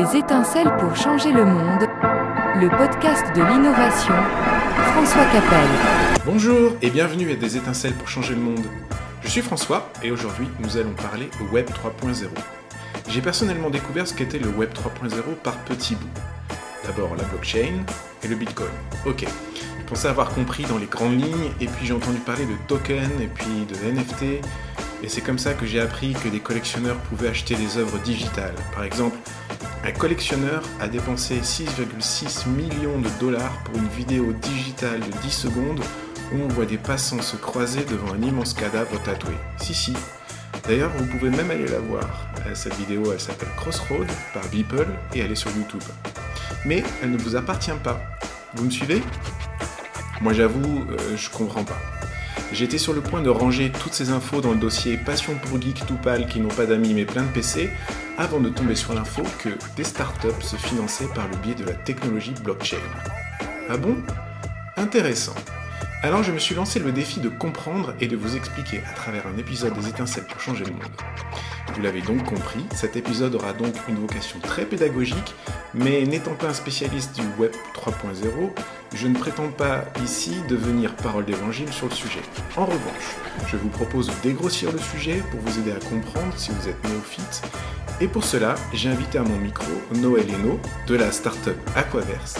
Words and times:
Des 0.00 0.16
étincelles 0.16 0.74
pour 0.78 0.96
changer 0.96 1.30
le 1.30 1.44
monde, 1.44 1.82
le 2.58 2.70
podcast 2.70 3.22
de 3.36 3.42
l'innovation, 3.42 4.14
François 4.94 5.26
Capel. 5.26 5.68
Bonjour 6.24 6.72
et 6.80 6.88
bienvenue 6.88 7.30
à 7.32 7.36
Des 7.36 7.58
étincelles 7.58 7.92
pour 7.92 8.08
changer 8.08 8.34
le 8.34 8.40
monde. 8.40 8.64
Je 9.20 9.28
suis 9.28 9.42
François 9.42 9.92
et 10.02 10.10
aujourd'hui 10.10 10.48
nous 10.60 10.78
allons 10.78 10.94
parler 10.94 11.28
au 11.42 11.52
Web 11.52 11.68
3.0. 11.68 12.28
J'ai 13.08 13.20
personnellement 13.20 13.68
découvert 13.68 14.06
ce 14.06 14.14
qu'était 14.14 14.38
le 14.38 14.48
Web 14.48 14.70
3.0 14.72 15.34
par 15.42 15.58
petits 15.64 15.96
bouts. 15.96 16.20
D'abord 16.86 17.14
la 17.14 17.24
blockchain 17.24 17.84
et 18.22 18.28
le 18.28 18.36
Bitcoin. 18.36 18.70
Ok, 19.04 19.26
je 19.26 19.84
pensais 19.84 20.08
avoir 20.08 20.30
compris 20.30 20.64
dans 20.64 20.78
les 20.78 20.86
grandes 20.86 21.20
lignes 21.20 21.50
et 21.60 21.66
puis 21.66 21.84
j'ai 21.84 21.92
entendu 21.92 22.20
parler 22.20 22.46
de 22.46 22.54
tokens 22.68 23.20
et 23.20 23.28
puis 23.28 23.66
de 23.68 23.74
NFT 23.92 24.42
et 25.02 25.08
c'est 25.08 25.22
comme 25.22 25.38
ça 25.38 25.54
que 25.54 25.64
j'ai 25.64 25.80
appris 25.80 26.12
que 26.12 26.28
des 26.28 26.40
collectionneurs 26.40 26.96
pouvaient 26.96 27.28
acheter 27.28 27.54
des 27.54 27.78
œuvres 27.78 27.98
digitales. 27.98 28.54
Par 28.74 28.84
exemple, 28.84 29.16
un 29.84 29.92
collectionneur 29.92 30.62
a 30.80 30.88
dépensé 30.88 31.40
6,6 31.40 32.48
millions 32.48 32.98
de 32.98 33.08
dollars 33.18 33.62
pour 33.64 33.76
une 33.76 33.88
vidéo 33.88 34.32
digitale 34.32 35.00
de 35.00 35.18
10 35.22 35.30
secondes 35.30 35.80
où 36.32 36.42
on 36.42 36.48
voit 36.48 36.66
des 36.66 36.76
passants 36.76 37.22
se 37.22 37.36
croiser 37.36 37.84
devant 37.84 38.12
un 38.12 38.22
immense 38.22 38.52
cadavre 38.52 39.02
tatoué. 39.02 39.34
Si, 39.58 39.74
si. 39.74 39.94
D'ailleurs, 40.68 40.90
vous 40.96 41.06
pouvez 41.06 41.30
même 41.30 41.50
aller 41.50 41.66
la 41.66 41.78
voir. 41.78 42.28
Euh, 42.46 42.54
cette 42.54 42.74
vidéo, 42.74 43.12
elle 43.12 43.20
s'appelle 43.20 43.48
Crossroad 43.56 44.06
par 44.34 44.46
Beeple 44.48 44.86
et 45.14 45.20
elle 45.20 45.32
est 45.32 45.36
sur 45.36 45.50
YouTube. 45.56 45.82
Mais 46.64 46.84
elle 47.02 47.12
ne 47.12 47.18
vous 47.18 47.36
appartient 47.36 47.70
pas. 47.82 48.00
Vous 48.54 48.64
me 48.64 48.70
suivez? 48.70 49.02
Moi 50.20 50.34
j'avoue, 50.34 50.84
euh, 50.90 51.16
je 51.16 51.30
comprends 51.30 51.64
pas. 51.64 51.78
J'étais 52.52 52.78
sur 52.78 52.92
le 52.92 53.00
point 53.00 53.22
de 53.22 53.30
ranger 53.30 53.70
toutes 53.70 53.94
ces 53.94 54.10
infos 54.10 54.40
dans 54.40 54.50
le 54.50 54.58
dossier 54.58 54.96
Passion 54.96 55.34
pour 55.36 55.60
geek 55.60 55.86
tout 55.86 55.98
qui 56.28 56.40
n'ont 56.40 56.48
pas 56.48 56.66
d'amis 56.66 56.94
mais 56.94 57.04
plein 57.04 57.22
de 57.22 57.28
PC, 57.28 57.70
avant 58.18 58.40
de 58.40 58.48
tomber 58.48 58.74
sur 58.74 58.92
l'info 58.92 59.22
que 59.38 59.50
des 59.76 59.84
startups 59.84 60.42
se 60.42 60.56
finançaient 60.56 61.08
par 61.14 61.28
le 61.28 61.36
biais 61.36 61.54
de 61.54 61.64
la 61.64 61.74
technologie 61.74 62.34
blockchain. 62.42 62.76
Ah 63.68 63.76
bon? 63.76 63.96
Intéressant. 64.76 65.34
Alors 66.02 66.22
je 66.22 66.32
me 66.32 66.38
suis 66.38 66.54
lancé 66.54 66.78
le 66.78 66.92
défi 66.92 67.20
de 67.20 67.28
comprendre 67.28 67.92
et 68.00 68.08
de 68.08 68.16
vous 68.16 68.34
expliquer 68.34 68.80
à 68.90 68.94
travers 68.94 69.26
un 69.26 69.36
épisode 69.36 69.74
des 69.74 69.86
étincelles 69.86 70.24
pour 70.24 70.40
changer 70.40 70.64
le 70.64 70.72
monde. 70.72 70.88
Vous 71.74 71.82
l'avez 71.82 72.00
donc 72.00 72.24
compris, 72.24 72.64
cet 72.74 72.96
épisode 72.96 73.34
aura 73.34 73.52
donc 73.52 73.74
une 73.86 73.96
vocation 73.96 74.40
très 74.40 74.64
pédagogique, 74.64 75.34
mais 75.74 76.02
n'étant 76.06 76.34
pas 76.34 76.48
un 76.48 76.54
spécialiste 76.54 77.20
du 77.20 77.26
Web 77.38 77.52
3.0, 77.74 78.50
je 78.94 79.06
ne 79.08 79.14
prétends 79.14 79.50
pas 79.50 79.84
ici 80.02 80.36
devenir 80.48 80.96
parole 80.96 81.26
d'évangile 81.26 81.70
sur 81.70 81.86
le 81.86 81.94
sujet. 81.94 82.22
En 82.56 82.64
revanche, 82.64 83.16
je 83.48 83.58
vous 83.58 83.68
propose 83.68 84.06
de 84.06 84.14
dégrossir 84.22 84.72
le 84.72 84.78
sujet 84.78 85.22
pour 85.30 85.40
vous 85.40 85.58
aider 85.58 85.72
à 85.72 85.84
comprendre 85.90 86.32
si 86.34 86.50
vous 86.50 86.66
êtes 86.66 86.82
néophyte, 86.88 87.42
et 88.00 88.08
pour 88.08 88.24
cela, 88.24 88.54
j'ai 88.72 88.88
invité 88.88 89.18
à 89.18 89.22
mon 89.22 89.36
micro 89.36 89.70
Noël 89.96 90.26
Eno 90.34 90.58
de 90.86 90.94
la 90.94 91.12
startup 91.12 91.58
Aquaverse 91.76 92.38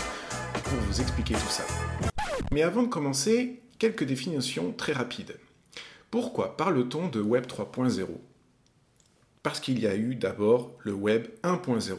pour 0.65 0.79
vous 0.89 1.01
expliquer 1.03 1.35
tout 1.35 1.51
ça. 1.51 1.65
Mais 2.53 2.63
avant 2.63 2.83
de 2.83 2.89
commencer, 2.89 3.61
quelques 3.79 4.05
définitions 4.05 4.73
très 4.73 4.93
rapides. 4.93 5.37
Pourquoi 6.11 6.57
parle-t-on 6.57 7.09
de 7.09 7.21
Web 7.21 7.47
3.0 7.47 8.07
Parce 9.43 9.61
qu'il 9.61 9.79
y 9.79 9.87
a 9.87 9.97
eu 9.97 10.15
d'abord 10.17 10.73
le 10.81 10.93
Web 10.93 11.29
1.0. 11.45 11.97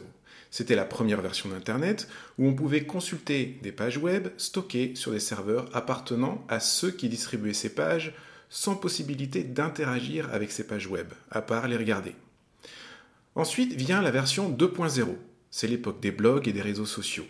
C'était 0.50 0.76
la 0.76 0.84
première 0.84 1.22
version 1.22 1.48
d'Internet 1.48 2.08
où 2.38 2.46
on 2.46 2.54
pouvait 2.54 2.84
consulter 2.84 3.58
des 3.62 3.72
pages 3.72 3.96
web 3.96 4.28
stockées 4.36 4.94
sur 4.94 5.10
des 5.10 5.18
serveurs 5.18 5.74
appartenant 5.74 6.44
à 6.48 6.60
ceux 6.60 6.90
qui 6.90 7.08
distribuaient 7.08 7.54
ces 7.54 7.74
pages 7.74 8.14
sans 8.50 8.76
possibilité 8.76 9.44
d'interagir 9.44 10.28
avec 10.30 10.52
ces 10.52 10.66
pages 10.66 10.86
web, 10.86 11.08
à 11.30 11.40
part 11.40 11.68
les 11.68 11.78
regarder. 11.78 12.14
Ensuite 13.34 13.72
vient 13.72 14.02
la 14.02 14.10
version 14.10 14.50
2.0. 14.50 15.16
C'est 15.50 15.68
l'époque 15.68 16.00
des 16.00 16.10
blogs 16.10 16.46
et 16.46 16.52
des 16.52 16.60
réseaux 16.60 16.84
sociaux. 16.84 17.26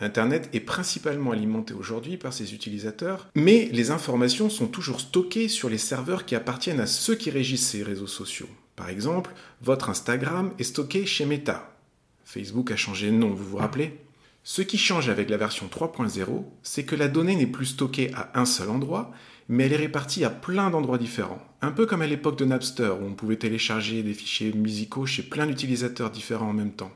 Internet 0.00 0.48
est 0.52 0.60
principalement 0.60 1.32
alimenté 1.32 1.74
aujourd'hui 1.74 2.16
par 2.16 2.32
ses 2.32 2.54
utilisateurs, 2.54 3.28
mais 3.34 3.68
les 3.72 3.90
informations 3.90 4.48
sont 4.48 4.68
toujours 4.68 5.00
stockées 5.00 5.48
sur 5.48 5.68
les 5.68 5.78
serveurs 5.78 6.24
qui 6.24 6.36
appartiennent 6.36 6.80
à 6.80 6.86
ceux 6.86 7.16
qui 7.16 7.30
régissent 7.30 7.68
ces 7.68 7.82
réseaux 7.82 8.06
sociaux. 8.06 8.48
Par 8.76 8.88
exemple, 8.88 9.34
votre 9.60 9.90
Instagram 9.90 10.52
est 10.60 10.64
stocké 10.64 11.04
chez 11.04 11.26
Meta. 11.26 11.76
Facebook 12.24 12.70
a 12.70 12.76
changé 12.76 13.10
de 13.10 13.16
nom, 13.16 13.30
vous 13.30 13.44
vous 13.44 13.56
rappelez? 13.56 13.98
Ce 14.44 14.62
qui 14.62 14.78
change 14.78 15.08
avec 15.08 15.30
la 15.30 15.36
version 15.36 15.66
3.0, 15.66 16.44
c'est 16.62 16.84
que 16.84 16.94
la 16.94 17.08
donnée 17.08 17.34
n'est 17.34 17.46
plus 17.46 17.66
stockée 17.66 18.12
à 18.14 18.38
un 18.38 18.44
seul 18.44 18.70
endroit, 18.70 19.10
mais 19.48 19.66
elle 19.66 19.72
est 19.72 19.76
répartie 19.76 20.24
à 20.24 20.30
plein 20.30 20.70
d'endroits 20.70 20.98
différents. 20.98 21.42
Un 21.60 21.72
peu 21.72 21.86
comme 21.86 22.02
à 22.02 22.06
l'époque 22.06 22.38
de 22.38 22.44
Napster, 22.44 22.94
où 23.00 23.04
on 23.04 23.14
pouvait 23.14 23.36
télécharger 23.36 24.04
des 24.04 24.14
fichiers 24.14 24.52
musicaux 24.52 25.06
chez 25.06 25.24
plein 25.24 25.46
d'utilisateurs 25.46 26.10
différents 26.10 26.50
en 26.50 26.54
même 26.54 26.72
temps. 26.72 26.92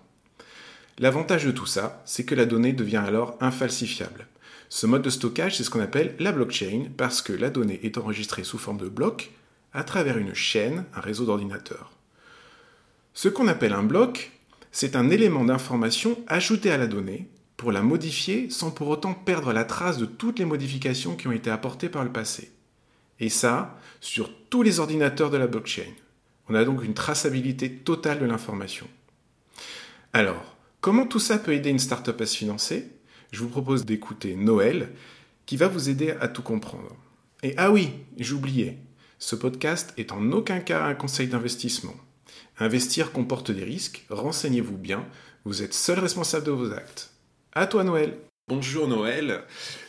L'avantage 0.99 1.45
de 1.45 1.51
tout 1.51 1.67
ça, 1.67 2.03
c'est 2.05 2.25
que 2.25 2.35
la 2.35 2.47
donnée 2.47 2.73
devient 2.73 3.03
alors 3.05 3.37
infalsifiable. 3.41 4.27
Ce 4.69 4.87
mode 4.87 5.03
de 5.03 5.11
stockage, 5.11 5.57
c'est 5.57 5.65
ce 5.65 5.71
qu'on 5.71 5.81
appelle 5.81 6.15
la 6.19 6.33
blockchain, 6.33 6.87
parce 6.97 7.23
que 7.23 7.33
la 7.33 7.51
donnée 7.51 7.81
est 7.83 7.99
enregistrée 7.99 8.45
sous 8.45 8.59
forme 8.59 8.79
de 8.79 8.89
bloc 8.89 9.31
à 9.73 9.85
travers 9.85 10.19
une 10.19 10.35
chaîne, 10.35 10.85
un 10.95 11.01
réseau 11.01 11.25
d'ordinateurs. 11.25 11.93
Ce 13.15 13.29
qu'on 13.29 13.49
appelle 13.49 13.73
un 13.73 13.83
bloc, 13.83 14.33
c'est 14.71 14.97
un 14.97 15.11
élément 15.11 15.45
d'information 15.45 16.19
ajouté 16.27 16.71
à 16.71 16.79
la 16.79 16.87
donnée 16.87 17.29
pour 17.57 17.73
la 17.73 17.83
modifier 17.83 18.51
sans 18.51 18.71
pour 18.71 18.89
autant 18.89 19.15
perdre 19.15 19.53
la 19.53 19.65
trace 19.65 19.99
de 19.99 20.07
toutes 20.07 20.39
les 20.39 20.45
modifications 20.45 21.17
qui 21.17 21.29
ont 21.29 21.33
été 21.33 21.51
apportées 21.51 21.89
par 21.89 22.05
le 22.05 22.11
passé. 22.11 22.51
Et 23.21 23.29
ça, 23.29 23.79
sur 24.01 24.31
tous 24.49 24.63
les 24.63 24.81
ordinateurs 24.81 25.31
de 25.31 25.37
la 25.37 25.47
blockchain. 25.47 25.93
On 26.49 26.55
a 26.55 26.65
donc 26.65 26.83
une 26.83 26.95
traçabilité 26.95 27.71
totale 27.71 28.19
de 28.19 28.25
l'information. 28.25 28.89
Alors, 30.13 30.52
Comment 30.83 31.07
tout 31.07 31.21
ça 31.21 31.39
peut 31.39 31.55
aider 31.55 31.71
une 31.71 31.79
startup 31.79 32.21
à 32.21 32.27
se 32.27 32.37
financer? 32.37 32.91
Je 33.31 33.39
vous 33.39 33.49
propose 33.49 33.85
d'écouter 33.85 34.35
Noël, 34.35 34.91
qui 35.47 35.57
va 35.57 35.69
vous 35.69 35.89
aider 35.89 36.11
à 36.11 36.27
tout 36.27 36.43
comprendre. 36.43 36.97
Et 37.45 37.55
ah 37.57 37.71
oui, 37.71 37.91
j'oubliais, 38.19 38.79
ce 39.21 39.37
podcast 39.37 39.95
est 39.97 40.11
en 40.11 40.33
aucun 40.33 40.59
cas 40.59 40.85
un 40.85 40.95
conseil 40.95 41.29
d'investissement. 41.29 41.95
Investir 42.59 43.13
comporte 43.13 43.53
des 43.53 43.63
risques, 43.63 44.05
renseignez-vous 44.11 44.77
bien, 44.77 45.07
vous 45.45 45.63
êtes 45.63 45.73
seul 45.73 46.01
responsable 46.01 46.47
de 46.47 46.51
vos 46.51 46.73
actes. 46.73 47.13
À 47.53 47.69
toi 47.69 47.85
Noël 47.85 48.19
Bonjour 48.55 48.87
Noël, 48.87 49.45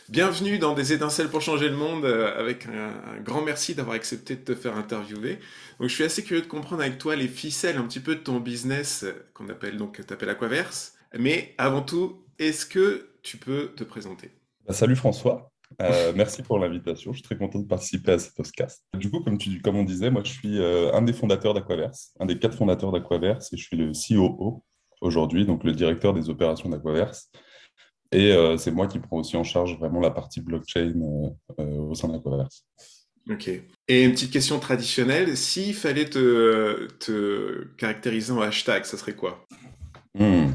bienvenue 0.08 0.58
dans 0.58 0.72
Des 0.72 0.94
étincelles 0.94 1.28
pour 1.28 1.42
changer 1.42 1.68
le 1.68 1.76
monde, 1.76 2.06
euh, 2.06 2.34
avec 2.40 2.64
un, 2.64 3.20
grand 3.20 3.42
merci 3.42 3.74
d'avoir 3.74 3.94
accepté 3.94 4.36
de 4.36 4.40
te 4.40 4.54
faire 4.54 4.74
interviewer. 4.78 5.38
Donc 5.78 5.90
je 5.90 5.94
suis 5.94 6.02
assez 6.02 6.24
curieux 6.24 6.40
de 6.40 6.46
comprendre 6.46 6.80
avec 6.80 6.96
toi 6.96 7.14
les 7.14 7.28
ficelles 7.28 7.76
un 7.76 7.82
petit 7.82 8.00
peu 8.00 8.14
de 8.14 8.20
ton 8.20 8.40
business 8.40 9.04
euh, 9.04 9.12
qu'on 9.34 9.50
appelle 9.50 9.76
donc 9.76 10.00
t'appelles 10.06 10.30
Aquaverse. 10.30 10.94
Mais 11.18 11.54
avant 11.58 11.82
tout, 11.82 12.24
est-ce 12.38 12.64
que 12.64 13.10
tu 13.22 13.36
peux 13.36 13.72
te 13.76 13.84
présenter? 13.84 14.30
Bah, 14.66 14.72
Salut 14.72 14.96
François, 14.96 15.52
euh, 15.82 16.12
merci 16.16 16.42
pour 16.42 16.58
l'invitation. 16.58 17.12
Je 17.12 17.18
suis 17.18 17.24
très 17.24 17.36
content 17.36 17.58
de 17.58 17.68
participer 17.68 18.12
à 18.12 18.18
ce 18.18 18.30
podcast. 18.30 18.82
Du 18.94 19.10
coup, 19.10 19.22
comme 19.62 19.76
on 19.76 19.84
disait, 19.84 20.08
moi 20.08 20.22
je 20.24 20.32
suis 20.32 20.58
un 20.58 21.02
des 21.02 21.12
fondateurs 21.12 21.52
d'Aquaverse, 21.52 22.14
un 22.18 22.24
des 22.24 22.38
quatre 22.38 22.56
fondateurs 22.56 22.92
d'Aquaverse 22.92 23.52
et 23.52 23.58
je 23.58 23.62
suis 23.62 23.76
le 23.76 23.92
COO 23.92 24.64
aujourd'hui, 25.02 25.44
donc 25.44 25.64
le 25.64 25.72
directeur 25.72 26.14
des 26.14 26.30
opérations 26.30 26.70
d'Aquaverse. 26.70 27.30
Et 28.14 28.32
euh, 28.32 28.56
c'est 28.56 28.70
moi 28.70 28.86
qui 28.86 28.98
prends 28.98 29.18
aussi 29.18 29.36
en 29.36 29.44
charge 29.44 29.76
vraiment 29.78 30.00
la 30.00 30.10
partie 30.10 30.40
blockchain 30.40 30.94
euh, 31.00 31.28
euh, 31.60 31.78
au 31.78 31.94
sein 31.94 32.08
d'Aquaverse. 32.08 32.64
Ok. 33.28 33.48
Et 33.88 34.04
une 34.04 34.12
petite 34.12 34.32
question 34.32 34.58
traditionnelle, 34.60 35.36
s'il 35.36 35.74
fallait 35.74 36.08
te, 36.08 36.86
te, 37.00 37.64
caractériser 37.76 38.32
en 38.32 38.40
hashtag, 38.40 38.84
ça 38.84 38.96
serait 38.96 39.16
quoi? 39.16 39.44
Hmm. 40.14 40.50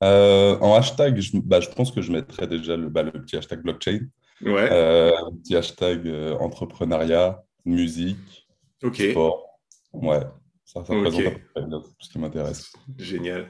En 0.00 0.74
hashtag, 0.74 1.20
je, 1.20 1.36
bah, 1.38 1.60
je, 1.60 1.68
pense 1.68 1.92
que 1.92 2.00
je 2.00 2.12
mettrais 2.12 2.46
déjà 2.46 2.76
le, 2.76 2.88
bah, 2.88 3.02
le 3.02 3.12
petit 3.12 3.36
hashtag 3.36 3.62
blockchain. 3.62 4.00
Ouais. 4.42 4.70
le 4.70 5.36
petit 5.42 5.56
hashtag 5.56 6.08
entrepreneuriat, 6.40 7.42
musique, 7.66 8.48
sport. 8.94 9.58
Ouais. 9.92 10.20
Ça, 10.64 10.84
ça 10.84 10.94
représente 10.94 11.34
tout 11.54 11.84
ce 11.98 12.08
qui 12.08 12.18
m'intéresse. 12.18 12.72
Génial. 12.96 13.48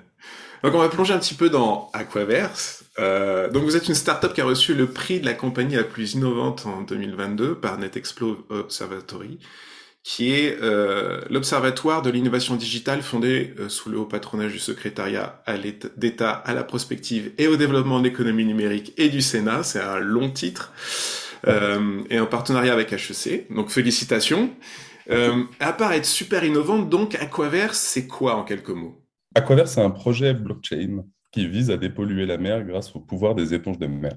Donc 0.63 0.75
on 0.75 0.79
va 0.79 0.89
plonger 0.89 1.15
un 1.15 1.19
petit 1.19 1.35
peu 1.35 1.49
dans 1.49 1.91
Aquaverse. 1.93 2.85
Euh, 2.99 3.49
donc 3.51 3.65
vous 3.65 3.77
êtes 3.77 3.89
une 3.89 3.95
startup 3.95 4.33
qui 4.35 4.41
a 4.41 4.45
reçu 4.45 4.75
le 4.75 4.87
prix 4.87 5.21
de 5.21 5.27
la 5.27 5.35
compagnie 5.35 5.77
la 5.77 5.85
plus 5.85 6.15
innovante 6.15 6.67
en 6.67 6.83
2022 6.83 7.55
par 7.55 7.79
NetExplo 7.79 8.47
Observatory, 8.51 9.39
qui 10.03 10.33
est 10.33 10.59
euh, 10.63 11.23
l'observatoire 11.31 12.03
de 12.03 12.11
l'innovation 12.11 12.57
digitale 12.57 13.01
fondé 13.01 13.55
euh, 13.59 13.69
sous 13.69 13.89
le 13.89 13.99
haut 13.99 14.07
patronage 14.07 14.53
du 14.53 14.59
secrétariat 14.59 15.43
d'État 15.97 16.33
à 16.33 16.53
la 16.53 16.65
prospective 16.65 17.33
et 17.39 17.47
au 17.49 17.57
développement 17.57 17.99
de 17.99 18.05
l'économie 18.05 18.45
numérique 18.45 18.93
et 18.99 19.09
du 19.09 19.23
Sénat. 19.23 19.63
C'est 19.63 19.81
un 19.81 19.99
long 19.99 20.31
titre. 20.31 20.73
Euh, 21.47 22.03
et 22.11 22.21
en 22.21 22.27
partenariat 22.27 22.73
avec 22.73 22.93
HEC. 22.93 23.47
Donc 23.51 23.71
félicitations. 23.71 24.51
Euh, 25.11 25.45
à 25.59 25.73
part 25.73 25.93
être 25.93 26.07
super 26.07 26.45
innovante, 26.45 26.89
donc 26.89 27.15
Aquaverse, 27.15 27.79
c'est 27.79 28.07
quoi 28.07 28.37
en 28.37 28.45
quelques 28.45 28.69
mots? 28.71 29.00
Aquaverse, 29.35 29.75
c'est 29.75 29.82
un 29.82 29.91
projet 29.91 30.35
blockchain 30.35 31.05
qui 31.31 31.47
vise 31.47 31.71
à 31.71 31.77
dépolluer 31.77 32.27
la 32.27 32.37
mer 32.37 32.65
grâce 32.65 32.94
au 32.97 33.00
pouvoir 33.00 33.35
des 33.35 33.55
éponges 33.55 33.79
de 33.79 33.87
mer. 33.87 34.17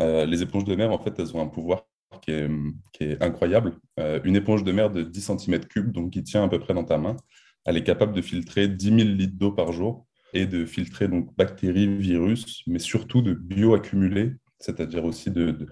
Euh, 0.00 0.24
les 0.24 0.42
éponges 0.42 0.64
de 0.64 0.74
mer, 0.74 0.90
en 0.90 0.98
fait, 0.98 1.18
elles 1.18 1.36
ont 1.36 1.42
un 1.42 1.48
pouvoir 1.48 1.84
qui 2.22 2.32
est, 2.32 3.22
incroyable. 3.22 3.78
Euh, 3.98 4.20
une 4.24 4.36
éponge 4.36 4.64
de 4.64 4.72
mer 4.72 4.90
de 4.90 5.02
10 5.02 5.30
cm3, 5.30 5.92
donc 5.92 6.12
qui 6.12 6.22
tient 6.22 6.44
à 6.44 6.48
peu 6.48 6.58
près 6.58 6.74
dans 6.74 6.84
ta 6.84 6.98
main, 6.98 7.16
elle 7.64 7.76
est 7.76 7.84
capable 7.84 8.12
de 8.14 8.22
filtrer 8.22 8.68
10 8.68 8.84
000 8.84 8.98
litres 9.10 9.36
d'eau 9.36 9.52
par 9.52 9.72
jour 9.72 10.06
et 10.32 10.46
de 10.46 10.64
filtrer 10.64 11.08
donc 11.08 11.34
bactéries, 11.36 11.98
virus, 11.98 12.62
mais 12.66 12.78
surtout 12.78 13.22
de 13.22 13.34
bioaccumuler, 13.34 14.32
c'est-à-dire 14.58 15.04
aussi 15.04 15.30
de, 15.30 15.66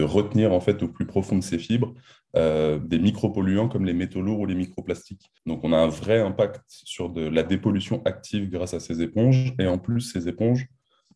retenir 0.00 0.52
en 0.52 0.60
fait 0.60 0.82
au 0.82 0.88
plus 0.88 1.06
profond 1.06 1.36
de 1.36 1.42
ces 1.42 1.58
fibres 1.58 1.92
euh, 2.36 2.78
des 2.78 2.98
micropolluants 2.98 3.68
comme 3.68 3.84
les 3.84 3.92
métaux 3.92 4.22
lourds 4.22 4.40
ou 4.40 4.46
les 4.46 4.54
microplastiques. 4.54 5.30
Donc 5.44 5.60
on 5.64 5.72
a 5.72 5.76
un 5.76 5.88
vrai 5.88 6.20
impact 6.20 6.62
sur 6.66 7.10
de 7.10 7.22
la 7.22 7.42
dépollution 7.42 8.00
active 8.04 8.48
grâce 8.48 8.72
à 8.72 8.80
ces 8.80 9.02
éponges, 9.02 9.52
et 9.58 9.66
en 9.66 9.78
plus 9.78 10.00
ces 10.00 10.28
éponges 10.28 10.66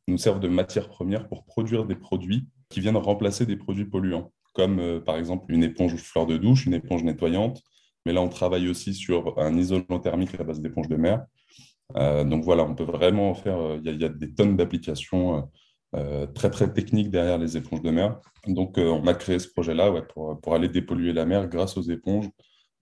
nous 0.09 0.19
servent 0.19 0.41
de 0.41 0.49
matière 0.49 0.89
première 0.89 1.29
pour 1.29 1.45
produire 1.45 1.87
des 1.87 1.97
produits 1.97 2.47
qui 2.69 2.81
viennent 2.81 2.97
remplacer 2.97 3.47
des 3.47 3.57
produits 3.57 3.87
polluants, 3.87 4.33
comme 4.53 4.79
euh, 4.79 5.01
par 5.01 5.17
exemple 5.17 5.53
une 5.53 5.65
éponge 5.65 5.97
fleur 5.97 6.27
de 6.27 6.37
douche, 6.37 6.67
une 6.67 6.75
éponge 6.75 7.03
nettoyante, 7.03 7.63
mais 8.05 8.13
là 8.13 8.21
on 8.21 8.29
travaille 8.29 8.69
aussi 8.69 8.93
sur 8.93 9.39
un 9.39 9.57
isolant 9.57 10.01
thermique 10.01 10.39
à 10.39 10.45
base 10.45 10.61
d'éponge 10.61 10.89
de 10.89 10.97
mer, 10.97 11.25
euh, 11.97 12.25
donc 12.25 12.45
voilà, 12.45 12.65
on 12.65 12.75
peut 12.75 12.85
vraiment 12.85 13.35
faire, 13.35 13.59
euh, 13.59 13.81
il 13.85 14.01
y, 14.01 14.05
a 14.05 14.09
des 14.09 14.33
tonnes 14.35 14.57
d'applications 14.57 15.49
euh, 15.97 16.27
très 16.27 16.51
très 16.51 16.73
techniques 16.73 17.11
derrière 17.11 17.39
les 17.39 17.57
éponges 17.57 17.83
de 17.83 17.91
mer. 17.91 18.21
Donc 18.47 18.79
on 18.79 19.07
a 19.07 19.15
créé 19.15 19.39
ce 19.39 19.49
projet-là 19.49 19.91
pour, 20.03 20.41
pour, 20.41 20.55
aller 20.55 20.69
dépolluer 20.69 21.13
la 21.13 21.25
mer 21.27 21.49
grâce 21.49 21.77
aux 21.77 21.83
éponges 21.83 22.29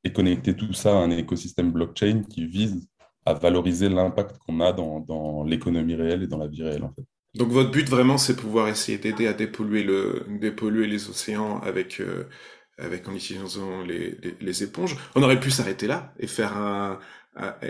et 0.03 0.13
connecter 0.13 0.55
tout 0.55 0.73
ça 0.73 0.91
à 0.91 1.01
un 1.01 1.11
écosystème 1.11 1.73
blockchain 1.73 2.23
qui 2.29 2.47
vise 2.47 2.87
à 3.25 3.33
valoriser 3.33 3.89
l'impact 3.89 4.37
qu'on 4.39 4.61
a 4.61 4.73
dans, 4.73 5.01
dans 5.01 5.45
l'économie 5.45 5.95
réelle 5.95 6.23
et 6.23 6.27
dans 6.27 6.37
la 6.37 6.49
vie 6.49 6.63
réelle 6.63 6.85
en 6.85 6.93
fait. 6.93 7.05
Donc 7.35 7.49
votre 7.49 7.71
but 7.71 7.89
vraiment 7.89 8.19
c'est 8.19 8.37
pouvoir 8.37 8.69
essayer 8.69 8.99
d'aider 8.99 9.27
à 9.27 9.33
dépolluer, 9.33 9.83
le, 9.83 10.27
dépolluer 10.41 10.87
les 10.87 11.09
océans 11.09 11.61
avec, 11.61 12.03
avec 12.79 13.09
en 13.09 13.15
utilisant 13.15 13.83
les, 13.83 14.19
les, 14.41 14.63
éponges. 14.63 14.97
On 15.15 15.23
aurait 15.23 15.41
pu 15.41 15.51
s'arrêter 15.51 15.87
là 15.87 16.13
et 16.19 16.27
faire 16.27 16.57
un, 16.57 16.99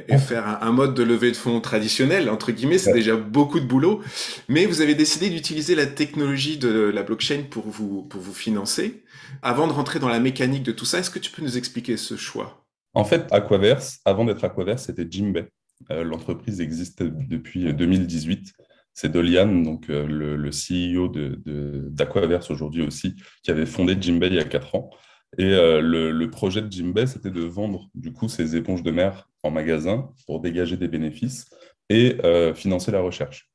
et 0.08 0.18
faire 0.18 0.62
un, 0.62 0.72
mode 0.72 0.94
de 0.94 1.02
levée 1.02 1.30
de 1.30 1.36
fonds 1.36 1.60
traditionnel, 1.60 2.28
entre 2.28 2.52
guillemets, 2.52 2.76
c'est 2.76 2.92
déjà 2.92 3.16
beaucoup 3.16 3.60
de 3.60 3.64
boulot. 3.64 4.02
Mais 4.48 4.66
vous 4.66 4.82
avez 4.82 4.94
décidé 4.94 5.30
d'utiliser 5.30 5.74
la 5.74 5.86
technologie 5.86 6.58
de 6.58 6.68
la 6.68 7.02
blockchain 7.02 7.44
pour 7.48 7.66
vous, 7.68 8.02
pour 8.02 8.20
vous 8.20 8.34
financer. 8.34 9.04
Avant 9.42 9.66
de 9.66 9.72
rentrer 9.72 10.00
dans 10.00 10.08
la 10.08 10.20
mécanique 10.20 10.64
de 10.64 10.72
tout 10.72 10.84
ça, 10.84 10.98
est-ce 10.98 11.10
que 11.10 11.18
tu 11.18 11.30
peux 11.30 11.42
nous 11.42 11.56
expliquer 11.56 11.96
ce 11.96 12.16
choix? 12.16 12.66
En 12.92 13.04
fait, 13.04 13.26
Aquaverse, 13.32 14.00
avant 14.04 14.24
d'être 14.24 14.44
Aquaverse, 14.44 14.84
c'était 14.84 15.06
Jimbay. 15.08 15.48
Euh, 15.90 16.04
l'entreprise 16.04 16.60
existe 16.60 17.02
depuis 17.02 17.72
2018. 17.72 18.52
C'est 18.92 19.10
Dolian, 19.10 19.62
donc 19.62 19.90
euh, 19.90 20.06
le, 20.06 20.36
le, 20.36 20.50
CEO 20.50 21.08
d'Aquaverse 21.08 22.48
de, 22.48 22.52
aujourd'hui 22.52 22.82
aussi, 22.82 23.16
qui 23.42 23.50
avait 23.50 23.66
fondé 23.66 23.96
Jimbay 24.00 24.28
il 24.28 24.34
y 24.34 24.38
a 24.38 24.44
4 24.44 24.74
ans. 24.76 24.90
Et 25.38 25.52
euh, 25.52 25.80
le, 25.80 26.30
projet 26.30 26.62
de 26.62 26.70
Jimbay, 26.70 27.06
c'était 27.06 27.30
de 27.30 27.42
vendre 27.42 27.88
du 27.94 28.12
coup 28.12 28.28
ces 28.28 28.56
éponges 28.56 28.82
de 28.82 28.90
mer 28.90 29.28
en 29.42 29.50
magasin 29.50 30.10
pour 30.26 30.40
dégager 30.40 30.76
des 30.76 30.88
bénéfices 30.88 31.46
et 31.88 32.16
euh, 32.24 32.54
financer 32.54 32.90
la 32.90 33.00
recherche. 33.00 33.50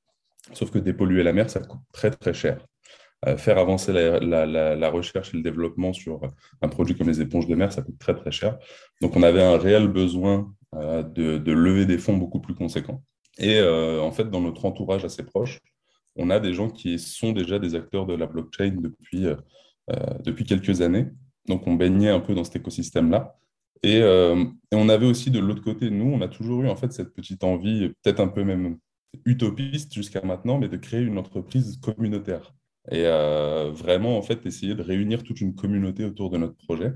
Sauf 0.53 0.71
que 0.71 0.79
dépolluer 0.79 1.23
la 1.23 1.33
mer, 1.33 1.49
ça 1.49 1.59
coûte 1.59 1.81
très 1.93 2.11
très 2.11 2.33
cher. 2.33 2.65
Euh, 3.27 3.37
faire 3.37 3.57
avancer 3.57 3.91
la, 3.91 4.89
recherche 4.89 5.33
et 5.33 5.37
le 5.37 5.43
développement 5.43 5.93
sur 5.93 6.21
un 6.61 6.69
produit 6.69 6.95
comme 6.95 7.07
les 7.07 7.21
éponges 7.21 7.47
de 7.47 7.55
mer, 7.55 7.71
ça 7.71 7.81
coûte 7.81 7.99
très 7.99 8.15
très 8.15 8.31
cher. 8.31 8.57
Donc 9.01 9.15
on 9.15 9.23
avait 9.23 9.43
un 9.43 9.57
réel 9.57 9.87
besoin 9.87 10.53
de, 10.73 11.37
de, 11.37 11.51
lever 11.51 11.85
des 11.85 11.97
fonds 11.97 12.15
beaucoup 12.15 12.39
plus 12.39 12.55
conséquents. 12.55 13.03
Et 13.37 13.61
en 13.61 14.11
fait, 14.11 14.29
dans 14.29 14.41
notre 14.41 14.65
entourage 14.65 15.03
assez 15.03 15.23
proche, 15.23 15.59
on 16.15 16.29
a 16.29 16.39
des 16.39 16.53
gens 16.53 16.69
qui 16.69 16.99
sont 16.99 17.31
déjà 17.31 17.59
des 17.59 17.75
acteurs 17.75 18.05
de 18.05 18.13
la 18.13 18.27
blockchain 18.27 18.75
depuis, 18.79 19.25
depuis 20.23 20.45
quelques 20.45 20.81
années 20.81 21.07
donc, 21.49 21.67
on 21.67 21.73
baignait 21.73 22.09
un 22.09 22.19
peu 22.19 22.33
dans 22.35 22.43
cet 22.43 22.57
écosystème-là. 22.57 23.35
Euh, 23.85 24.45
et, 24.71 24.75
on 24.75 24.87
avait 24.89 25.05
aussi 25.05 25.31
de 25.31 25.39
l'autre 25.39 25.63
côté, 25.63 25.89
nous, 25.89 26.05
on 26.05 26.21
a 26.21 26.27
toujours 26.27 26.63
eu 26.63 26.69
en 26.69 26.75
fait 26.75 26.91
cette 26.93 27.13
petite 27.13 27.43
envie, 27.43 27.89
peut-être 28.03 28.19
un 28.19 28.27
peu 28.27 28.43
même 28.43 28.77
utopiste 29.25 29.93
jusqu'à 29.93 30.21
maintenant, 30.21 30.59
mais 30.59 30.69
de 30.69 30.77
créer 30.77 31.01
une 31.01 31.17
entreprise 31.17 31.79
communautaire. 31.81 32.53
Et 32.91 33.03
euh, 33.05 33.71
vraiment, 33.71 34.17
en 34.17 34.21
fait, 34.21 34.45
essayer 34.45 34.75
de 34.75 34.83
réunir 34.83 35.23
toute 35.23 35.41
une 35.41 35.55
communauté 35.55 36.05
autour 36.05 36.29
de 36.29 36.37
notre 36.37 36.55
projet. 36.55 36.93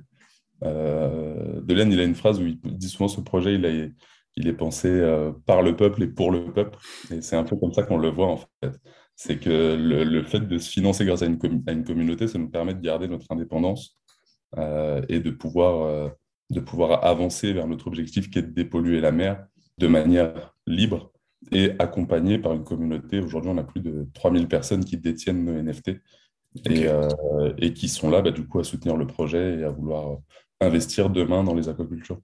Euh, 0.64 1.62
Delaine, 1.62 1.92
il 1.92 2.00
a 2.00 2.04
une 2.04 2.16
phrase 2.16 2.40
où 2.40 2.46
il 2.46 2.60
dit 2.60 2.90
souvent 2.90 3.08
ce 3.08 3.22
projet, 3.22 3.56
il, 3.56 3.94
il 4.36 4.48
est 4.48 4.54
pensé 4.54 4.88
euh, 4.88 5.32
par 5.46 5.62
le 5.62 5.76
peuple 5.76 6.04
et 6.04 6.08
pour 6.08 6.32
le 6.32 6.52
peuple. 6.54 6.78
Et 7.12 7.22
c'est 7.22 7.36
un 7.36 7.44
peu 7.44 7.56
comme 7.56 7.74
ça 7.74 7.84
qu'on 7.84 7.98
le 7.98 8.10
voit, 8.10 8.28
en 8.28 8.38
fait. 8.38 8.80
C'est 9.16 9.40
que 9.40 9.76
le, 9.78 10.24
fait 10.24 10.42
de 10.42 10.58
se 10.58 10.70
financer 10.70 11.06
grâce 11.06 11.22
à 11.22 11.28
une, 11.28 11.40
à 11.68 11.72
une 11.72 11.84
communauté, 11.84 12.28
ça 12.28 12.40
nous 12.40 12.50
permet 12.50 12.74
de 12.74 12.82
garder 12.82 13.08
notre 13.08 13.32
indépendance 13.32 13.98
et 14.58 15.20
de 15.20 15.32
pouvoir, 15.32 15.84
euh, 15.84 16.10
de 16.50 16.60
pouvoir 16.60 17.04
avancer 17.06 17.54
vers 17.54 17.68
notre 17.68 17.88
objectif 17.88 18.30
qui 18.30 18.40
est 18.40 18.44
de 18.44 18.52
dépolluer 18.52 19.02
la 19.02 19.12
mer 19.12 19.46
de 19.78 19.88
manière 19.88 20.54
libre 20.68 21.12
et 21.52 21.72
accompagné 21.80 22.38
par 22.38 22.54
une 22.54 22.64
communauté. 22.64 23.20
Aujourd'hui, 23.20 23.52
on 23.52 23.58
a 23.58 23.64
plus 23.64 23.82
de 23.82 24.08
3000 24.14 24.48
personnes 24.48 24.86
qui 24.86 24.98
détiennent 24.98 25.44
nos 25.44 25.54
NFT 25.54 25.90
et, 26.66 26.88
euh, 26.88 27.10
et 27.58 27.74
qui 27.74 27.88
sont 27.88 28.10
là 28.10 28.22
bah, 28.22 28.32
du 28.32 28.48
coup 28.48 28.60
à 28.60 28.64
soutenir 28.64 28.96
le 28.96 29.08
projet 29.08 29.60
et 29.60 29.64
à 29.64 29.70
vouloir 29.70 30.18
investir 30.62 31.10
demain 31.10 31.44
dans 31.44 31.56
les 31.56 31.70
aquacultures. 31.70 32.20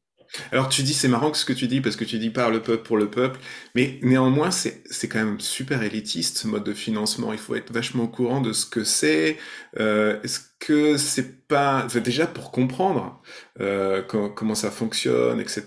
Alors 0.51 0.69
tu 0.69 0.83
dis, 0.83 0.93
c'est 0.93 1.07
marrant 1.07 1.33
ce 1.33 1.45
que 1.45 1.53
tu 1.53 1.67
dis, 1.67 1.81
parce 1.81 1.95
que 1.95 2.03
tu 2.03 2.19
dis 2.19 2.29
par 2.29 2.51
le 2.51 2.61
peuple 2.61 2.83
pour 2.83 2.97
le 2.97 3.09
peuple, 3.09 3.39
mais 3.75 3.99
néanmoins, 4.03 4.51
c'est 4.51 4.83
quand 5.07 5.23
même 5.23 5.39
super 5.39 5.81
élitiste 5.83 6.37
ce 6.37 6.47
mode 6.47 6.63
de 6.63 6.73
financement. 6.73 7.33
Il 7.33 7.39
faut 7.39 7.55
être 7.55 7.71
vachement 7.71 8.03
au 8.03 8.07
courant 8.07 8.41
de 8.41 8.53
ce 8.53 8.65
que 8.65 8.83
c'est. 8.83 9.37
Euh, 9.79 10.21
Est-ce 10.23 10.39
que 10.59 10.97
c'est 10.97 11.47
pas... 11.47 11.87
déjà 12.03 12.27
pour 12.27 12.51
comprendre 12.51 13.21
euh, 13.59 14.01
comment, 14.03 14.55
ça 14.55 14.71
fonctionne, 14.71 15.39
etc. 15.39 15.63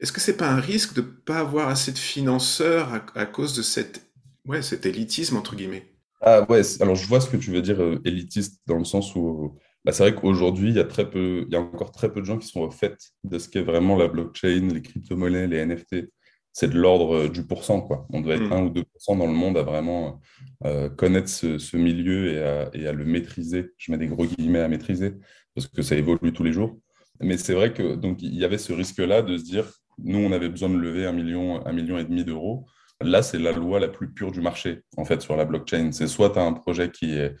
Est-ce 0.00 0.12
que 0.12 0.20
c'est 0.20 0.36
pas 0.36 0.48
un 0.48 0.60
risque 0.60 0.94
de 0.94 1.00
pas 1.00 1.38
avoir 1.38 1.68
assez 1.68 1.92
de 1.92 1.98
financeurs 1.98 3.04
à, 3.14 3.26
cause 3.26 3.54
de 3.54 3.62
cette, 3.62 4.02
ouais, 4.46 4.62
cet 4.62 4.86
élitisme, 4.86 5.36
entre 5.36 5.54
guillemets? 5.54 5.92
Ah 6.22 6.44
ouais, 6.50 6.62
alors 6.80 6.96
je 6.96 7.06
vois 7.06 7.20
ce 7.20 7.28
que 7.28 7.36
tu 7.36 7.50
veux 7.50 7.62
dire, 7.62 7.80
euh, 7.80 8.00
élitiste, 8.04 8.60
dans 8.66 8.78
le 8.78 8.84
sens 8.84 9.14
où 9.14 9.56
bah, 9.86 9.92
c'est 9.92 10.02
vrai 10.02 10.16
qu'aujourd'hui, 10.16 10.70
il 10.70 10.74
y 10.74 10.80
a 10.80 10.84
très 10.84 11.08
peu, 11.08 11.44
il 11.46 11.52
y 11.52 11.56
a 11.56 11.60
encore 11.60 11.92
très 11.92 12.12
peu 12.12 12.20
de 12.20 12.26
gens 12.26 12.38
qui 12.38 12.48
sont 12.48 12.62
au 12.62 12.72
fait 12.72 12.98
de 13.22 13.38
ce 13.38 13.48
qu'est 13.48 13.62
vraiment 13.62 13.96
la 13.96 14.08
blockchain, 14.08 14.68
les 14.74 14.82
crypto-monnaies, 14.82 15.46
les 15.46 15.64
NFT. 15.64 16.10
C'est 16.52 16.68
de 16.68 16.76
l'ordre 16.76 17.14
euh, 17.14 17.28
du 17.28 17.46
pourcent, 17.46 17.82
quoi. 17.82 18.04
On 18.12 18.20
doit 18.20 18.34
être 18.34 18.50
1 18.50 18.62
mm. 18.62 18.66
ou 18.66 18.70
2% 18.70 19.18
dans 19.18 19.28
le 19.28 19.32
monde 19.32 19.56
à 19.56 19.62
vraiment 19.62 20.20
euh, 20.64 20.88
connaître 20.88 21.28
ce, 21.28 21.76
milieu 21.76 22.32
et 22.74 22.86
à, 22.88 22.92
le 22.92 23.04
maîtriser. 23.04 23.70
Je 23.76 23.92
mets 23.92 23.98
des 23.98 24.08
gros 24.08 24.26
guillemets 24.26 24.58
à 24.58 24.66
maîtriser 24.66 25.14
parce 25.54 25.68
que 25.68 25.82
ça 25.82 25.94
évolue 25.94 26.32
tous 26.32 26.42
les 26.42 26.52
jours. 26.52 26.76
Mais 27.20 27.36
c'est 27.36 27.54
vrai 27.54 27.72
que 27.72 27.94
donc 27.94 28.22
il 28.22 28.34
y 28.34 28.44
avait 28.44 28.58
ce 28.58 28.72
risque-là 28.72 29.22
de 29.22 29.36
se 29.38 29.44
dire, 29.44 29.70
nous, 30.02 30.18
on 30.18 30.32
avait 30.32 30.48
besoin 30.48 30.68
de 30.68 30.78
lever 30.78 31.06
un 31.06 31.12
million, 31.12 31.64
un 31.64 31.72
million 31.72 31.96
et 31.96 32.04
demi 32.04 32.24
d'euros. 32.24 32.66
Là, 33.00 33.22
c'est 33.22 33.38
la 33.38 33.52
loi 33.52 33.78
la 33.78 33.88
plus 33.88 34.12
pure 34.12 34.32
du 34.32 34.40
marché, 34.40 34.82
en 34.96 35.04
fait, 35.04 35.22
sur 35.22 35.36
la 35.36 35.44
blockchain. 35.44 35.92
C'est 35.92 36.08
soit 36.08 36.30
tu 36.30 36.40
as 36.40 36.42
un 36.42 36.54
projet 36.54 36.90
qui 36.90 37.12
est 37.12 37.36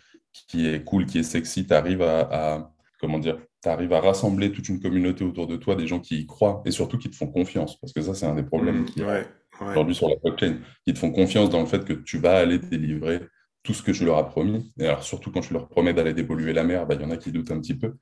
qui 0.48 0.66
est 0.66 0.84
cool, 0.84 1.06
qui 1.06 1.18
est 1.18 1.22
sexy, 1.22 1.66
tu 1.66 1.74
arrives 1.74 2.02
à, 2.02 2.70
comment 3.00 3.18
dire, 3.18 3.38
arrives 3.64 3.92
à 3.92 4.00
rassembler 4.00 4.52
toute 4.52 4.68
une 4.68 4.80
communauté 4.80 5.24
autour 5.24 5.46
de 5.46 5.56
toi, 5.56 5.74
des 5.74 5.86
gens 5.86 5.98
qui 5.98 6.20
y 6.20 6.26
croient 6.26 6.62
et 6.64 6.70
surtout 6.70 6.98
qui 6.98 7.10
te 7.10 7.16
font 7.16 7.26
confiance. 7.26 7.80
Parce 7.80 7.92
que 7.92 8.00
ça, 8.00 8.14
c'est 8.14 8.26
un 8.26 8.34
des 8.34 8.44
problèmes 8.44 8.86
mmh, 8.96 9.02
ouais, 9.02 9.26
aujourd'hui 9.60 9.94
sur 9.94 10.08
la 10.08 10.16
blockchain. 10.16 10.58
Qui 10.86 10.94
te 10.94 10.98
font 10.98 11.10
confiance 11.10 11.50
dans 11.50 11.60
le 11.60 11.66
fait 11.66 11.84
que 11.84 11.92
tu 11.92 12.18
vas 12.18 12.36
aller 12.36 12.58
délivrer 12.58 13.22
tout 13.64 13.74
ce 13.74 13.82
que 13.82 13.90
tu 13.90 14.04
leur 14.04 14.18
as 14.18 14.28
promis. 14.28 14.72
Et 14.78 14.86
alors, 14.86 15.02
surtout 15.02 15.32
quand 15.32 15.40
tu 15.40 15.52
leur 15.52 15.66
promets 15.68 15.92
d'aller 15.92 16.14
dépolluer 16.14 16.52
la 16.52 16.62
mer, 16.62 16.86
bah, 16.86 16.94
il 16.94 17.02
y 17.02 17.04
en 17.04 17.10
a 17.10 17.16
qui 17.16 17.32
doutent 17.32 17.50
un 17.50 17.60
petit 17.60 17.74
peu. 17.74 17.94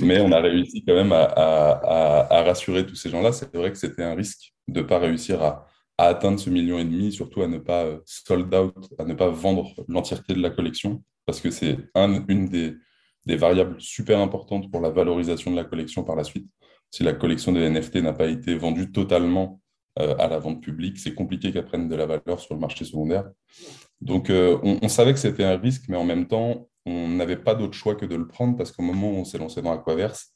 Mais 0.00 0.20
on 0.20 0.32
a 0.32 0.40
réussi 0.40 0.82
quand 0.86 0.94
même 0.94 1.12
à, 1.12 1.24
à 1.26 2.42
rassurer 2.42 2.86
tous 2.86 2.94
ces 2.94 3.10
gens-là. 3.10 3.32
C'est 3.32 3.54
vrai 3.54 3.70
que 3.70 3.76
c'était 3.76 4.02
un 4.02 4.14
risque 4.14 4.54
de 4.68 4.80
ne 4.80 4.86
pas 4.86 4.98
réussir 4.98 5.42
à, 5.42 5.66
à 6.00 6.06
atteindre 6.06 6.40
ce 6.40 6.48
million 6.48 6.78
et 6.78 6.84
demi, 6.84 7.12
surtout 7.12 7.42
à 7.42 7.46
ne 7.46 7.58
pas 7.58 7.84
euh, 7.84 7.98
sold 8.06 8.54
out, 8.54 8.88
à 8.98 9.04
ne 9.04 9.12
pas 9.12 9.28
vendre 9.28 9.74
l'entièreté 9.86 10.32
de 10.32 10.40
la 10.40 10.48
collection, 10.48 11.02
parce 11.26 11.40
que 11.40 11.50
c'est 11.50 11.78
un, 11.94 12.24
une 12.28 12.48
des, 12.48 12.76
variables 13.36 13.80
super 13.80 14.18
importantes 14.18 14.70
pour 14.70 14.80
la 14.80 14.90
valorisation 14.90 15.52
de 15.52 15.56
la 15.56 15.64
collection 15.64 16.02
par 16.02 16.16
la 16.16 16.24
suite. 16.24 16.48
Si 16.90 17.04
la 17.04 17.12
collection 17.12 17.52
des 17.52 17.68
NFT 17.70 17.96
n'a 17.96 18.12
pas 18.12 18.26
été 18.26 18.56
vendue 18.56 18.90
totalement 18.90 19.60
euh, 20.00 20.16
à 20.18 20.26
la 20.26 20.40
vente 20.40 20.60
publique, 20.60 20.98
c'est 20.98 21.14
compliqué 21.14 21.52
qu'elle 21.52 21.64
prenne 21.64 21.88
de 21.88 21.94
la 21.94 22.06
valeur 22.06 22.40
sur 22.40 22.54
le 22.54 22.60
marché 22.60 22.84
secondaire. 22.84 23.30
Donc, 24.00 24.30
euh, 24.30 24.58
on, 24.62 24.88
savait 24.88 25.12
que 25.12 25.20
c'était 25.20 25.44
un 25.44 25.58
risque, 25.58 25.84
mais 25.88 25.96
en 25.96 26.04
même 26.04 26.26
temps, 26.26 26.68
on 26.86 27.08
n'avait 27.08 27.36
pas 27.36 27.54
d'autre 27.54 27.74
choix 27.74 27.94
que 27.94 28.06
de 28.06 28.16
le 28.16 28.26
prendre, 28.26 28.56
parce 28.56 28.72
qu'au 28.72 28.82
moment 28.82 29.12
où 29.12 29.16
on 29.16 29.24
s'est 29.24 29.38
lancé 29.38 29.62
dans 29.62 29.72
Aquaverse, 29.72 30.32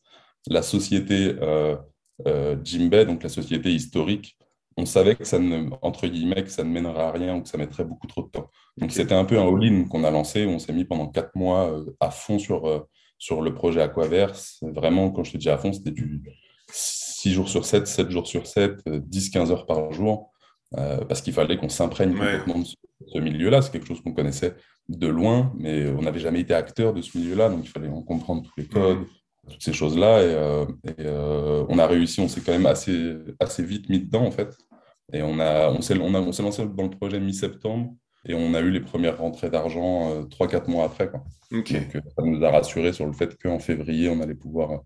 la 0.46 0.62
société 0.62 1.34
euh, 1.40 1.76
Jimbay, 2.62 3.06
donc 3.06 3.24
la 3.24 3.28
société 3.28 3.72
historique, 3.72 4.36
on 4.76 4.86
savait 4.86 5.14
que 5.14 5.24
ça 5.24 5.38
ne, 5.38 5.68
entre 5.82 6.06
guillemets, 6.06 6.42
que 6.42 6.50
ça 6.50 6.64
ne 6.64 6.70
mènerait 6.70 7.02
à 7.02 7.12
rien 7.12 7.36
ou 7.36 7.42
que 7.42 7.48
ça 7.48 7.58
mettrait 7.58 7.84
beaucoup 7.84 8.06
trop 8.06 8.22
de 8.22 8.28
temps. 8.28 8.50
Donc 8.76 8.92
c'était 8.92 9.14
un 9.14 9.24
peu 9.24 9.38
un 9.38 9.46
all-in 9.46 9.84
qu'on 9.84 10.04
a 10.04 10.10
lancé, 10.10 10.46
on 10.46 10.58
s'est 10.58 10.72
mis 10.72 10.84
pendant 10.84 11.08
quatre 11.08 11.34
mois 11.34 11.70
euh, 11.70 11.84
à 12.00 12.10
fond 12.10 12.38
sur, 12.38 12.66
euh, 12.66 12.80
sur 13.18 13.40
le 13.42 13.54
projet 13.54 13.80
Aquaverse. 13.80 14.58
Vraiment, 14.62 15.10
quand 15.10 15.24
je 15.24 15.32
te 15.32 15.36
dis 15.36 15.48
à 15.48 15.58
fond, 15.58 15.72
c'était 15.72 15.92
du 15.92 16.22
6 16.72 17.32
jours 17.32 17.48
sur 17.48 17.64
7, 17.64 17.86
7 17.86 18.10
jours 18.10 18.26
sur 18.26 18.46
7, 18.46 18.84
10-15 18.86 19.36
euh, 19.36 19.52
heures 19.52 19.66
par 19.66 19.92
jour, 19.92 20.30
parce 20.72 21.22
qu'il 21.22 21.32
fallait 21.32 21.56
qu'on 21.56 21.68
s'imprègne 21.68 22.14
complètement 22.14 22.58
de 22.58 22.64
ce, 22.64 23.18
milieu-là. 23.20 23.62
C'est 23.62 23.70
quelque 23.70 23.86
chose 23.86 24.00
qu'on 24.00 24.12
connaissait 24.12 24.54
de 24.88 25.06
loin, 25.06 25.52
mais 25.56 25.88
on 25.90 26.02
n'avait 26.02 26.18
jamais 26.18 26.40
été 26.40 26.52
acteur 26.52 26.92
de 26.92 27.00
ce 27.00 27.16
milieu-là, 27.16 27.48
donc 27.48 27.60
il 27.62 27.68
fallait 27.68 27.88
en 27.88 28.02
comprendre 28.02 28.42
tous 28.42 28.52
les 28.56 28.66
codes, 28.66 29.06
toutes 29.48 29.62
ces 29.62 29.72
choses-là. 29.72 30.22
Et, 30.22 31.06
on 31.68 31.78
a 31.78 31.86
réussi, 31.86 32.20
on 32.20 32.28
s'est 32.28 32.40
quand 32.40 32.52
même 32.52 32.66
assez, 32.66 33.16
assez 33.40 33.62
vite 33.62 33.88
mis 33.88 34.00
dedans, 34.00 34.26
en 34.26 34.30
fait. 34.30 34.56
Et 35.12 35.22
on, 35.22 35.38
a, 35.38 35.70
on 35.70 35.80
s'est 35.82 35.94
lancé 35.94 36.66
dans 36.66 36.82
le 36.84 36.90
projet 36.90 37.20
mi-septembre 37.20 37.94
et 38.26 38.34
on 38.34 38.54
a 38.54 38.60
eu 38.60 38.70
les 38.70 38.80
premières 38.80 39.18
rentrées 39.18 39.50
d'argent 39.50 40.24
3-4 40.24 40.54
euh, 40.54 40.60
mois 40.68 40.84
après. 40.84 41.10
Quoi. 41.10 41.24
Donc, 41.50 41.70
euh, 41.72 42.00
ça 42.16 42.24
nous 42.24 42.42
a 42.42 42.50
rassuré 42.50 42.92
sur 42.92 43.06
le 43.06 43.12
fait 43.12 43.36
qu'en 43.40 43.58
février, 43.58 44.08
on 44.08 44.20
allait 44.20 44.34
pouvoir 44.34 44.82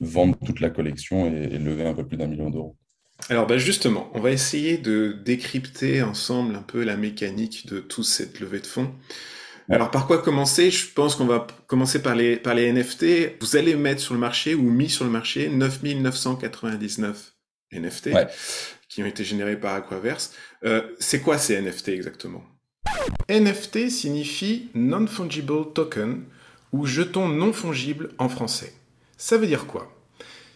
vendre 0.00 0.36
toute 0.44 0.60
la 0.60 0.70
collection 0.70 1.26
et, 1.26 1.58
lever 1.58 1.86
un 1.86 1.94
peu 1.94 2.06
plus 2.06 2.16
d'un 2.16 2.26
million 2.26 2.50
d'euros. 2.50 2.76
Alors 3.30 3.48
bah 3.48 3.58
justement, 3.58 4.08
on 4.14 4.20
va 4.20 4.30
essayer 4.30 4.78
de 4.78 5.16
décrypter 5.24 6.02
ensemble 6.02 6.54
un 6.54 6.62
peu 6.62 6.84
la 6.84 6.96
mécanique 6.96 7.66
de 7.66 7.80
toute 7.80 8.04
cette 8.04 8.38
levée 8.38 8.60
de 8.60 8.66
fonds. 8.66 8.92
Alors 9.70 9.90
par 9.90 10.06
quoi 10.06 10.22
commencer? 10.22 10.70
Je 10.70 10.92
pense 10.92 11.14
qu'on 11.14 11.26
va 11.26 11.46
commencer 11.66 12.00
par 12.02 12.14
les, 12.14 12.36
par 12.36 12.54
les 12.54 12.72
NFT. 12.72 13.40
Vous 13.40 13.56
allez 13.56 13.74
mettre 13.74 14.00
sur 14.00 14.14
le 14.14 14.20
marché 14.20 14.54
ou 14.54 14.62
mis 14.62 14.88
sur 14.88 15.04
le 15.04 15.10
marché 15.10 15.48
9999 15.50 17.34
NFT 17.72 18.10
qui 18.88 19.02
ont 19.02 19.06
été 19.06 19.24
générés 19.24 19.60
par 19.60 19.74
Aquaverse. 19.74 20.32
Euh, 20.64 20.82
c'est 20.98 21.20
quoi 21.20 21.36
ces 21.36 21.60
NFT 21.60 21.88
exactement? 21.88 22.42
NFT 23.28 23.90
signifie 23.90 24.70
Non-Fungible 24.74 25.72
Token 25.74 26.24
ou 26.72 26.86
jeton 26.86 27.28
non 27.28 27.52
fongible 27.52 28.10
en 28.18 28.28
français. 28.28 28.72
Ça 29.16 29.36
veut 29.36 29.46
dire 29.46 29.66
quoi? 29.66 29.94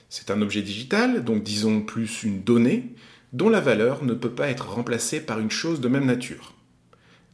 C'est 0.09 0.31
un 0.31 0.43
objet 0.43 0.63
digital, 0.63 1.25
donc 1.25 1.43
disons 1.43 1.83
plus 1.83 2.23
une 2.23 2.43
donnée, 2.43 2.95
dont 3.33 3.49
la 3.49 3.61
valeur 3.61 4.05
ne 4.05 4.15
peut 4.15 4.31
pas 4.31 4.49
être 4.49 4.71
remplacée 4.71 5.21
par 5.21 5.39
une 5.39 5.51
chose 5.51 5.81
de 5.81 5.89
même 5.89 6.05
nature. 6.05 6.55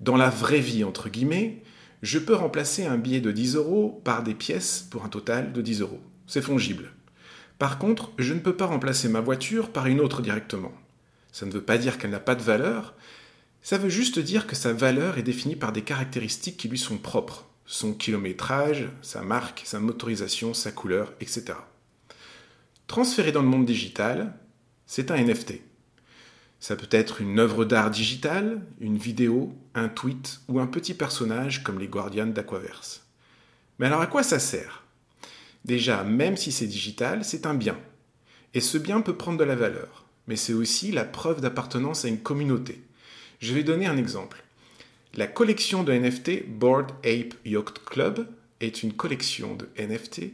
Dans 0.00 0.16
la 0.16 0.30
vraie 0.30 0.60
vie, 0.60 0.84
entre 0.84 1.08
guillemets, 1.08 1.62
je 2.02 2.18
peux 2.18 2.34
remplacer 2.34 2.86
un 2.86 2.96
billet 2.96 3.20
de 3.20 3.32
10 3.32 3.56
euros 3.56 4.00
par 4.04 4.22
des 4.22 4.34
pièces 4.34 4.86
pour 4.90 5.04
un 5.04 5.08
total 5.08 5.52
de 5.52 5.62
10 5.62 5.80
euros. 5.80 6.00
C'est 6.26 6.42
fongible. 6.42 6.92
Par 7.58 7.78
contre, 7.78 8.12
je 8.18 8.34
ne 8.34 8.40
peux 8.40 8.56
pas 8.56 8.66
remplacer 8.66 9.08
ma 9.08 9.20
voiture 9.20 9.70
par 9.70 9.86
une 9.86 10.00
autre 10.00 10.22
directement. 10.22 10.72
Ça 11.32 11.46
ne 11.46 11.50
veut 11.50 11.62
pas 11.62 11.78
dire 11.78 11.98
qu'elle 11.98 12.10
n'a 12.10 12.20
pas 12.20 12.34
de 12.34 12.42
valeur, 12.42 12.94
ça 13.62 13.78
veut 13.78 13.88
juste 13.88 14.18
dire 14.18 14.46
que 14.46 14.56
sa 14.56 14.72
valeur 14.72 15.18
est 15.18 15.22
définie 15.22 15.56
par 15.56 15.72
des 15.72 15.82
caractéristiques 15.82 16.56
qui 16.56 16.68
lui 16.68 16.78
sont 16.78 16.96
propres, 16.96 17.46
son 17.66 17.92
kilométrage, 17.92 18.88
sa 19.02 19.22
marque, 19.22 19.62
sa 19.64 19.80
motorisation, 19.80 20.54
sa 20.54 20.70
couleur, 20.70 21.12
etc. 21.20 21.54
Transféré 22.86 23.32
dans 23.32 23.42
le 23.42 23.48
monde 23.48 23.66
digital, 23.66 24.32
c'est 24.86 25.10
un 25.10 25.16
NFT. 25.16 25.60
Ça 26.60 26.76
peut 26.76 26.88
être 26.90 27.20
une 27.20 27.38
œuvre 27.38 27.64
d'art 27.64 27.90
digitale, 27.90 28.62
une 28.80 28.96
vidéo, 28.96 29.54
un 29.78 29.88
tweet 29.88 30.40
ou 30.48 30.60
un 30.60 30.66
petit 30.66 30.94
personnage 30.94 31.62
comme 31.62 31.78
les 31.78 31.88
Guardians 31.88 32.26
d'Aquaverse. 32.26 33.06
Mais 33.78 33.86
alors 33.86 34.00
à 34.00 34.06
quoi 34.06 34.22
ça 34.22 34.38
sert? 34.38 34.84
Déjà, 35.64 36.04
même 36.04 36.36
si 36.36 36.52
c'est 36.52 36.66
digital, 36.66 37.24
c'est 37.24 37.46
un 37.46 37.54
bien. 37.54 37.78
Et 38.54 38.60
ce 38.60 38.78
bien 38.78 39.00
peut 39.00 39.16
prendre 39.16 39.38
de 39.38 39.44
la 39.44 39.56
valeur, 39.56 40.06
mais 40.26 40.36
c'est 40.36 40.52
aussi 40.52 40.92
la 40.92 41.04
preuve 41.04 41.40
d'appartenance 41.40 42.04
à 42.04 42.08
une 42.08 42.20
communauté. 42.20 42.82
Je 43.40 43.54
vais 43.54 43.62
donner 43.62 43.86
un 43.86 43.96
exemple. 43.96 44.42
La 45.14 45.26
collection 45.26 45.84
de 45.84 45.92
NFT 45.92 46.46
Board 46.48 46.90
Ape 47.04 47.34
Yacht 47.44 47.84
Club 47.84 48.28
est 48.60 48.82
une 48.82 48.92
collection 48.92 49.54
de 49.54 49.68
NFT 49.78 50.32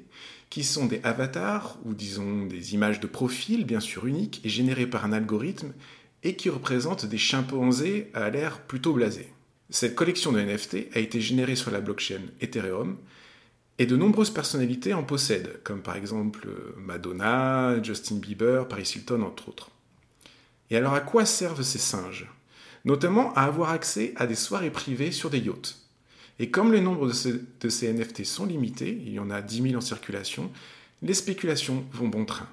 qui 0.51 0.65
sont 0.65 0.87
des 0.87 1.01
avatars 1.03 1.79
ou 1.85 1.95
disons 1.95 2.47
des 2.47 2.75
images 2.75 3.01
de 3.01 3.07
profil 3.07 3.65
bien 3.65 3.81
sûr 3.81 4.07
uniques 4.07 4.41
et 4.45 4.49
générées 4.49 4.87
par 4.87 5.05
un 5.05 5.13
algorithme 5.13 5.73
et 6.23 6.37
qui 6.37 6.49
représentent 6.49 7.07
des 7.07 7.19
chimpanzés 7.19 8.11
à 8.15 8.31
l'air 8.31 8.61
plutôt 8.61 8.93
blasé. 8.93 9.34
Cette 9.71 9.95
collection 9.95 10.33
de 10.33 10.41
NFT 10.41 10.89
a 10.95 10.99
été 10.99 11.21
générée 11.21 11.57
sur 11.57 11.71
la 11.71 11.81
blockchain 11.81 12.21
Ethereum 12.41 12.99
et 13.79 13.87
de 13.87 13.97
nombreuses 13.97 14.31
personnalités 14.31 14.95
en 14.95 15.03
possèdent, 15.03 15.61
comme 15.65 15.83
par 15.83 15.97
exemple 15.97 16.49
Madonna, 16.77 17.83
Justin 17.83 18.17
Bieber, 18.17 18.69
Paris 18.69 18.93
Hilton 18.95 19.23
entre 19.23 19.49
autres. 19.49 19.71
Et 20.71 20.77
alors 20.77 20.95
à 20.95 21.01
quoi 21.01 21.25
servent 21.25 21.63
ces 21.63 21.79
singes? 21.79 22.31
Notamment 22.85 23.33
à 23.35 23.43
avoir 23.43 23.71
accès 23.71 24.13
à 24.17 24.27
des 24.27 24.35
soirées 24.35 24.71
privées 24.71 25.13
sur 25.13 25.31
des 25.31 25.39
yachts. 25.39 25.79
Et 26.39 26.51
comme 26.51 26.73
le 26.73 26.81
nombre 26.81 27.07
de 27.07 27.69
ces, 27.69 27.93
NFT 27.93 28.25
sont 28.25 28.45
limités, 28.45 29.01
il 29.07 29.13
y 29.13 29.19
en 29.19 29.31
a 29.31 29.41
10 29.41 29.63
000 29.63 29.75
en 29.77 29.81
circulation, 29.81 30.51
les 31.03 31.15
spéculations 31.15 31.85
vont 31.93 32.09
bon 32.09 32.25
train. 32.25 32.49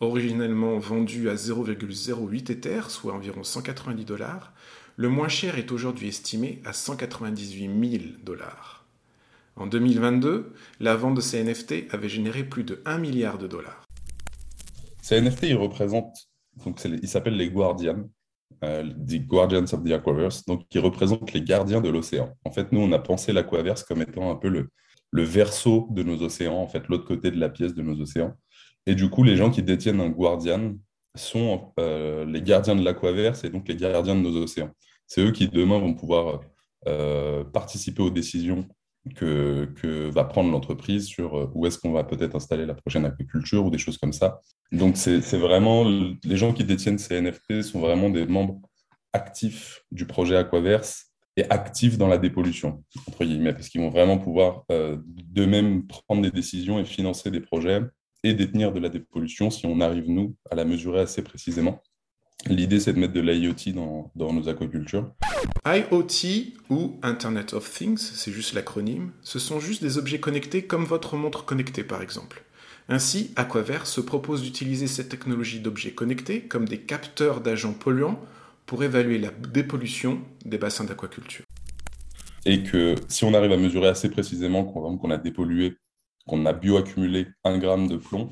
Originellement 0.00 0.78
vendu 0.78 1.28
à 1.28 1.34
0,08 1.34 2.52
Ether, 2.52 2.82
soit 2.88 3.14
environ 3.14 3.42
190 3.42 4.04
dollars, 4.04 4.52
le 4.96 5.08
moins 5.10 5.28
cher 5.28 5.58
est 5.58 5.70
aujourd'hui 5.72 6.08
estimé 6.08 6.62
à 6.64 6.72
198 6.72 7.98
000 7.98 8.04
dollars. 8.24 8.86
En 9.56 9.66
2022, 9.66 10.54
la 10.80 10.96
vente 10.96 11.14
de 11.14 11.20
ces 11.20 11.42
NFT 11.44 11.92
avait 11.92 12.08
généré 12.08 12.44
plus 12.44 12.64
de 12.64 12.82
1 12.86 12.98
milliard 12.98 13.38
de 13.38 13.46
dollars. 13.46 13.84
Ces 15.02 15.20
NFT, 15.20 15.44
ils 15.44 15.56
représentent, 15.56 16.28
donc 16.64 16.82
ils 16.84 17.08
s'appellent 17.08 17.36
les 17.36 17.50
Guardians, 17.50 18.08
euh, 18.64 18.90
the 19.06 19.20
Guardians 19.26 19.66
of 19.72 19.84
the 19.84 19.92
Aquaverse, 19.92 20.44
donc 20.46 20.66
qui 20.68 20.78
représentent 20.78 21.32
les 21.32 21.42
gardiens 21.42 21.82
de 21.82 21.90
l'océan. 21.90 22.32
En 22.44 22.50
fait, 22.50 22.72
nous, 22.72 22.80
on 22.80 22.92
a 22.92 22.98
pensé 22.98 23.32
l'Aquaverse 23.32 23.84
comme 23.84 24.00
étant 24.00 24.30
un 24.30 24.36
peu 24.36 24.48
le, 24.48 24.70
le 25.10 25.22
verso 25.22 25.88
de 25.90 26.02
nos 26.02 26.22
océans, 26.22 26.56
en 26.56 26.68
fait, 26.68 26.88
l'autre 26.88 27.04
côté 27.04 27.30
de 27.30 27.38
la 27.38 27.50
pièce 27.50 27.74
de 27.74 27.82
nos 27.82 28.00
océans. 28.00 28.34
Et 28.86 28.94
du 28.94 29.10
coup, 29.10 29.24
les 29.24 29.36
gens 29.36 29.50
qui 29.50 29.62
détiennent 29.62 30.00
un 30.00 30.08
Guardian 30.08 30.74
sont 31.14 31.72
euh, 31.80 32.24
les 32.24 32.42
gardiens 32.42 32.76
de 32.76 32.84
l'Aquaverse 32.84 33.44
et 33.44 33.50
donc 33.50 33.68
les 33.68 33.76
gardiens 33.76 34.14
de 34.14 34.20
nos 34.20 34.36
océans. 34.36 34.70
C'est 35.06 35.22
eux 35.22 35.32
qui, 35.32 35.48
demain, 35.48 35.78
vont 35.78 35.94
pouvoir 35.94 36.40
euh, 36.86 37.44
participer 37.44 38.02
aux 38.02 38.10
décisions 38.10 38.66
que, 39.14 39.68
va 40.10 40.24
prendre 40.24 40.50
l'entreprise 40.50 41.06
sur 41.06 41.50
où 41.54 41.66
est-ce 41.66 41.78
qu'on 41.78 41.92
va 41.92 42.04
peut-être 42.04 42.34
installer 42.34 42.66
la 42.66 42.74
prochaine 42.74 43.04
aquaculture 43.04 43.64
ou 43.64 43.70
des 43.70 43.78
choses 43.78 43.98
comme 43.98 44.12
ça. 44.12 44.40
Donc, 44.72 44.96
c'est 44.96 45.20
vraiment, 45.38 45.84
les 45.84 46.36
gens 46.36 46.52
qui 46.52 46.64
détiennent 46.64 46.98
ces 46.98 47.20
NFT 47.20 47.62
sont 47.62 47.80
vraiment 47.80 48.10
des 48.10 48.26
membres 48.26 48.60
actifs 49.12 49.84
du 49.92 50.06
projet 50.06 50.36
Aquaverse 50.36 51.06
et 51.36 51.44
actifs 51.50 51.98
dans 51.98 52.08
la 52.08 52.18
dépollution, 52.18 52.82
entre 53.08 53.24
guillemets, 53.24 53.52
parce 53.52 53.68
qu'ils 53.68 53.80
vont 53.80 53.90
vraiment 53.90 54.18
pouvoir 54.18 54.64
euh, 54.72 54.96
d'eux-mêmes 55.04 55.86
prendre 55.86 56.22
des 56.22 56.30
décisions 56.30 56.78
et 56.78 56.84
financer 56.84 57.30
des 57.30 57.40
projets 57.40 57.82
et 58.22 58.34
détenir 58.34 58.72
de 58.72 58.80
la 58.80 58.88
dépollution 58.88 59.50
si 59.50 59.66
on 59.66 59.80
arrive, 59.80 60.08
nous, 60.08 60.34
à 60.50 60.54
la 60.54 60.64
mesurer 60.64 61.00
assez 61.00 61.22
précisément. 61.22 61.82
L'idée, 62.48 62.80
c'est 62.80 62.92
de 62.92 62.98
mettre 62.98 63.12
de 63.12 63.20
l'IoT 63.20 63.72
dans, 63.74 64.10
dans, 64.14 64.32
nos 64.32 64.48
aquacultures. 64.48 65.10
IoT 65.66 66.52
ou 66.70 66.98
Internet 67.02 67.54
of 67.54 67.70
Things, 67.70 67.98
c'est 67.98 68.30
juste 68.30 68.54
l'acronyme, 68.54 69.10
ce 69.22 69.38
sont 69.38 69.60
juste 69.60 69.82
des 69.82 69.98
objets 69.98 70.20
connectés 70.20 70.62
comme 70.62 70.84
votre 70.84 71.16
montre 71.16 71.44
connectée, 71.44 71.82
par 71.82 72.02
exemple. 72.02 72.44
Ainsi, 72.88 73.32
Aquaverse 73.34 73.90
se 73.90 74.00
propose 74.00 74.42
d'utiliser 74.42 74.86
cette 74.86 75.08
technologie 75.08 75.58
d'objets 75.58 75.90
connectés 75.90 76.42
comme 76.42 76.68
des 76.68 76.78
capteurs 76.78 77.40
d'agents 77.40 77.72
polluants 77.72 78.20
pour 78.64 78.84
évaluer 78.84 79.18
la 79.18 79.30
dépollution 79.30 80.20
des 80.44 80.58
bassins 80.58 80.84
d'aquaculture. 80.84 81.44
Et 82.44 82.62
que 82.62 82.94
si 83.08 83.24
on 83.24 83.34
arrive 83.34 83.50
à 83.50 83.56
mesurer 83.56 83.88
assez 83.88 84.08
précisément 84.08 84.64
qu'on 84.64 85.10
a 85.10 85.18
dépollué, 85.18 85.78
qu'on 86.28 86.46
a 86.46 86.52
bioaccumulé 86.52 87.26
un 87.42 87.58
gramme 87.58 87.88
de 87.88 87.96
plomb, 87.96 88.30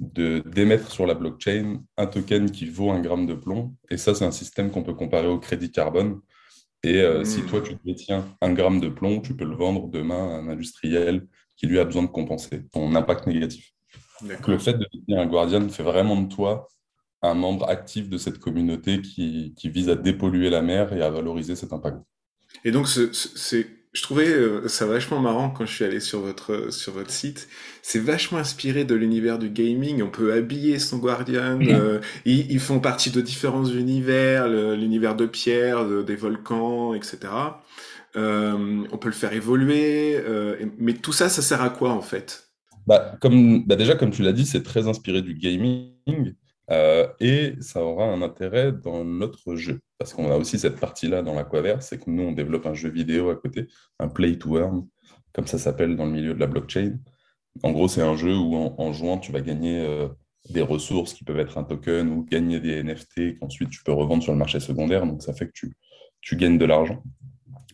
de 0.00 0.42
d'émettre 0.46 0.90
sur 0.90 1.06
la 1.06 1.14
blockchain 1.14 1.82
un 1.96 2.06
token 2.06 2.50
qui 2.50 2.68
vaut 2.68 2.90
un 2.90 3.00
gramme 3.00 3.26
de 3.26 3.34
plomb. 3.34 3.74
Et 3.90 3.96
ça, 3.96 4.14
c'est 4.14 4.24
un 4.24 4.30
système 4.30 4.70
qu'on 4.70 4.82
peut 4.82 4.94
comparer 4.94 5.26
au 5.26 5.38
crédit 5.38 5.70
carbone. 5.70 6.20
Et 6.82 7.00
euh, 7.00 7.24
si 7.24 7.40
hmm. 7.40 7.46
toi, 7.46 7.60
tu 7.62 7.76
détiens 7.84 8.24
un 8.40 8.52
gramme 8.52 8.80
de 8.80 8.88
plomb, 8.88 9.20
tu 9.20 9.34
peux 9.34 9.44
le 9.44 9.56
vendre 9.56 9.88
demain 9.88 10.28
à 10.28 10.36
un 10.38 10.48
industriel 10.48 11.26
qui 11.56 11.66
lui 11.66 11.78
a 11.78 11.84
besoin 11.84 12.02
de 12.02 12.08
compenser 12.08 12.64
son 12.72 12.94
impact 12.94 13.26
négatif. 13.26 13.72
Le 14.46 14.58
fait 14.58 14.74
de 14.74 14.86
devenir 14.92 15.20
un 15.20 15.26
guardian 15.26 15.68
fait 15.68 15.82
vraiment 15.82 16.20
de 16.20 16.28
toi 16.28 16.68
un 17.22 17.34
membre 17.34 17.68
actif 17.68 18.08
de 18.08 18.18
cette 18.18 18.38
communauté 18.38 19.00
qui, 19.00 19.52
vise 19.64 19.88
à 19.88 19.96
dépolluer 19.96 20.50
la 20.50 20.62
mer 20.62 20.92
et 20.92 21.02
à 21.02 21.10
valoriser 21.10 21.56
cet 21.56 21.72
impact. 21.72 21.98
Et 22.64 22.70
donc, 22.70 22.88
c'est, 22.88 23.66
je 23.96 24.02
trouvais 24.02 24.28
euh, 24.28 24.68
ça 24.68 24.84
vachement 24.84 25.20
marrant 25.20 25.48
quand 25.48 25.64
je 25.64 25.72
suis 25.72 25.84
allé 25.84 26.00
sur 26.00 26.20
votre, 26.20 26.70
sur 26.70 26.92
votre 26.92 27.10
site. 27.10 27.48
C'est 27.80 27.98
vachement 27.98 28.36
inspiré 28.36 28.84
de 28.84 28.94
l'univers 28.94 29.38
du 29.38 29.48
gaming. 29.48 30.02
On 30.02 30.10
peut 30.10 30.34
habiller 30.34 30.78
son 30.78 30.98
guardian. 30.98 31.58
Euh, 31.62 32.00
ils, 32.26 32.60
font 32.60 32.78
partie 32.78 33.10
de 33.10 33.22
différents 33.22 33.64
univers, 33.64 34.48
l'univers 34.48 35.16
de 35.16 35.24
pierre, 35.24 36.04
des 36.04 36.14
volcans, 36.14 36.92
etc. 36.92 37.18
Euh, 38.16 38.84
on 38.92 38.98
peut 38.98 39.08
le 39.08 39.14
faire 39.14 39.32
évoluer. 39.32 40.22
mais 40.78 40.92
tout 40.92 41.12
ça, 41.12 41.30
ça 41.30 41.40
sert 41.40 41.62
à 41.62 41.70
quoi 41.70 41.92
en 41.92 42.02
fait? 42.02 42.50
Bah, 42.86 43.16
comme, 43.20 43.64
bah 43.64 43.76
déjà, 43.76 43.94
comme 43.94 44.10
tu 44.10 44.22
l'as 44.22 44.32
dit, 44.32 44.44
c'est 44.44 44.62
très 44.62 44.88
inspiré 44.88 45.22
du 45.22 45.34
gaming 45.34 46.34
euh, 46.70 47.06
et 47.20 47.54
ça 47.60 47.82
aura 47.82 48.06
un 48.06 48.22
intérêt 48.22 48.72
dans 48.72 49.04
notre 49.04 49.54
jeu. 49.56 49.80
Parce 49.98 50.12
qu'on 50.12 50.30
a 50.30 50.36
aussi 50.36 50.58
cette 50.58 50.78
partie-là 50.78 51.22
dans 51.22 51.34
l'Aquaverse, 51.34 51.86
c'est 51.88 51.98
que 51.98 52.10
nous, 52.10 52.22
on 52.22 52.32
développe 52.32 52.66
un 52.66 52.74
jeu 52.74 52.90
vidéo 52.90 53.30
à 53.30 53.36
côté, 53.36 53.66
un 53.98 54.08
play 54.08 54.36
to 54.36 54.58
earn, 54.58 54.86
comme 55.32 55.46
ça 55.46 55.58
s'appelle 55.58 55.96
dans 55.96 56.06
le 56.06 56.12
milieu 56.12 56.34
de 56.34 56.40
la 56.40 56.46
blockchain. 56.46 56.98
En 57.62 57.72
gros, 57.72 57.88
c'est 57.88 58.02
un 58.02 58.16
jeu 58.16 58.36
où 58.36 58.54
en, 58.54 58.92
jouant, 58.92 59.18
tu 59.18 59.32
vas 59.32 59.40
gagner 59.40 59.80
euh, 59.80 60.08
des 60.50 60.60
ressources 60.60 61.14
qui 61.14 61.24
peuvent 61.24 61.38
être 61.38 61.56
un 61.56 61.64
token 61.64 62.10
ou 62.10 62.24
gagner 62.24 62.60
des 62.60 62.82
NFT 62.82 63.38
qu'ensuite 63.38 63.70
tu 63.70 63.82
peux 63.82 63.92
revendre 63.92 64.22
sur 64.22 64.32
le 64.32 64.38
marché 64.38 64.60
secondaire. 64.60 65.06
Donc, 65.06 65.22
ça 65.22 65.32
fait 65.32 65.46
que 65.46 65.52
tu, 65.54 65.72
tu 66.20 66.36
gagnes 66.36 66.58
de 66.58 66.64
l'argent. 66.66 67.02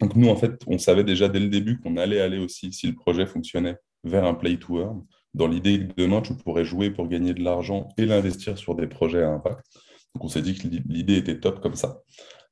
Donc, 0.00 0.14
nous, 0.14 0.28
en 0.28 0.36
fait, 0.36 0.62
on 0.66 0.78
savait 0.78 1.04
déjà 1.04 1.28
dès 1.28 1.40
le 1.40 1.48
début 1.48 1.78
qu'on 1.80 1.96
allait 1.96 2.20
aller 2.20 2.38
aussi, 2.38 2.72
si 2.72 2.86
le 2.86 2.94
projet 2.94 3.26
fonctionnait, 3.26 3.76
vers 4.04 4.24
un 4.24 4.34
play 4.34 4.56
to 4.56 4.80
earn, 4.80 5.04
dans 5.34 5.46
l'idée 5.46 5.88
que 5.88 5.92
demain, 5.96 6.20
tu 6.20 6.34
pourrais 6.34 6.64
jouer 6.64 6.90
pour 6.90 7.08
gagner 7.08 7.34
de 7.34 7.42
l'argent 7.42 7.88
et 7.96 8.06
l'investir 8.06 8.58
sur 8.58 8.74
des 8.74 8.86
projets 8.86 9.22
à 9.22 9.30
impact. 9.30 9.64
Donc 10.14 10.24
on 10.24 10.28
s'est 10.28 10.42
dit 10.42 10.54
que 10.54 10.68
l'idée 10.68 11.16
était 11.16 11.40
top 11.40 11.60
comme 11.60 11.74
ça. 11.74 12.00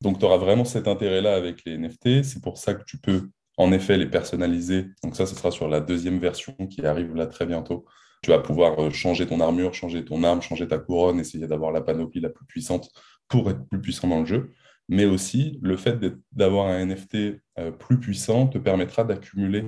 Donc 0.00 0.18
tu 0.18 0.24
auras 0.24 0.38
vraiment 0.38 0.64
cet 0.64 0.88
intérêt-là 0.88 1.34
avec 1.34 1.64
les 1.66 1.76
NFT. 1.76 2.22
C'est 2.22 2.42
pour 2.42 2.56
ça 2.58 2.74
que 2.74 2.84
tu 2.84 2.98
peux 2.98 3.28
en 3.58 3.72
effet 3.72 3.98
les 3.98 4.06
personnaliser. 4.06 4.86
Donc 5.02 5.16
ça, 5.16 5.26
ce 5.26 5.34
sera 5.34 5.50
sur 5.50 5.68
la 5.68 5.80
deuxième 5.80 6.18
version 6.18 6.54
qui 6.70 6.86
arrive 6.86 7.14
là 7.14 7.26
très 7.26 7.44
bientôt. 7.44 7.84
Tu 8.22 8.30
vas 8.30 8.38
pouvoir 8.38 8.78
euh, 8.80 8.90
changer 8.90 9.26
ton 9.26 9.40
armure, 9.40 9.74
changer 9.74 10.04
ton 10.04 10.22
arme, 10.24 10.40
changer 10.40 10.66
ta 10.66 10.78
couronne, 10.78 11.20
essayer 11.20 11.46
d'avoir 11.46 11.72
la 11.72 11.80
panoplie 11.80 12.20
la 12.20 12.30
plus 12.30 12.46
puissante 12.46 12.90
pour 13.28 13.50
être 13.50 13.66
plus 13.68 13.80
puissant 13.80 14.08
dans 14.08 14.20
le 14.20 14.26
jeu. 14.26 14.50
Mais 14.88 15.04
aussi, 15.04 15.58
le 15.62 15.76
fait 15.76 15.98
d'avoir 16.32 16.66
un 16.66 16.84
NFT 16.84 17.40
euh, 17.58 17.70
plus 17.70 18.00
puissant 18.00 18.46
te 18.46 18.58
permettra 18.58 19.04
d'accumuler 19.04 19.64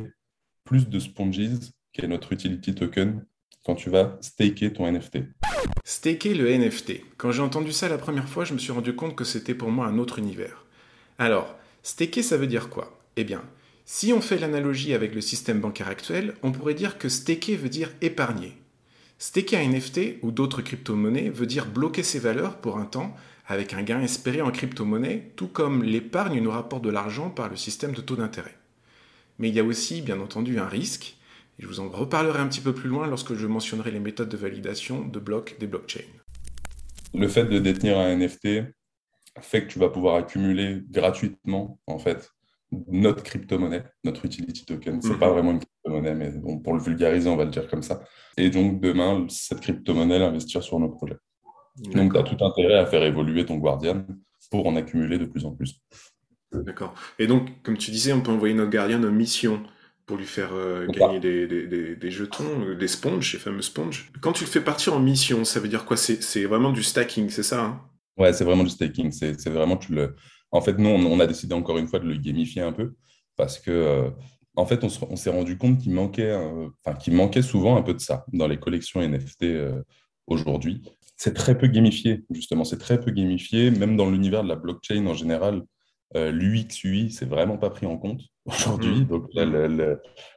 plus 0.65 0.89
de 0.89 0.99
sponges, 0.99 1.39
qui 1.93 2.03
est 2.05 2.09
notre 2.09 2.33
utility 2.33 2.75
token, 2.75 3.25
quand 3.65 3.75
tu 3.75 3.91
vas 3.91 4.19
staker 4.21 4.73
ton 4.73 4.91
NFT. 4.91 5.19
Staker 5.85 6.35
le 6.35 6.51
NFT. 6.51 7.03
Quand 7.17 7.33
j'ai 7.33 7.43
entendu 7.43 7.73
ça 7.73 7.89
la 7.89 7.99
première 7.99 8.29
fois, 8.29 8.45
je 8.45 8.55
me 8.55 8.59
suis 8.59 8.73
rendu 8.73 8.95
compte 8.95 9.15
que 9.15 9.25
c'était 9.25 9.55
pour 9.55 9.71
moi 9.71 9.87
un 9.87 9.99
autre 9.99 10.19
univers. 10.19 10.65
Alors, 11.19 11.57
staker, 11.83 12.23
ça 12.23 12.37
veut 12.37 12.47
dire 12.47 12.71
quoi? 12.71 12.99
Eh 13.17 13.25
bien, 13.25 13.43
si 13.85 14.13
on 14.13 14.21
fait 14.21 14.39
l'analogie 14.39 14.95
avec 14.95 15.15
le 15.15 15.21
système 15.21 15.61
bancaire 15.61 15.89
actuel, 15.89 16.35
on 16.43 16.53
pourrait 16.53 16.75
dire 16.75 16.99
que 16.99 17.09
staker 17.09 17.57
veut 17.57 17.69
dire 17.69 17.91
épargner. 18.01 18.57
Staker 19.19 19.57
un 19.59 19.69
NFT 19.69 20.19
ou 20.23 20.33
d'autres 20.33 20.63
crypto-monnaies 20.63 21.31
veut 21.31 21.47
dire 21.47 21.67
bloquer 21.67 22.03
ses 22.03 22.19
valeurs 22.19 22.57
pour 22.57 22.79
un 22.79 22.87
temps 22.87 23.15
avec 23.47 23.75
un 23.75 23.83
gain 23.83 24.01
espéré 24.01 24.41
en 24.41 24.51
crypto-monnaie, 24.51 25.33
tout 25.37 25.49
comme 25.49 25.83
l'épargne 25.83 26.41
nous 26.41 26.51
rapporte 26.51 26.83
de 26.83 26.91
l'argent 26.91 27.29
par 27.29 27.49
le 27.49 27.57
système 27.57 27.93
de 27.93 28.01
taux 28.01 28.17
d'intérêt. 28.17 28.57
Mais 29.39 29.49
il 29.49 29.55
y 29.55 29.61
a 29.61 29.65
aussi, 29.65 30.01
bien 30.01 30.21
entendu, 30.21 30.59
un 30.59 30.69
risque, 30.69 31.17
et 31.59 31.63
je 31.63 31.67
vous 31.67 31.81
en 31.81 31.89
reparlerai 31.89 32.39
un 32.41 32.49
petit 32.49 32.61
peu 32.61 32.75
plus 32.75 32.89
loin 32.89 33.07
lorsque 33.07 33.35
je 33.35 33.47
mentionnerai 33.47 33.91
les 33.91 34.01
méthodes 34.01 34.29
de 34.29 34.37
validation 34.37 35.07
de 35.07 35.19
blocs 35.19 35.57
des 35.59 35.67
blockchains. 35.67 36.01
Le 37.15 37.29
fait 37.29 37.45
de 37.45 37.59
détenir 37.59 37.99
un 37.99 38.17
NFT 38.17 38.65
fait 39.41 39.63
que 39.63 39.73
tu 39.73 39.79
vas 39.79 39.89
pouvoir 39.89 40.17
accumuler 40.17 40.83
gratuitement, 40.91 41.79
en 41.87 41.99
fait, 41.99 42.31
notre 42.89 43.23
crypto-monnaie, 43.23 43.85
notre 44.05 44.25
utility 44.25 44.65
token. 44.65 45.01
Ce 45.03 45.09
n'est 45.09 45.19
pas 45.19 45.29
mhm. 45.29 45.33
vraiment 45.33 45.51
une 45.53 45.59
crypto-monnaie, 45.59 46.15
mais 46.15 46.33
pour 46.63 46.75
le 46.75 46.81
vulgariser, 46.81 47.29
on 47.29 47.37
va 47.37 47.45
le 47.45 47.51
dire 47.51 47.69
comme 47.69 47.83
ça. 47.83 48.03
Et 48.37 48.51
donc, 48.51 48.81
demain, 48.81 49.27
cette 49.29 49.61
crypto-monnaie, 49.61 50.19
l'investir 50.19 50.63
sur 50.63 50.79
nos 50.79 50.89
projets. 50.89 51.19
Donc, 51.77 52.13
tu 52.13 52.19
as 52.19 52.23
tout 52.23 52.45
intérêt 52.45 52.79
à 52.79 52.87
faire 52.87 53.03
évoluer 53.03 53.45
ton 53.45 53.57
Guardian 53.57 54.07
pour 54.51 54.67
en 54.67 54.77
accumuler 54.77 55.19
de 55.19 55.25
plus 55.25 55.45
en 55.45 55.53
plus. 55.53 55.81
D'accord. 56.53 56.95
Et 57.19 57.27
donc, 57.27 57.63
comme 57.63 57.79
tu 57.79 57.91
disais, 57.91 58.13
on 58.13 58.21
peut 58.21 58.31
envoyer 58.31 58.55
notre 58.55 58.71
Guardian 58.71 59.03
en 59.03 59.11
mission 59.11 59.63
pour 60.13 60.19
lui 60.19 60.27
faire 60.27 60.51
euh, 60.53 60.87
gagner 60.89 61.21
des, 61.21 61.47
des, 61.47 61.97
des, 61.97 62.11
jetons, 62.11 62.67
euh, 62.67 62.75
des 62.75 62.87
sponges, 62.87 63.33
les 63.33 63.39
fameux 63.39 63.63
sponges. 63.63 64.13
Quand 64.21 64.35
tu 64.35 64.45
le 64.45 64.51
fais 64.51 64.61
partir 64.61 64.93
en 64.93 65.01
mission, 65.01 65.43
ça 65.47 65.59
veut 65.59 65.69
dire 65.69 65.87
quoi? 65.87 65.97
C'est 65.97 66.45
vraiment 66.45 66.71
du 66.71 66.83
stacking, 66.83 67.31
c'est 67.31 67.43
ça 67.43 67.65
hein? 67.65 67.81
Ouais, 68.19 68.35
c'est 68.35 68.45
vraiment 68.45 68.63
du 68.63 68.69
stacking. 68.69 69.11
C'est 69.11 69.49
vraiment, 69.49 69.79
tu 69.79 69.95
le, 69.95 70.15
en 70.51 70.61
fait, 70.61 70.77
nous, 70.77 70.91
on, 70.91 71.19
a 71.19 71.27
décidé 71.27 71.55
encore 71.55 71.79
une 71.79 71.89
fois 71.89 71.99
de 71.99 72.05
le 72.05 72.19
gamifier 72.19 72.61
un 72.61 72.73
peu 72.73 72.93
parce 73.37 73.59
que, 73.59 73.71
euh, 73.71 74.11
en 74.55 74.67
fait, 74.67 74.85
on, 74.85 75.17
s'est 75.17 75.31
rendu 75.31 75.57
compte 75.57 75.79
qu'il 75.79 75.93
manquait, 75.93 76.39
manquait 77.09 77.41
souvent 77.41 77.79
un 77.79 77.83
peu 77.83 77.95
de 77.95 78.01
ça 78.01 78.27
dans 78.35 78.49
les 78.49 78.59
collections 78.59 79.01
NFT 79.01 79.47
aujourd'hui. 80.27 80.83
C'est 81.17 81.33
très 81.33 81.57
peu 81.57 81.69
gamifié, 81.69 82.23
justement, 82.29 82.65
c'est 82.65 82.77
très 82.77 83.01
peu 83.01 83.13
gamifié, 83.13 83.71
même 83.71 83.97
dans 83.97 84.11
l'univers 84.11 84.43
de 84.43 84.51
la 84.51 84.57
blockchain 84.57 85.07
en 85.07 85.15
général. 85.15 85.63
Euh, 86.17 86.31
L'UX, 86.31 86.85
UI, 86.85 87.11
c'est 87.11 87.29
vraiment 87.29 87.57
pas 87.57 87.71
pris 87.71 87.87
en 87.87 87.97
compte 87.97 88.21
aujourd'hui. 88.47 89.01
Mmh. 89.01 89.07
Donc, 89.07 89.29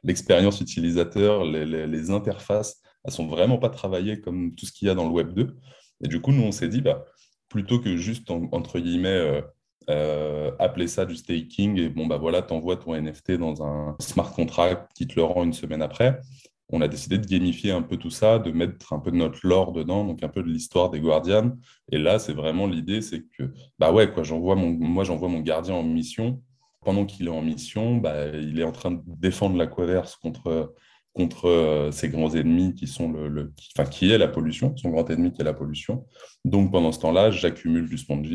l'expérience 0.02 0.60
utilisateur, 0.60 1.44
les, 1.44 2.10
interfaces, 2.10 2.80
elles 3.04 3.12
sont 3.12 3.26
vraiment 3.26 3.58
pas 3.58 3.70
travaillées 3.70 4.20
comme 4.20 4.54
tout 4.54 4.66
ce 4.66 4.72
qu'il 4.72 4.88
y 4.88 4.90
a 4.90 4.94
dans 4.94 5.04
le 5.04 5.12
Web 5.12 5.32
2. 5.34 5.56
Et 6.04 6.08
du 6.08 6.20
coup, 6.20 6.32
nous, 6.32 6.42
on 6.42 6.52
s'est 6.52 6.68
dit, 6.68 6.80
bah, 6.80 7.04
plutôt 7.48 7.80
que 7.80 7.96
juste, 7.96 8.30
entre 8.30 8.78
guillemets, 8.78 9.42
euh, 9.88 10.50
appeler 10.58 10.88
ça 10.88 11.04
du 11.06 11.14
staking 11.14 11.78
et 11.78 11.88
bon 11.88 12.06
bah 12.08 12.16
voilà, 12.16 12.42
t'envoies 12.42 12.76
ton 12.76 13.00
NFT 13.00 13.32
dans 13.32 13.62
un 13.62 13.94
smart 14.00 14.32
contract 14.32 14.90
qui 14.96 15.06
te 15.06 15.14
le 15.14 15.22
rend 15.22 15.44
une 15.44 15.52
semaine 15.52 15.80
après. 15.80 16.20
On 16.70 16.80
a 16.80 16.88
décidé 16.88 17.18
de 17.18 17.26
gamifier 17.26 17.70
un 17.70 17.82
peu 17.82 17.96
tout 17.96 18.10
ça, 18.10 18.38
de 18.38 18.50
mettre 18.50 18.92
un 18.92 18.98
peu 18.98 19.10
de 19.10 19.16
notre 19.16 19.46
lore 19.46 19.72
dedans, 19.72 20.04
donc 20.04 20.22
un 20.22 20.28
peu 20.28 20.42
de 20.42 20.48
l'histoire 20.48 20.90
des 20.90 21.00
Guardians. 21.00 21.52
Et 21.92 21.98
là, 21.98 22.18
c'est 22.18 22.32
vraiment 22.32 22.66
l'idée, 22.66 23.00
c'est 23.00 23.22
que 23.38 23.52
bah 23.78 23.92
ouais 23.92 24.10
quoi, 24.10 24.24
j'envoie 24.24 24.56
mon, 24.56 24.70
moi 24.70 25.04
j'envoie 25.04 25.28
mon 25.28 25.40
gardien 25.40 25.74
en 25.74 25.82
mission. 25.82 26.42
Pendant 26.84 27.04
qu'il 27.04 27.26
est 27.26 27.30
en 27.30 27.42
mission, 27.42 27.96
bah, 27.96 28.28
il 28.28 28.60
est 28.60 28.64
en 28.64 28.70
train 28.72 28.92
de 28.92 29.00
défendre 29.06 29.56
l'Aquaverse 29.56 30.16
contre 30.16 30.74
contre 31.16 31.46
euh, 31.46 31.90
ses 31.92 32.10
grands 32.10 32.34
ennemis 32.34 32.74
qui 32.74 32.86
sont 32.86 33.10
le, 33.10 33.54
enfin, 33.76 33.88
qui 33.88 34.12
est 34.12 34.18
la 34.18 34.28
pollution, 34.28 34.76
son 34.76 34.90
grand 34.90 35.08
ennemi 35.08 35.32
qui 35.32 35.40
est 35.40 35.44
la 35.44 35.54
pollution. 35.54 36.04
Donc 36.44 36.70
pendant 36.70 36.92
ce 36.92 37.00
temps-là, 37.00 37.30
j'accumule 37.30 37.88
du 37.88 37.96
sponges 37.96 38.28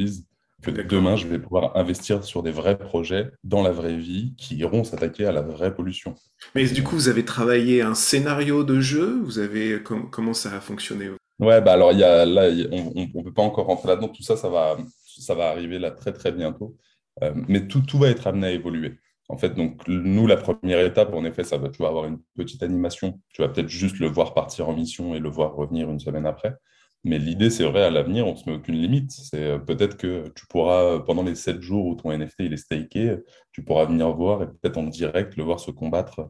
que 0.61 0.71
demain, 0.71 1.15
je 1.15 1.27
vais 1.27 1.39
pouvoir 1.39 1.75
investir 1.75 2.23
sur 2.23 2.43
des 2.43 2.51
vrais 2.51 2.77
projets 2.77 3.31
dans 3.43 3.63
la 3.63 3.71
vraie 3.71 3.97
vie 3.97 4.33
qui 4.37 4.55
iront 4.55 4.83
s'attaquer 4.83 5.25
à 5.25 5.31
la 5.31 5.41
vraie 5.41 5.73
pollution. 5.73 6.15
Mais 6.55 6.65
du 6.65 6.83
coup, 6.83 6.95
vous 6.95 7.09
avez 7.09 7.25
travaillé 7.25 7.81
un 7.81 7.95
scénario 7.95 8.63
de 8.63 8.79
jeu? 8.79 9.21
Vous 9.23 9.39
avez 9.39 9.81
comment 9.83 10.33
ça 10.33 10.55
a 10.55 10.59
fonctionné? 10.59 11.09
Ouais, 11.39 11.59
bah 11.59 11.73
alors 11.73 11.91
y 11.93 12.03
a, 12.03 12.25
là, 12.25 12.49
on 12.71 12.93
ne 12.93 13.23
peut 13.23 13.33
pas 13.33 13.41
encore 13.41 13.65
rentrer 13.65 13.87
là-dedans. 13.87 14.09
Tout 14.09 14.23
ça, 14.23 14.37
ça 14.37 14.49
va, 14.49 14.77
ça 15.19 15.33
va 15.33 15.49
arriver 15.49 15.79
là 15.79 15.91
très 15.91 16.13
très 16.13 16.31
bientôt. 16.31 16.77
Euh, 17.23 17.33
mais 17.47 17.67
tout, 17.67 17.81
tout 17.81 17.97
va 17.97 18.09
être 18.09 18.27
amené 18.27 18.47
à 18.47 18.51
évoluer. 18.51 18.99
En 19.27 19.37
fait, 19.37 19.55
donc 19.55 19.81
nous, 19.87 20.27
la 20.27 20.37
première 20.37 20.85
étape, 20.85 21.13
en 21.13 21.23
effet, 21.23 21.43
ça 21.43 21.57
va, 21.57 21.69
tu 21.69 21.81
vas 21.81 21.87
avoir 21.87 22.05
une 22.05 22.19
petite 22.35 22.63
animation. 22.63 23.19
Tu 23.29 23.41
vas 23.41 23.47
peut-être 23.47 23.69
juste 23.69 23.99
le 23.99 24.07
voir 24.07 24.33
partir 24.33 24.67
en 24.67 24.73
mission 24.73 25.15
et 25.15 25.19
le 25.19 25.29
voir 25.29 25.55
revenir 25.55 25.89
une 25.89 25.99
semaine 25.99 26.25
après. 26.25 26.53
Mais 27.03 27.17
l'idée, 27.17 27.49
c'est 27.49 27.63
vrai, 27.63 27.81
à 27.83 27.89
l'avenir, 27.89 28.27
on 28.27 28.33
ne 28.33 28.37
se 28.37 28.47
met 28.47 28.55
aucune 28.55 28.75
limite. 28.75 29.11
C'est 29.11 29.43
euh, 29.43 29.57
peut-être 29.57 29.97
que 29.97 30.29
tu 30.35 30.45
pourras, 30.47 30.99
pendant 30.99 31.23
les 31.23 31.35
7 31.35 31.61
jours 31.61 31.85
où 31.87 31.95
ton 31.95 32.15
NFT 32.15 32.35
il 32.41 32.53
est 32.53 32.57
staké, 32.57 33.17
tu 33.51 33.63
pourras 33.63 33.85
venir 33.85 34.11
voir 34.13 34.43
et 34.43 34.47
peut-être 34.47 34.77
en 34.77 34.83
direct 34.83 35.35
le 35.35 35.43
voir 35.43 35.59
se 35.59 35.71
combattre 35.71 36.29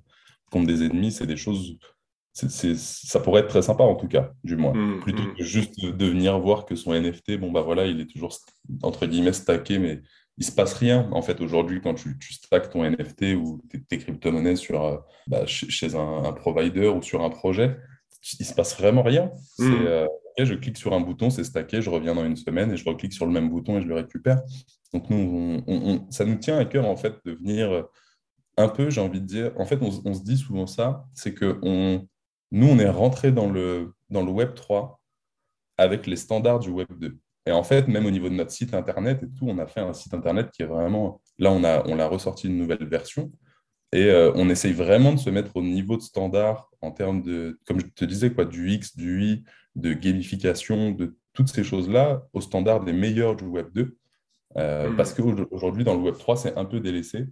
contre 0.49 0.67
des 0.67 0.84
ennemis. 0.84 1.12
C'est 1.12 1.27
des 1.27 1.36
choses. 1.36 1.77
ça 2.34 3.19
pourrait 3.19 3.41
être 3.41 3.49
très 3.49 3.62
sympa 3.62 3.84
en 3.84 3.95
tout 3.95 4.07
cas, 4.07 4.31
du 4.45 4.55
moins. 4.55 4.73
Mmh, 4.73 5.01
Plutôt 5.01 5.23
mmh. 5.23 5.34
que 5.36 5.43
juste 5.43 5.84
de, 5.84 6.05
venir 6.05 6.39
voir 6.39 6.65
que 6.65 6.75
son 6.75 6.93
NFT, 6.93 7.38
bon 7.38 7.51
bah 7.51 7.62
voilà, 7.62 7.86
il 7.86 7.99
est 7.99 8.10
toujours 8.10 8.34
entre 8.81 9.05
guillemets 9.07 9.34
stacké, 9.34 9.77
mais 9.77 10.01
il 10.38 10.45
se 10.45 10.53
passe 10.53 10.73
rien. 10.73 11.10
En 11.12 11.21
fait, 11.21 11.41
aujourd'hui, 11.41 11.81
quand 11.81 11.95
tu, 11.95 12.17
tu 12.17 12.34
ton 12.71 12.89
NFT 12.89 13.36
ou 13.36 13.62
tes, 13.89 13.97
crypto-monnaies 13.97 14.55
sur, 14.55 14.86
euh, 14.86 14.97
bah, 15.27 15.45
chez, 15.45 15.95
un, 15.95 16.31
provider 16.31 16.88
ou 16.88 17.01
sur 17.01 17.21
un 17.23 17.29
projet, 17.29 17.75
il 18.39 18.45
se 18.45 18.53
passe 18.53 18.77
vraiment 18.77 19.03
rien. 19.03 19.31
C'est. 19.57 19.65
Mmh. 19.65 19.86
Euh, 19.88 20.07
je 20.38 20.54
clique 20.54 20.78
sur 20.78 20.94
un 20.94 21.00
bouton, 21.02 21.30
c'est 21.30 21.44
stacké, 21.44 21.82
je 21.82 21.89
reviens 21.89 22.15
dans 22.15 22.26
une 22.26 22.36
semaine 22.36 22.72
et 22.72 22.78
je 22.78 22.86
reclique 22.86 23.13
sur 23.13 23.26
le 23.26 23.32
même 23.32 23.50
bouton 23.50 23.78
et 23.78 23.82
je 23.82 23.88
le 23.88 23.96
récupère. 23.96 24.41
Donc 24.94 25.10
nous, 25.10 25.62
ça 26.10 26.26
nous 26.26 26.36
tient 26.36 26.58
à 26.58 26.65
cœur 26.65 26.86
en 26.88 26.96
fait 26.96 27.15
de 27.26 27.34
venir 27.34 27.86
un 28.58 28.67
peu, 28.67 28.89
j'ai 28.89 29.02
envie 29.02 29.22
de 29.22 29.26
dire, 29.26 29.52
en 29.58 29.65
fait 29.65 29.80
on, 29.82 30.13
se 30.13 30.24
dit 30.24 30.38
souvent 30.38 30.67
ça, 30.67 31.06
c'est 31.13 31.34
que 31.34 31.60
on, 31.62 32.08
nous 32.52 32.67
on 32.67 32.80
est 32.80 32.89
rentré 32.89 33.32
dans 33.32 33.50
le, 33.50 33.94
dans 34.10 34.24
le 34.24 34.32
Web 34.32 34.54
3 34.56 35.00
avec 35.78 36.08
les 36.08 36.15
standards 36.15 36.60
du 36.60 36.70
Web 36.70 36.88
2. 37.00 37.17
Et 37.48 37.52
en 37.52 37.63
fait, 37.63 37.88
même 37.88 38.06
au 38.06 38.12
niveau 38.12 38.30
de 38.30 38.36
notre 38.36 38.52
site 38.52 38.74
internet 38.74 39.24
et 39.24 39.30
tout, 39.30 39.48
on 39.48 39.58
a 39.58 39.65
fait 39.65 39.80
un 39.80 39.94
site 39.94 40.13
internet 40.13 40.52
qui 40.52 40.62
est 40.62 40.67
vraiment, 40.67 41.22
là 41.39 41.52
on 41.52 41.63
a, 41.63 41.88
on 41.88 41.98
a 41.98 42.08
ressorti 42.08 42.48
une 42.48 42.58
nouvelle 42.58 42.86
version 42.86 43.32
et 43.94 44.06
euh, 44.06 44.32
on 44.36 44.50
essaye 44.50 44.74
vraiment 44.74 45.12
de 45.13 45.20
se 45.20 45.30
mettre 45.30 45.56
au 45.56 45.62
niveau 45.62 45.98
de 45.98 46.02
standard 46.02 46.70
en 46.82 46.91
termes 46.91 47.22
de, 47.22 47.60
comme 47.65 47.80
je 47.80 47.88
te 47.88 48.06
disais, 48.06 48.32
quoi, 48.32 48.46
du 48.46 48.72
X, 48.72 48.96
du 48.96 49.24
Y, 49.24 49.44
de 49.75 49.93
gamification, 49.93 50.91
de 50.91 51.15
toutes 51.34 51.49
ces 51.49 51.63
choses-là 51.63 52.27
au 52.34 52.41
standard 52.41 52.84
des 52.84 52.93
meilleurs 52.93 53.36
du 53.36 53.45
Web 53.45 53.67
2. 53.73 53.97
Euh, 54.57 54.89
hmm. 54.89 54.97
Parce 54.97 55.13
qu'aujourd'hui, 55.13 55.84
dans 55.84 55.93
le 55.93 56.01
Web 56.01 56.17
3, 56.17 56.36
c'est 56.36 56.57
un 56.57 56.65
peu 56.65 56.79
délaissé, 56.79 57.25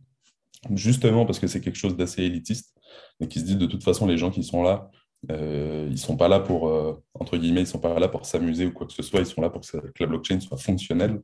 justement 0.73 1.25
parce 1.25 1.39
que 1.39 1.47
c'est 1.47 1.61
quelque 1.61 1.77
chose 1.77 1.97
d'assez 1.97 2.23
élitiste 2.23 2.75
et 3.19 3.27
qui 3.27 3.39
se 3.39 3.45
dit 3.45 3.55
de 3.55 3.65
toute 3.65 3.83
façon, 3.83 4.07
les 4.07 4.17
gens 4.17 4.31
qui 4.31 4.43
sont 4.43 4.63
là, 4.63 4.89
euh, 5.31 5.85
ils 5.87 5.93
ne 5.93 5.97
sont 5.97 6.15
pas 6.15 6.29
là 6.29 6.39
pour, 6.39 6.69
euh, 6.69 7.03
entre 7.13 7.35
guillemets, 7.35 7.61
ils 7.61 7.67
sont 7.67 7.79
pas 7.79 7.99
là 7.99 8.07
pour 8.07 8.25
s'amuser 8.25 8.65
ou 8.65 8.71
quoi 8.71 8.87
que 8.87 8.93
ce 8.93 9.03
soit, 9.03 9.19
ils 9.19 9.25
sont 9.25 9.41
là 9.41 9.49
pour 9.49 9.61
que, 9.61 9.77
la 9.99 10.05
blockchain 10.05 10.39
soit 10.39 10.57
fonctionnelle. 10.57 11.21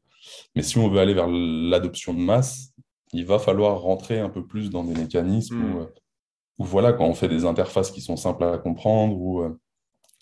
Mais 0.55 0.63
si 0.63 0.77
on 0.77 0.89
veut 0.89 0.99
aller 0.99 1.13
vers 1.13 1.27
l'adoption 1.29 2.13
de 2.13 2.19
masse, 2.19 2.73
il 3.13 3.25
va 3.25 3.39
falloir 3.39 3.79
rentrer 3.79 4.19
un 4.19 4.29
peu 4.29 4.45
plus 4.45 4.69
dans 4.69 4.83
des 4.83 4.93
mécanismes 4.93 5.57
hmm. 5.57 5.87
où, 6.57 6.65
voilà, 6.65 6.91
quand 6.91 7.05
on 7.05 7.13
fait 7.13 7.29
des 7.29 7.45
interfaces 7.45 7.91
qui 7.91 8.01
sont 8.01 8.17
simples 8.17 8.43
à 8.43 8.57
comprendre, 8.57 9.17
ou 9.17 9.57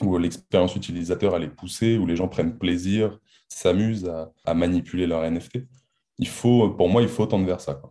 où 0.01 0.17
l'expérience 0.17 0.75
utilisateur 0.75 1.35
elle 1.35 1.43
est 1.43 1.55
poussée, 1.55 1.97
où 1.97 2.05
les 2.05 2.15
gens 2.15 2.27
prennent 2.27 2.57
plaisir, 2.57 3.19
s'amusent 3.47 4.11
à, 4.45 4.53
manipuler 4.53 5.07
leur 5.07 5.29
NFT. 5.29 5.59
Il 6.19 6.27
faut, 6.27 6.69
pour 6.69 6.89
moi, 6.89 7.01
il 7.01 7.07
faut 7.07 7.25
tendre 7.25 7.45
vers 7.45 7.61
ça. 7.61 7.81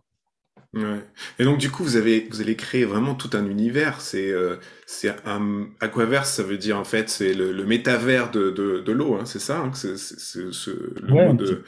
Et 1.37 1.43
donc 1.43 1.59
du 1.59 1.69
coup, 1.69 1.83
vous 1.83 1.97
avez, 1.97 2.27
vous 2.31 2.41
allez 2.41 2.55
créer 2.55 2.83
vraiment 2.83 3.13
tout 3.13 3.29
un 3.33 3.45
univers. 3.45 4.01
C'est, 4.01 4.31
euh, 4.31 4.55
c'est 4.87 5.13
un 5.25 5.67
aquaverse, 5.79 6.33
ça 6.33 6.41
veut 6.41 6.57
dire 6.57 6.79
en 6.79 6.83
fait, 6.83 7.09
c'est 7.09 7.33
le, 7.33 7.63
métavers 7.63 8.31
de, 8.31 8.49
de, 8.49 8.91
l'eau, 8.91 9.13
hein, 9.13 9.25
c'est 9.25 9.39
ça, 9.39 9.59
hein, 9.59 9.71
c'est, 9.73 9.93
le 10.39 11.33
de... 11.35 11.63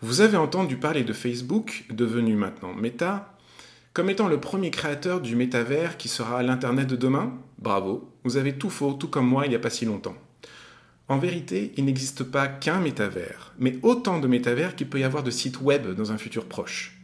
Vous 0.00 0.20
avez 0.20 0.36
entendu 0.36 0.76
parler 0.76 1.04
de 1.04 1.12
Facebook, 1.12 1.84
devenu 1.90 2.34
maintenant 2.34 2.74
Meta, 2.74 3.36
comme 3.92 4.10
étant 4.10 4.26
le 4.26 4.40
premier 4.40 4.72
créateur 4.72 5.20
du 5.20 5.36
métavers 5.36 5.96
qui 5.96 6.08
sera 6.08 6.42
l'Internet 6.42 6.88
de 6.88 6.96
demain? 6.96 7.38
Bravo, 7.58 8.12
vous 8.24 8.36
avez 8.36 8.56
tout 8.56 8.70
faux, 8.70 8.92
tout 8.92 9.08
comme 9.08 9.26
moi 9.26 9.46
il 9.46 9.50
n'y 9.50 9.56
a 9.56 9.60
pas 9.60 9.70
si 9.70 9.84
longtemps. 9.84 10.16
En 11.08 11.18
vérité, 11.18 11.72
il 11.76 11.86
n'existe 11.86 12.22
pas 12.22 12.48
qu'un 12.48 12.80
métavers, 12.80 13.54
mais 13.58 13.78
autant 13.82 14.18
de 14.20 14.28
métavers 14.28 14.76
qu'il 14.76 14.88
peut 14.88 15.00
y 15.00 15.04
avoir 15.04 15.22
de 15.22 15.30
sites 15.30 15.60
web 15.60 15.94
dans 15.94 16.12
un 16.12 16.18
futur 16.18 16.44
proche. 16.44 16.98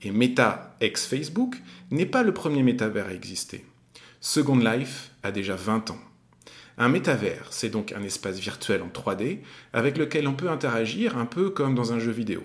Et 0.00 0.12
Meta, 0.12 0.76
ex-Facebook, 0.80 1.56
n'est 1.90 2.06
pas 2.06 2.22
le 2.22 2.32
premier 2.32 2.62
métavers 2.62 3.08
à 3.08 3.12
exister. 3.12 3.64
Second 4.20 4.58
Life 4.58 5.10
a 5.24 5.32
déjà 5.32 5.56
20 5.56 5.90
ans. 5.90 5.98
Un 6.78 6.88
métavers, 6.88 7.48
c'est 7.50 7.70
donc 7.70 7.92
un 7.92 8.04
espace 8.04 8.38
virtuel 8.38 8.82
en 8.82 8.88
3D 8.88 9.40
avec 9.72 9.98
lequel 9.98 10.28
on 10.28 10.34
peut 10.34 10.48
interagir 10.48 11.18
un 11.18 11.26
peu 11.26 11.50
comme 11.50 11.74
dans 11.74 11.92
un 11.92 11.98
jeu 11.98 12.12
vidéo. 12.12 12.44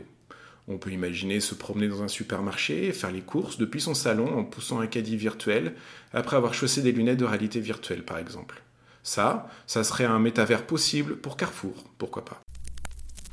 On 0.68 0.78
peut 0.78 0.92
imaginer 0.92 1.40
se 1.40 1.56
promener 1.56 1.88
dans 1.88 2.04
un 2.04 2.08
supermarché 2.08 2.88
et 2.88 2.94
faire 2.94 3.12
les 3.12 3.22
courses 3.22 3.58
depuis 3.58 3.82
son 3.82 3.94
salon 3.94 4.38
en 4.38 4.44
poussant 4.44 4.80
un 4.80 4.88
caddie 4.88 5.18
virtuel 5.18 5.74
après 6.14 6.38
avoir 6.38 6.54
chaussé 6.54 6.82
des 6.82 6.92
lunettes 6.92 7.20
de 7.20 7.26
réalité 7.26 7.60
virtuelle 7.60 8.04
par 8.04 8.18
exemple. 8.18 8.62
Ça, 9.04 9.50
ça 9.68 9.84
serait 9.84 10.06
un 10.06 10.20
métavers 10.20 10.66
possible 10.66 11.18
pour 11.18 11.36
Carrefour, 11.36 11.84
pourquoi 11.98 12.24
pas. 12.24 12.42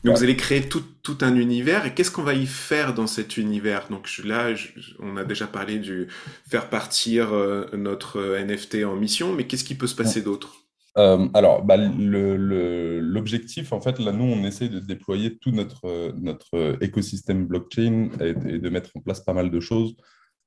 Donc 0.03 0.17
vous 0.17 0.23
allez 0.23 0.37
créer 0.37 0.67
tout, 0.67 0.85
un 1.21 1.35
univers 1.35 1.85
et 1.87 1.95
qu'est-ce 1.95 2.11
qu'on 2.11 2.23
va 2.23 2.35
y 2.35 2.47
faire 2.47 2.95
dans 2.95 3.07
cet 3.07 3.37
univers? 3.37 3.89
Donc 3.91 4.09
là, 4.25 4.55
on 4.99 5.17
a 5.17 5.25
déjà 5.25 5.47
parlé 5.47 5.79
du 5.79 6.09
faire 6.49 6.71
partir 6.71 7.35
euh, 7.35 7.67
notre 7.75 8.19
euh, 8.19 8.45
NFT 8.45 8.85
en 8.85 8.95
mission, 8.95 9.35
mais 9.35 9.47
qu'est-ce 9.47 9.65
qui 9.65 9.75
peut 9.75 9.89
se 9.89 9.97
passer 9.97 10.23
d'autre? 10.23 10.60
Euh, 10.99 11.29
alors, 11.35 11.63
bah, 11.63 11.77
l'objectif, 11.77 13.73
en 13.73 13.81
fait, 13.81 13.99
là, 13.99 14.13
nous, 14.13 14.25
on 14.25 14.45
essaie 14.45 14.69
de 14.69 14.81
déployer 14.81 15.39
tout 15.39 15.53
notre, 15.53 16.79
écosystème 16.81 17.47
blockchain 17.47 18.11
et, 18.21 18.35
de 18.35 18.69
mettre 18.69 18.91
en 18.97 19.01
place 19.01 19.21
pas 19.21 19.33
mal 19.33 19.51
de 19.51 19.61
choses. 19.61 19.95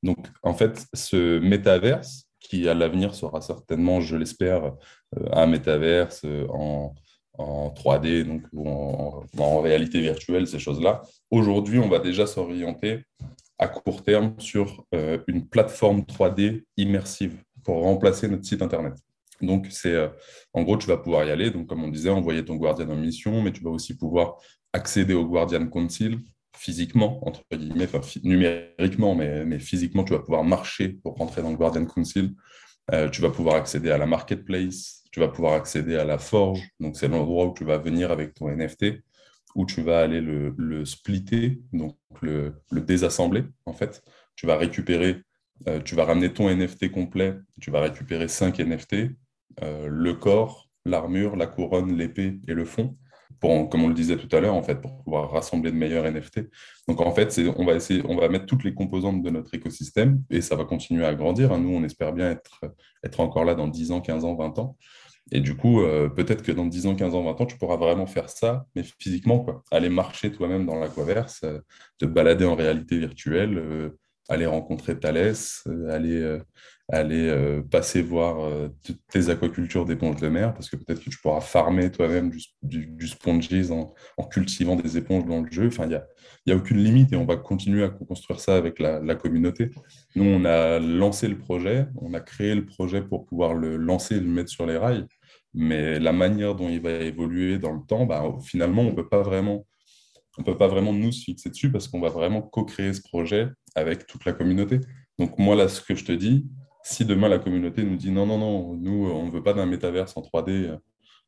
Donc, 0.04 0.28
en 0.42 0.54
fait, 0.54 0.86
ce 0.94 1.40
métaverse, 1.40 2.28
qui 2.40 2.68
à 2.68 2.74
l'avenir 2.74 3.16
sera 3.16 3.40
certainement, 3.40 4.02
je 4.02 4.18
l'espère, 4.18 4.66
euh, 5.18 5.30
un 5.32 5.48
métaverse 5.48 6.24
euh, 6.26 6.46
en, 6.50 6.94
en 7.38 7.70
3D, 7.70 8.26
donc 8.26 8.44
en, 8.58 9.62
réalité 9.62 10.02
virtuelle, 10.02 10.46
ces 10.46 10.60
choses-là. 10.60 11.04
Aujourd'hui, 11.32 11.80
on 11.80 11.88
va 11.88 12.00
déjà 12.00 12.28
s'orienter 12.28 13.06
à 13.58 13.68
court 13.68 14.04
terme 14.04 14.36
sur 14.40 14.84
une 15.28 15.48
plateforme 15.48 16.02
3D 16.02 16.64
immersive 16.76 17.42
pour 17.64 17.82
remplacer 17.84 18.28
notre 18.28 18.44
site 18.44 18.62
Internet. 18.62 18.94
Donc, 19.44 19.68
c'est 19.70 19.94
euh, 19.94 20.10
en 20.54 20.64
gros, 20.64 20.78
tu 20.78 20.88
vas 20.88 20.98
pouvoir 20.98 21.26
y 21.26 21.32
aller. 21.32 21.52
Donc, 21.52 21.68
comme 21.68 21.84
on 21.84 21.90
disait, 21.90 22.10
envoyer 22.10 22.44
ton 22.44 22.56
Guardian 22.56 22.90
en 22.90 22.96
mission, 22.96 23.42
mais 23.42 23.52
tu 23.52 23.64
vas 23.64 23.70
aussi 23.70 23.96
pouvoir 23.96 24.38
accéder 24.74 25.14
au 25.14 25.26
Guardian 25.26 25.68
Council 25.68 26.20
physiquement, 26.56 27.26
entre 27.28 27.44
guillemets, 27.52 27.88
enfin, 27.94 28.20
numériquement, 28.24 29.16
mais, 29.16 29.44
mais, 29.46 29.60
physiquement, 29.60 30.04
tu 30.04 30.14
vas 30.14 30.20
pouvoir 30.20 30.44
marcher 30.44 30.90
pour 30.90 31.16
rentrer 31.16 31.42
dans 31.42 31.50
le 31.50 31.58
Guardian 31.58 31.86
Council. 31.86 32.34
Euh, 32.92 33.10
tu 33.10 33.22
vas 33.22 33.30
pouvoir 33.30 33.56
accéder 33.56 33.92
à 33.92 33.98
la 33.98 34.06
marketplace, 34.06 35.04
tu 35.12 35.20
vas 35.20 35.30
pouvoir 35.30 35.54
accéder 35.54 35.96
à 35.96 36.04
la 36.04 36.18
forge. 36.18 36.62
Donc, 36.80 36.98
c'est 36.98 37.08
l'endroit 37.08 37.48
où 37.48 37.54
tu 37.54 37.64
vas 37.64 37.78
venir 37.78 38.12
avec 38.12 38.34
ton 38.34 38.50
NFT, 38.50 39.04
où 39.56 39.66
tu 39.66 39.82
vas 39.82 40.02
aller 40.02 40.22
le, 40.22 40.86
splitter, 40.86 41.62
donc 41.72 41.98
le, 42.22 42.56
le, 42.72 42.82
désassembler, 42.82 43.44
en 43.66 43.74
fait. 43.74 44.04
Tu 44.36 44.48
vas 44.48 44.58
récupérer, 44.58 45.22
euh, 45.68 45.80
tu 45.82 45.96
vas 45.96 46.06
ramener 46.06 46.34
ton 46.34 46.50
NFT 46.50 46.92
complet, 46.92 47.36
tu 47.62 47.72
vas 47.72 47.82
récupérer 47.82 48.28
5 48.28 48.60
NFT, 48.60 49.12
euh, 49.62 49.88
le 49.90 50.14
corps, 50.14 50.70
l'armure, 50.86 51.36
la 51.36 51.48
couronne, 51.48 51.96
l'épée 51.96 52.40
et 52.48 52.54
le 52.54 52.66
fond, 52.66 52.98
pour, 53.40 53.70
comme 53.70 53.84
on 53.84 53.88
le 53.88 53.94
disait 53.94 54.18
tout 54.18 54.34
à 54.36 54.40
l'heure, 54.40 54.56
en 54.56 54.64
fait, 54.64 54.80
pour 54.82 54.98
pouvoir 55.04 55.32
rassembler 55.32 55.72
de 55.72 55.76
meilleurs 55.76 56.06
NFT. 56.10 56.50
Donc 56.88 57.02
en 57.02 57.12
fait, 57.12 57.40
on 57.58 57.66
va 57.66 57.74
essayer, 57.74 58.02
on 58.08 58.16
va 58.16 58.30
mettre 58.30 58.46
toutes 58.46 58.64
les 58.64 58.74
composantes 58.74 59.22
de 59.22 59.30
notre 59.30 59.54
écosystème 59.54 60.24
et 60.30 60.42
ça 60.42 60.56
va 60.56 60.66
continuer 60.66 61.06
à 61.06 61.14
grandir. 61.14 61.52
Hein. 61.52 61.60
Nous, 61.60 61.70
on 61.70 61.84
espère 61.84 62.14
bien 62.14 62.32
être, 62.32 62.62
être 63.04 63.20
encore 63.20 63.46
là 63.46 63.56
dans 63.56 63.68
10 63.68 63.92
ans, 63.92 64.02
15 64.02 64.26
ans, 64.26 64.36
20 64.36 64.60
ans. 64.60 64.78
Et 65.32 65.40
du 65.40 65.56
coup, 65.56 65.82
euh, 65.82 66.10
peut-être 66.10 66.44
que 66.44 66.52
dans 66.52 66.66
10 66.66 66.88
ans, 66.88 66.96
15 66.96 67.16
ans, 67.16 67.24
20 67.24 67.42
ans, 67.42 67.46
tu 67.46 67.58
pourras 67.58 67.78
vraiment 67.78 68.06
faire 68.06 68.30
ça, 68.30 68.66
mais 68.76 68.84
physiquement, 68.84 69.40
quoi. 69.40 69.64
Aller 69.72 69.90
marcher 69.90 70.32
toi-même 70.32 70.66
dans 70.66 70.76
l'aquaverse, 70.76 71.42
euh, 71.44 71.60
te 71.98 72.06
balader 72.06 72.46
en 72.46 72.56
réalité 72.56 72.98
virtuelle, 72.98 73.94
aller 74.30 74.46
rencontrer 74.46 75.00
Thalès, 75.00 75.64
aller 75.90 76.40
aller 76.90 77.28
euh, 77.30 77.62
passer 77.62 78.02
voir 78.02 78.44
euh, 78.44 78.70
tes 79.10 79.30
aquacultures 79.30 79.86
d'éponges 79.86 80.20
de 80.20 80.28
mer, 80.28 80.54
parce 80.54 80.70
que 80.70 80.76
peut-être 80.76 81.04
que 81.04 81.10
tu 81.10 81.18
pourras 81.18 81.40
farmer 81.40 81.90
toi-même 81.92 82.30
du, 82.62 82.88
du, 82.88 83.08
sponges 83.08 83.50
en, 83.72 84.24
cultivant 84.26 84.76
des 84.76 84.98
éponges 84.98 85.26
dans 85.26 85.42
le 85.42 85.50
jeu. 85.50 85.68
Enfin, 85.68 85.86
il 85.86 85.90
n'y 85.90 85.96
a, 85.96 86.06
y 86.46 86.52
a 86.52 86.56
aucune 86.56 86.84
limite 86.84 87.14
et 87.14 87.16
on 87.16 87.26
va 87.26 87.38
continuer 87.38 87.84
à 87.84 87.90
construire 87.90 88.40
ça 88.40 88.58
avec 88.58 88.80
la, 88.80 89.16
communauté. 89.16 89.72
Nous, 90.16 90.26
on 90.26 90.44
a 90.44 90.80
lancé 90.80 91.28
le 91.28 91.38
projet, 91.38 91.88
on 92.02 92.14
a 92.14 92.20
créé 92.20 92.54
le 92.54 92.66
projet 92.66 93.02
pour 93.02 93.26
pouvoir 93.26 93.54
le 93.54 93.78
lancer 93.78 94.18
et 94.18 94.20
le 94.20 94.28
mettre 94.28 94.50
sur 94.50 94.66
les 94.66 94.78
rails, 94.78 95.06
mais 95.54 96.00
la 96.00 96.12
manière 96.12 96.56
dont 96.56 96.70
il 96.70 96.82
va 96.82 96.92
évoluer 96.92 97.60
dans 97.60 97.72
le 97.72 97.82
temps, 97.88 98.06
bah, 98.06 98.24
finalement, 98.44 98.82
on 98.82 98.92
ne 98.92 98.96
peut 98.96 99.10
pas 99.10 99.22
vraiment 99.22 99.66
on 100.40 100.44
peut 100.44 100.58
pas 100.58 100.68
vraiment 100.68 100.94
nous 100.94 101.12
fixer 101.12 101.52
dessus 101.52 101.72
parce 101.72 101.88
qu'on 101.88 102.00
va 102.00 102.10
vraiment 102.10 102.42
co-créer 102.42 102.92
ce 102.92 103.04
projet 103.04 103.50
avec 103.76 104.06
toute 104.06 104.26
la 104.26 104.34
communauté. 104.34 104.80
Donc 105.20 105.38
moi, 105.38 105.56
là, 105.56 105.68
ce 105.68 105.82
que 105.82 105.96
je 105.96 106.06
te 106.06 106.12
dis, 106.12 106.48
si 106.84 107.06
demain 107.06 107.30
la 107.30 107.40
communauté 107.40 107.84
nous 107.84 107.96
dit 107.96 108.12
non, 108.12 108.26
non, 108.26 108.38
non, 108.38 108.76
nous, 108.76 109.10
on 109.10 109.26
ne 109.26 109.32
veut 109.32 109.44
pas 109.44 109.54
d'un 109.54 109.66
métaverse 109.66 110.16
en 110.18 110.22
3D, 110.22 110.78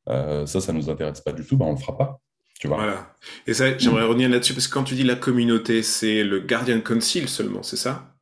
euh, 0.09 0.45
ça, 0.45 0.61
ça 0.61 0.73
ne 0.73 0.77
nous 0.77 0.89
intéresse 0.89 1.21
pas 1.21 1.31
du 1.31 1.45
tout, 1.45 1.57
ben, 1.57 1.65
on 1.65 1.71
ne 1.71 1.75
le 1.75 1.81
fera 1.81 1.97
pas. 1.97 2.19
Tu 2.59 2.67
vois. 2.67 2.77
Voilà. 2.77 3.15
Et 3.47 3.53
ça, 3.53 3.77
j'aimerais 3.77 4.05
revenir 4.05 4.29
là-dessus, 4.29 4.53
parce 4.53 4.67
que 4.67 4.73
quand 4.73 4.83
tu 4.83 4.95
dis 4.95 5.03
la 5.03 5.15
communauté, 5.15 5.83
c'est 5.83 6.23
le 6.23 6.39
Guardian 6.39 6.81
Council 6.81 7.27
seulement, 7.27 7.63
c'est 7.63 7.77
ça? 7.77 8.15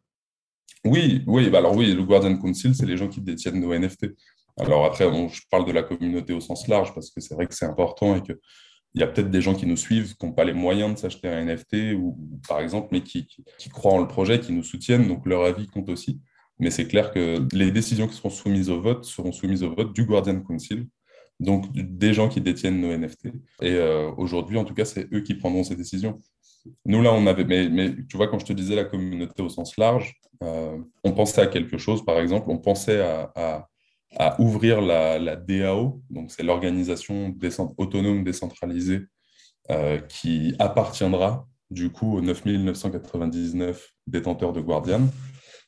Oui, 0.86 1.24
oui, 1.28 1.50
bah 1.50 1.60
alors 1.60 1.76
oui, 1.76 1.94
le 1.94 2.04
Guardian 2.04 2.38
Council, 2.38 2.76
c'est 2.76 2.86
les 2.86 2.98
gens 2.98 3.08
qui 3.08 3.22
détiennent 3.22 3.60
nos 3.60 3.74
NFT. 3.74 4.08
Alors 4.58 4.86
après, 4.86 5.06
je 5.06 5.42
parle 5.50 5.66
de 5.66 5.72
la 5.72 5.84
communauté 5.84 6.34
au 6.34 6.42
sens 6.42 6.68
large, 6.68 6.94
parce 6.94 7.10
que 7.10 7.22
c'est 7.22 7.34
vrai 7.36 7.48
que 7.48 7.56
c'est 7.56 7.66
important 7.66 8.16
et 8.16 8.22
que 8.22 8.34
il 8.96 9.02
y 9.02 9.04
a 9.04 9.08
peut-être 9.08 9.32
des 9.32 9.42
gens 9.42 9.56
qui 9.56 9.66
nous 9.66 9.78
suivent, 9.78 10.16
qui 10.16 10.26
n'ont 10.26 10.34
pas 10.34 10.44
les 10.44 10.54
moyens 10.54 10.94
de 10.94 11.00
s'acheter 11.00 11.28
un 11.28 11.44
NFT, 11.46 11.96
ou, 11.96 12.18
par 12.48 12.60
exemple, 12.60 12.90
mais 12.92 13.02
qui, 13.02 13.28
croient 13.72 13.94
en 13.94 14.00
le 14.00 14.08
projet, 14.08 14.40
qui 14.40 14.54
nous 14.54 14.64
soutiennent, 14.64 15.08
donc 15.08 15.26
leur 15.26 15.44
avis 15.44 15.68
compte 15.68 15.90
aussi. 15.90 16.22
Mais 16.60 16.70
c'est 16.70 16.88
clair 16.88 17.12
que 17.12 17.46
les 17.54 17.72
décisions 17.72 18.08
qui 18.08 18.16
seront 18.16 18.30
soumises 18.30 18.70
au 18.70 18.80
vote 18.80 19.06
seront 19.06 19.32
soumises 19.32 19.64
au 19.64 19.74
vote 19.74 19.94
du 19.94 20.06
Guardian 20.06 20.40
Council, 20.42 20.88
donc 21.40 21.66
des 21.74 22.14
gens 22.14 22.30
qui 22.30 22.40
détiennent 22.40 22.80
nos 22.80 22.96
NFT. 22.96 23.28
Et 23.62 23.72
euh, 23.72 24.12
aujourd'hui, 24.18 24.58
en 24.58 24.64
tout 24.64 24.76
cas, 24.76 24.86
c'est 24.86 25.12
eux 25.12 25.22
qui 25.22 25.34
prendront 25.34 25.64
ces 25.64 25.76
décisions. 25.76 26.22
Nous, 26.86 27.02
là, 27.02 27.12
on 27.14 27.26
avait, 27.26 27.44
mais, 27.44 27.96
tu 28.08 28.16
vois, 28.16 28.28
quand 28.28 28.40
je 28.40 28.46
te 28.46 28.54
disais 28.54 28.76
la 28.76 28.86
communauté 28.86 29.42
au 29.42 29.50
sens 29.50 29.76
large, 29.78 30.16
euh, 30.44 30.78
on 31.04 31.14
pensait 31.14 31.42
à 31.42 31.48
quelque 31.48 31.78
chose, 31.78 32.06
par 32.06 32.20
exemple, 32.20 32.50
on 32.50 32.60
pensait 32.60 33.02
à, 33.02 33.68
ouvrir 34.40 34.82
la, 34.82 35.20
la, 35.20 35.36
DAO, 35.36 36.02
donc 36.10 36.32
c'est 36.32 36.44
l'organisation 36.44 37.36
autonome 37.78 38.24
décentralisée 38.24 39.02
euh, 39.72 40.00
qui 40.00 40.56
appartiendra 40.60 41.48
du 41.70 41.90
coup 41.90 42.18
aux 42.18 42.22
9999 42.22 43.90
détenteurs 44.08 44.54
de 44.54 44.62
Guardian. 44.62 45.08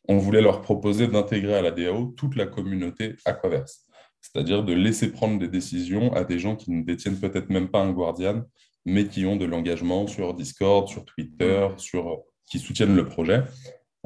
On 0.08 0.17
voulait 0.17 0.41
leur 0.41 0.62
proposer 0.62 1.08
d'intégrer 1.08 1.55
à 1.55 1.62
la 1.62 1.71
DAO 1.71 2.13
toute 2.17 2.36
la 2.36 2.45
communauté 2.45 3.15
Aquaverse, 3.25 3.86
c'est-à-dire 4.21 4.63
de 4.63 4.73
laisser 4.73 5.12
prendre 5.12 5.39
des 5.39 5.47
décisions 5.47 6.13
à 6.13 6.23
des 6.23 6.39
gens 6.39 6.55
qui 6.55 6.71
ne 6.71 6.84
détiennent 6.84 7.19
peut-être 7.19 7.49
même 7.49 7.69
pas 7.69 7.81
un 7.81 7.91
Guardian, 7.91 8.43
mais 8.86 9.08
qui 9.08 9.25
ont 9.25 9.36
de 9.36 9.45
l'engagement 9.45 10.08
sur 10.08 10.34
Discord, 10.34 10.88
sur 10.88 11.05
Twitter, 11.05 11.67
sur, 11.77 12.23
qui 12.47 12.60
soutiennent 12.60 12.95
le 12.95 13.05
projet. 13.05 13.43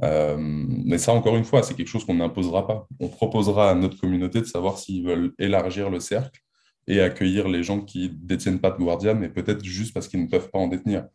Euh, 0.03 0.37
mais 0.39 0.97
ça, 0.97 1.13
encore 1.13 1.35
une 1.35 1.43
fois, 1.43 1.63
c'est 1.63 1.73
quelque 1.73 1.87
chose 1.87 2.05
qu'on 2.05 2.15
n'imposera 2.15 2.65
pas. 2.67 2.87
On 2.99 3.07
proposera 3.07 3.71
à 3.71 3.75
notre 3.75 3.99
communauté 3.99 4.39
de 4.39 4.45
savoir 4.45 4.77
s'ils 4.77 5.05
veulent 5.05 5.33
élargir 5.39 5.89
le 5.89 5.99
cercle 5.99 6.41
et 6.87 7.01
accueillir 7.01 7.47
les 7.47 7.63
gens 7.63 7.81
qui 7.81 8.09
détiennent 8.09 8.59
pas 8.59 8.71
de 8.71 8.77
Guardian, 8.77 9.15
mais 9.15 9.29
peut-être 9.29 9.63
juste 9.63 9.93
parce 9.93 10.07
qu'ils 10.07 10.21
ne 10.21 10.27
peuvent 10.27 10.49
pas 10.49 10.57
en 10.57 10.67
détenir. 10.67 11.05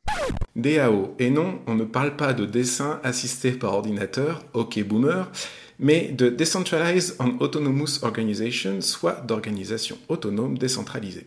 DAO. 0.54 1.14
Et 1.18 1.30
non, 1.30 1.58
on 1.66 1.74
ne 1.74 1.84
parle 1.84 2.16
pas 2.16 2.32
de 2.32 2.46
dessin 2.46 3.00
assisté 3.02 3.50
par 3.52 3.74
ordinateur, 3.74 4.44
ok 4.54 4.82
boomer, 4.84 5.30
mais 5.80 6.12
de 6.12 6.28
Decentralized 6.28 7.16
and 7.18 7.38
Autonomous 7.40 8.02
Organization, 8.02 8.80
soit 8.80 9.26
d'organisation 9.26 9.98
autonome 10.08 10.56
décentralisée. 10.56 11.26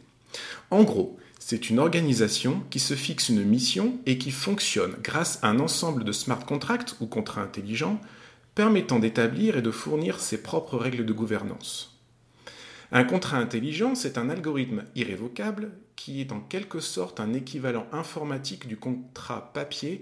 En 0.72 0.84
gros, 0.84 1.18
c'est 1.50 1.70
une 1.70 1.80
organisation 1.80 2.62
qui 2.70 2.78
se 2.78 2.94
fixe 2.94 3.30
une 3.30 3.42
mission 3.42 4.02
et 4.06 4.18
qui 4.18 4.32
fonctionne 4.32 4.98
grâce 5.02 5.42
à 5.42 5.48
un 5.48 5.62
ensemble 5.62 6.04
de 6.04 6.12
smart 6.12 6.46
contracts 6.46 6.98
ou 7.00 7.06
contrats 7.06 7.42
intelligents 7.42 8.02
permettant 8.54 9.00
d'établir 9.00 9.56
et 9.56 9.62
de 9.62 9.72
fournir 9.72 10.20
ses 10.20 10.44
propres 10.44 10.76
règles 10.76 11.06
de 11.06 11.14
gouvernance. 11.14 12.02
Un 12.92 13.06
contrat 13.06 13.38
intelligent, 13.38 13.96
c'est 13.96 14.18
un 14.18 14.30
algorithme 14.30 14.84
irrévocable 14.98 15.72
qui 15.96 16.20
est 16.20 16.34
en 16.34 16.42
quelque 16.42 16.82
sorte 16.82 17.22
un 17.22 17.32
équivalent 17.34 17.88
informatique 17.94 18.68
du 18.68 18.76
contrat 18.76 19.54
papier 19.54 20.02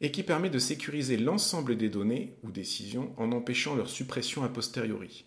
et 0.00 0.10
qui 0.10 0.22
permet 0.22 0.48
de 0.48 0.58
sécuriser 0.58 1.18
l'ensemble 1.18 1.76
des 1.76 1.90
données 1.90 2.32
ou 2.44 2.50
décisions 2.50 3.12
en 3.18 3.32
empêchant 3.32 3.74
leur 3.74 3.90
suppression 3.90 4.42
a 4.42 4.48
posteriori. 4.48 5.26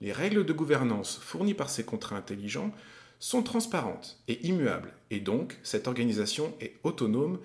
Les 0.00 0.12
règles 0.12 0.46
de 0.46 0.52
gouvernance 0.52 1.18
fournies 1.20 1.54
par 1.54 1.70
ces 1.70 1.82
contrats 1.82 2.16
intelligents 2.16 2.70
sont 3.18 3.42
transparentes 3.42 4.20
et 4.28 4.46
immuables, 4.46 4.94
et 5.10 5.20
donc 5.20 5.58
cette 5.62 5.88
organisation 5.88 6.54
est 6.60 6.74
autonome, 6.84 7.38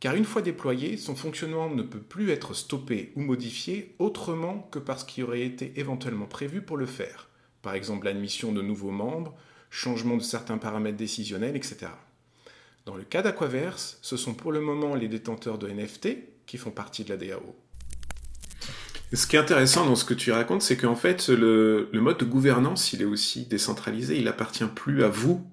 car 0.00 0.14
une 0.14 0.24
fois 0.24 0.42
déployée, 0.42 0.96
son 0.96 1.14
fonctionnement 1.14 1.68
ne 1.68 1.82
peut 1.82 2.00
plus 2.00 2.30
être 2.30 2.54
stoppé 2.54 3.12
ou 3.16 3.20
modifié 3.20 3.94
autrement 3.98 4.68
que 4.70 4.78
parce 4.78 5.04
qu'il 5.04 5.24
aurait 5.24 5.42
été 5.42 5.72
éventuellement 5.76 6.26
prévu 6.26 6.62
pour 6.62 6.76
le 6.76 6.86
faire 6.86 7.30
par 7.62 7.74
exemple 7.74 8.06
l'admission 8.06 8.52
de 8.52 8.62
nouveaux 8.62 8.90
membres, 8.90 9.34
changement 9.70 10.16
de 10.16 10.22
certains 10.22 10.58
paramètres 10.58 10.96
décisionnels, 10.96 11.56
etc. 11.56 11.86
Dans 12.86 12.96
le 12.96 13.04
cas 13.04 13.22
d'Aquaverse, 13.22 13.98
ce 14.02 14.16
sont 14.16 14.34
pour 14.34 14.52
le 14.52 14.60
moment 14.60 14.94
les 14.94 15.08
détenteurs 15.08 15.58
de 15.58 15.68
NFT 15.68 16.46
qui 16.46 16.56
font 16.56 16.70
partie 16.70 17.04
de 17.04 17.10
la 17.10 17.16
DAO. 17.16 17.54
Ce 19.12 19.26
qui 19.26 19.36
est 19.36 19.40
intéressant 19.40 19.86
dans 19.86 19.96
ce 19.96 20.04
que 20.04 20.14
tu 20.14 20.30
racontes, 20.30 20.62
c'est 20.62 20.76
qu'en 20.76 20.94
fait, 20.94 21.28
le, 21.28 21.88
mode 21.94 22.18
de 22.18 22.24
gouvernance, 22.24 22.92
il 22.92 23.02
est 23.02 23.06
aussi 23.06 23.46
décentralisé, 23.46 24.18
il 24.18 24.28
appartient 24.28 24.64
plus 24.64 25.02
à 25.02 25.08
vous, 25.08 25.44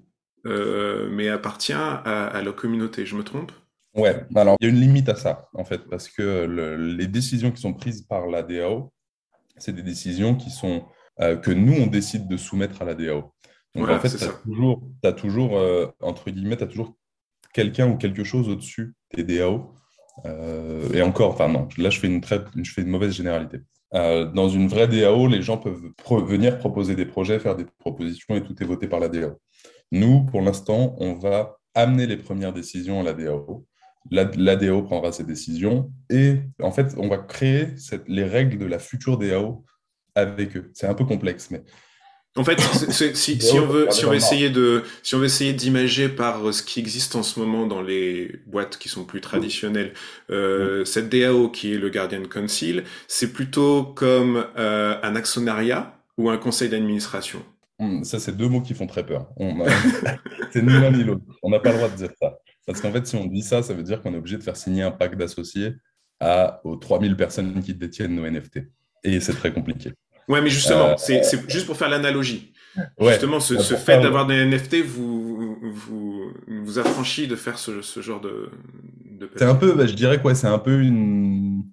euh, 0.46 1.08
mais 1.10 1.28
appartient 1.28 1.72
à, 1.72 2.40
la 2.42 2.52
communauté. 2.52 3.04
Je 3.04 3.16
me 3.16 3.24
trompe? 3.24 3.52
Ouais, 3.94 4.24
alors 4.36 4.56
il 4.60 4.66
y 4.66 4.70
a 4.70 4.72
une 4.72 4.80
limite 4.80 5.08
à 5.08 5.16
ça, 5.16 5.48
en 5.54 5.64
fait, 5.64 5.88
parce 5.88 6.08
que 6.08 6.46
les 6.76 7.06
décisions 7.08 7.50
qui 7.50 7.60
sont 7.60 7.74
prises 7.74 8.02
par 8.02 8.26
la 8.26 8.42
DAO, 8.42 8.92
c'est 9.56 9.74
des 9.74 9.82
décisions 9.82 10.36
qui 10.36 10.50
sont, 10.50 10.84
euh, 11.20 11.36
que 11.36 11.50
nous, 11.50 11.74
on 11.74 11.86
décide 11.86 12.28
de 12.28 12.36
soumettre 12.36 12.80
à 12.82 12.84
la 12.84 12.94
DAO. 12.94 13.34
Donc 13.74 13.88
en 13.88 13.98
fait, 13.98 14.16
tu 14.16 14.24
as 14.24 14.28
toujours, 14.28 14.88
as 15.02 15.12
toujours 15.12 15.58
euh, 15.58 15.86
entre 16.00 16.30
guillemets, 16.30 16.56
tu 16.56 16.64
as 16.64 16.66
toujours 16.66 16.96
quelqu'un 17.52 17.88
ou 17.88 17.96
quelque 17.96 18.24
chose 18.24 18.48
au-dessus 18.48 18.94
des 19.14 19.24
DAO 19.24 19.74
euh, 20.26 20.92
et 20.92 21.02
encore, 21.02 21.32
enfin 21.32 21.48
non, 21.48 21.68
là 21.78 21.90
je 21.90 21.98
fais 21.98 22.06
une, 22.06 22.20
très, 22.20 22.40
je 22.56 22.72
fais 22.72 22.82
une 22.82 22.88
mauvaise 22.88 23.12
généralité. 23.12 23.58
Euh, 23.94 24.26
dans 24.26 24.48
une 24.48 24.68
vraie 24.68 24.88
DAO, 24.88 25.26
les 25.28 25.42
gens 25.42 25.56
peuvent 25.56 25.82
venir 26.26 26.58
proposer 26.58 26.94
des 26.94 27.06
projets, 27.06 27.38
faire 27.38 27.56
des 27.56 27.66
propositions 27.78 28.36
et 28.36 28.42
tout 28.42 28.54
est 28.62 28.66
voté 28.66 28.86
par 28.86 29.00
la 29.00 29.08
DAO. 29.08 29.40
Nous, 29.92 30.24
pour 30.26 30.42
l'instant, 30.42 30.94
on 30.98 31.14
va 31.14 31.58
amener 31.74 32.06
les 32.06 32.16
premières 32.16 32.52
décisions 32.52 33.00
à 33.00 33.02
la 33.02 33.14
DAO. 33.14 33.64
La, 34.10 34.24
DAO 34.24 34.82
prendra 34.82 35.12
ses 35.12 35.24
décisions 35.24 35.90
et 36.10 36.40
en 36.62 36.70
fait, 36.70 36.94
on 36.98 37.08
va 37.08 37.18
créer 37.18 37.68
les 38.06 38.24
règles 38.24 38.58
de 38.58 38.66
la 38.66 38.78
future 38.78 39.18
DAO 39.18 39.64
avec 40.14 40.56
eux. 40.56 40.70
C'est 40.74 40.86
un 40.86 40.94
peu 40.94 41.04
complexe, 41.04 41.50
mais 41.50 41.62
en 42.38 42.44
fait, 42.44 42.60
si, 42.90 43.38
on 43.58 43.66
veut, 43.66 43.88
si 43.90 44.04
on 44.04 44.10
veut 44.10 44.16
essayer 44.16 44.50
de, 44.50 44.84
si 45.02 45.14
on 45.14 45.18
veut 45.18 45.26
essayer 45.26 45.52
d'imager 45.52 46.08
par 46.08 46.46
euh, 46.46 46.52
ce 46.52 46.62
qui 46.62 46.80
existe 46.80 47.16
en 47.16 47.22
ce 47.22 47.40
moment 47.40 47.66
dans 47.66 47.82
les 47.82 48.40
boîtes 48.46 48.78
qui 48.78 48.88
sont 48.88 49.04
plus 49.04 49.20
traditionnelles, 49.20 49.92
euh, 50.30 50.84
cette 50.84 51.08
DAO 51.08 51.50
qui 51.50 51.74
est 51.74 51.78
le 51.78 51.90
Guardian 51.90 52.22
Council, 52.24 52.84
c'est 53.06 53.32
plutôt 53.32 53.84
comme 53.84 54.46
euh, 54.56 54.96
un 55.02 55.16
actionnariat 55.16 55.98
ou 56.16 56.30
un 56.30 56.38
conseil 56.38 56.68
d'administration. 56.68 57.42
Hmm, 57.78 58.02
ça, 58.02 58.18
c'est 58.18 58.36
deux 58.36 58.48
mots 58.48 58.60
qui 58.60 58.74
font 58.74 58.86
très 58.86 59.06
peur. 59.06 59.28
c'est 60.52 60.62
ni 60.62 60.72
l'un 60.72 60.90
ni 60.90 61.04
l'autre. 61.04 61.22
On 61.42 61.50
n'a 61.50 61.60
pas 61.60 61.70
le 61.70 61.76
droit 61.76 61.88
de 61.88 61.96
dire 61.96 62.10
ça. 62.20 62.38
Parce 62.66 62.80
qu'en 62.80 62.92
fait, 62.92 63.06
si 63.06 63.16
on 63.16 63.26
dit 63.26 63.42
ça, 63.42 63.62
ça 63.62 63.72
veut 63.72 63.82
dire 63.82 64.02
qu'on 64.02 64.12
est 64.14 64.18
obligé 64.18 64.36
de 64.36 64.42
faire 64.42 64.56
signer 64.56 64.82
un 64.82 64.90
pacte 64.90 65.16
d'associés 65.16 65.74
à, 66.20 66.60
aux 66.64 66.76
3000 66.76 67.16
personnes 67.16 67.62
qui 67.62 67.74
détiennent 67.74 68.14
nos 68.14 68.28
NFT. 68.28 68.60
Et 69.04 69.20
c'est 69.20 69.34
très 69.34 69.52
compliqué. 69.52 69.92
Ouais, 70.28 70.40
mais 70.40 70.50
justement, 70.50 70.90
euh, 70.90 70.94
c'est 70.96 71.50
juste 71.50 71.66
pour 71.66 71.76
faire 71.76 71.88
l'analogie. 71.88 72.52
justement, 73.00 73.40
ce, 73.40 73.58
ce 73.58 73.74
fait 73.74 74.00
d'avoir 74.00 74.26
des 74.26 74.44
NFT 74.44 74.82
vous, 74.84 75.56
vous, 75.62 76.32
vous 76.48 76.78
affranchit 76.78 77.26
de 77.26 77.36
faire 77.36 77.58
ce, 77.58 77.82
ce 77.82 78.00
genre 78.00 78.20
de. 78.20 78.50
de 79.04 79.30
c'est 79.36 79.44
un 79.44 79.54
peu, 79.54 79.72
bah, 79.72 79.86
je 79.86 79.94
dirais 79.94 80.20
quoi, 80.20 80.34
c'est 80.34 80.46
un 80.46 80.58
peu 80.58 80.80
une. 80.82 81.64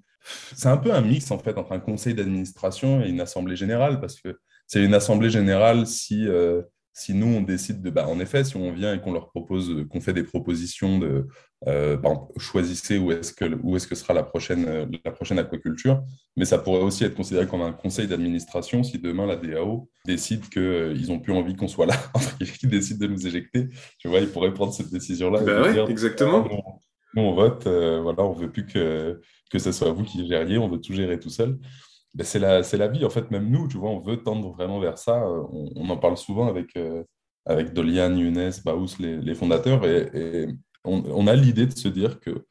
C'est 0.55 0.69
un 0.69 0.77
peu 0.77 0.91
un 0.91 1.01
mix 1.01 1.29
en 1.29 1.37
fait 1.37 1.55
entre 1.57 1.73
un 1.73 1.79
conseil 1.79 2.15
d'administration 2.15 3.03
et 3.03 3.09
une 3.09 3.21
assemblée 3.21 3.55
générale 3.55 3.99
parce 3.99 4.19
que 4.19 4.39
c'est 4.65 4.83
une 4.83 4.95
assemblée 4.95 5.29
générale 5.29 5.85
si 5.85 6.27
euh, 6.27 6.63
si 6.97 7.13
nous, 7.13 7.27
on 7.27 7.41
décide 7.41 7.81
de, 7.81 7.89
bah, 7.89 8.07
en 8.07 8.21
effet, 8.21 8.45
si 8.45 8.55
on 8.55 8.71
vient 8.71 8.93
et 8.93 9.01
qu'on 9.01 9.11
leur 9.11 9.27
propose, 9.27 9.85
qu'on 9.89 9.99
fait 9.99 10.13
des 10.13 10.23
propositions 10.23 10.97
de, 10.97 11.27
euh, 11.67 11.97
choisissez 12.37 12.97
où 12.97 13.11
est-ce 13.11 13.33
que, 13.33 13.43
où 13.63 13.75
est-ce 13.75 13.85
que 13.85 13.95
sera 13.95 14.13
la 14.13 14.23
prochaine, 14.23 14.65
euh, 14.65 14.85
la 15.03 15.11
prochaine 15.11 15.37
aquaculture, 15.37 16.01
mais 16.37 16.45
ça 16.45 16.57
pourrait 16.57 16.81
aussi 16.81 17.03
être 17.03 17.13
considéré 17.13 17.47
comme 17.47 17.61
un 17.61 17.73
conseil 17.73 18.07
d'administration 18.07 18.81
si 18.81 18.97
demain 18.97 19.25
la 19.25 19.35
DAO 19.35 19.89
décide 20.05 20.47
qu'ils 20.47 20.61
euh, 20.61 21.07
n'ont 21.07 21.19
plus 21.19 21.33
envie 21.33 21.57
qu'on 21.57 21.67
soit 21.67 21.85
là, 21.85 21.97
qu'ils 22.59 22.69
décident 22.69 23.05
de 23.05 23.11
nous 23.11 23.27
éjecter. 23.27 23.67
Tu 23.99 24.07
vois, 24.07 24.21
ils 24.21 24.29
pourraient 24.29 24.53
prendre 24.53 24.71
cette 24.71 24.89
décision-là. 24.89 25.41
Bah 25.41 25.89
exactement. 25.89 26.47
Nous, 27.13 27.21
on 27.23 27.33
vote, 27.33 27.67
voilà, 27.67 28.23
on 28.23 28.33
veut 28.33 28.49
plus 28.49 28.65
que, 28.65 29.19
que 29.51 29.59
ce 29.59 29.73
soit 29.73 29.91
vous 29.91 30.03
qui 30.03 30.25
gériez, 30.27 30.57
on 30.57 30.69
veut 30.69 30.79
tout 30.79 30.93
gérer 30.93 31.19
tout 31.19 31.29
seul. 31.29 31.57
Ben, 32.15 32.23
c'est 32.23 32.39
la, 32.39 32.61
la, 32.61 32.87
vie. 32.87 33.03
En 33.03 33.09
fait, 33.09 33.29
même 33.29 33.49
nous, 33.49 33.67
tu 33.67 33.77
vois, 33.77 33.89
on 33.89 33.99
veut 33.99 34.23
tendre 34.23 34.49
vraiment 34.53 34.79
vers 34.79 34.97
ça. 34.97 35.27
On, 35.27 35.69
on 35.75 35.89
en 35.89 35.97
parle 35.97 36.15
souvent 36.15 36.47
avec, 36.47 36.75
euh, 36.77 37.03
avec 37.45 37.73
Dolian, 37.73 38.15
Younes, 38.15 38.53
Baous, 38.63 38.97
les, 38.99 39.35
fondateurs, 39.35 39.85
et, 39.85 40.47
on, 40.85 41.27
a 41.27 41.35
l'idée 41.35 41.65
de 41.65 41.75
se 41.75 41.87
dire 41.87 42.19
que 42.19 42.45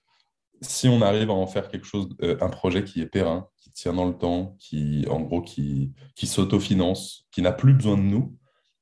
si 0.61 0.89
on 0.89 1.01
arrive 1.01 1.31
à 1.31 1.35
en 1.35 1.47
faire 1.47 1.69
quelque 1.69 1.87
chose, 1.87 2.09
euh, 2.23 2.37
un 2.41 2.51
projet 2.51 2.85
qui 2.85 3.01
est 3.01 3.07
périn, 3.07 3.49
qui 3.59 3.71
tient 3.73 3.95
dans 3.95 4.07
le 4.07 4.15
temps, 4.15 4.57
qui, 4.59 5.07
en 5.09 5.21
gros, 5.21 5.41
qui, 5.41 5.93
qui 6.15 6.27
s'autofinance, 6.27 7.27
qui 7.31 7.41
n'a 7.43 7.53
plus 7.53 7.75
besoin 7.75 7.97
de 7.97 8.03
nous, 8.03 8.37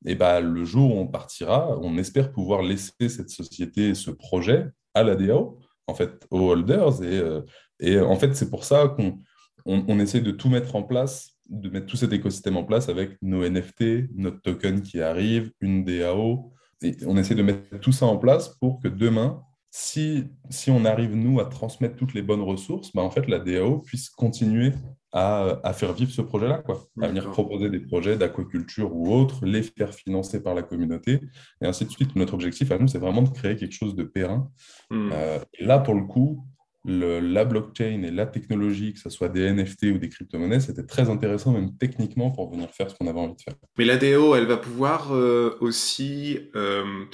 et 0.04 0.16
ben, 0.16 0.40
le 0.40 0.64
jour 0.64 0.96
où 0.96 0.98
on 0.98 1.06
partira, 1.06 1.78
on 1.80 1.96
espère 1.96 2.32
pouvoir 2.32 2.62
laisser 2.62 3.08
cette 3.08 3.30
société, 3.30 3.94
ce 3.94 4.10
projet 4.10 4.66
à 4.94 5.04
la 5.04 5.14
DAO, 5.14 5.60
en 5.86 5.94
fait, 5.94 6.26
aux 6.30 6.50
holders. 6.50 7.02
Et, 7.02 7.18
euh, 7.18 7.42
et 7.78 8.00
en 8.00 8.16
fait, 8.16 8.34
c'est 8.34 8.50
pour 8.50 8.64
ça 8.64 8.88
qu'on 8.88 9.20
on, 9.64 9.98
essaie 9.98 10.20
de 10.20 10.30
tout 10.30 10.48
mettre 10.48 10.76
en 10.76 10.82
place, 10.82 11.32
de 11.48 11.68
mettre 11.68 11.86
tout 11.86 11.96
cet 11.96 12.12
écosystème 12.12 12.56
en 12.56 12.64
place 12.64 12.88
avec 12.88 13.16
nos 13.22 13.48
NFT, 13.48 14.10
notre 14.16 14.40
token 14.40 14.82
qui 14.82 15.00
arrive, 15.00 15.52
une 15.60 15.84
DAO. 15.84 16.52
Et 16.82 16.96
on 17.06 17.16
essaie 17.16 17.34
de 17.34 17.42
mettre 17.42 17.78
tout 17.80 17.92
ça 17.92 18.06
en 18.06 18.16
place 18.16 18.48
pour 18.60 18.80
que 18.80 18.88
demain, 18.88 19.42
si, 19.70 20.24
si 20.50 20.70
on 20.70 20.84
arrive, 20.84 21.16
nous, 21.16 21.40
à 21.40 21.46
transmettre 21.46 21.96
toutes 21.96 22.14
les 22.14 22.22
bonnes 22.22 22.42
ressources, 22.42 22.92
bah, 22.92 23.02
en 23.02 23.10
fait, 23.10 23.28
la 23.28 23.38
DAO 23.38 23.78
puisse 23.78 24.10
continuer 24.10 24.72
à, 25.12 25.72
faire 25.74 25.92
vivre 25.92 26.10
ce 26.10 26.22
projet-là, 26.22 26.58
quoi. 26.58 26.86
À 27.00 27.08
venir 27.08 27.30
proposer 27.30 27.68
des 27.68 27.80
projets 27.80 28.16
d'aquaculture 28.16 28.94
ou 28.94 29.12
autres, 29.12 29.44
les 29.44 29.62
faire 29.62 29.92
financer 29.92 30.42
par 30.42 30.54
la 30.54 30.62
communauté, 30.62 31.20
et 31.60 31.66
ainsi 31.66 31.84
de 31.84 31.90
suite. 31.90 32.16
Notre 32.16 32.34
objectif 32.34 32.72
à 32.72 32.78
nous, 32.78 32.88
c'est 32.88 32.98
vraiment 32.98 33.22
de 33.22 33.28
créer 33.28 33.56
quelque 33.56 33.74
chose 33.74 33.94
de 33.94 34.04
périn. 34.04 34.50
Hmm. 34.90 35.10
Euh, 35.12 35.38
là, 35.60 35.78
pour 35.78 35.94
le 35.94 36.04
coup, 36.04 36.46
la 36.84 37.44
blockchain 37.44 38.02
et 38.02 38.10
la 38.10 38.26
technologie, 38.26 38.92
que 38.92 38.98
ce 38.98 39.08
soit 39.08 39.28
des 39.28 39.52
NFT 39.52 39.84
ou 39.94 39.98
des 39.98 40.08
crypto-monnaies, 40.08 40.60
c'était 40.60 40.84
très 40.84 41.10
intéressant, 41.10 41.52
même 41.52 41.76
techniquement, 41.76 42.30
pour 42.30 42.50
venir 42.50 42.68
faire 42.70 42.90
ce 42.90 42.96
qu'on 42.96 43.06
avait 43.06 43.20
envie 43.20 43.36
de 43.36 43.40
faire. 43.40 43.54
Mais 43.78 43.84
la 43.84 43.96
DAO, 43.96 44.34
elle 44.34 44.46
va 44.46 44.56
pouvoir 44.56 45.12
euh, 45.12 45.56
aussi 45.60 46.40
euh, 46.56 47.04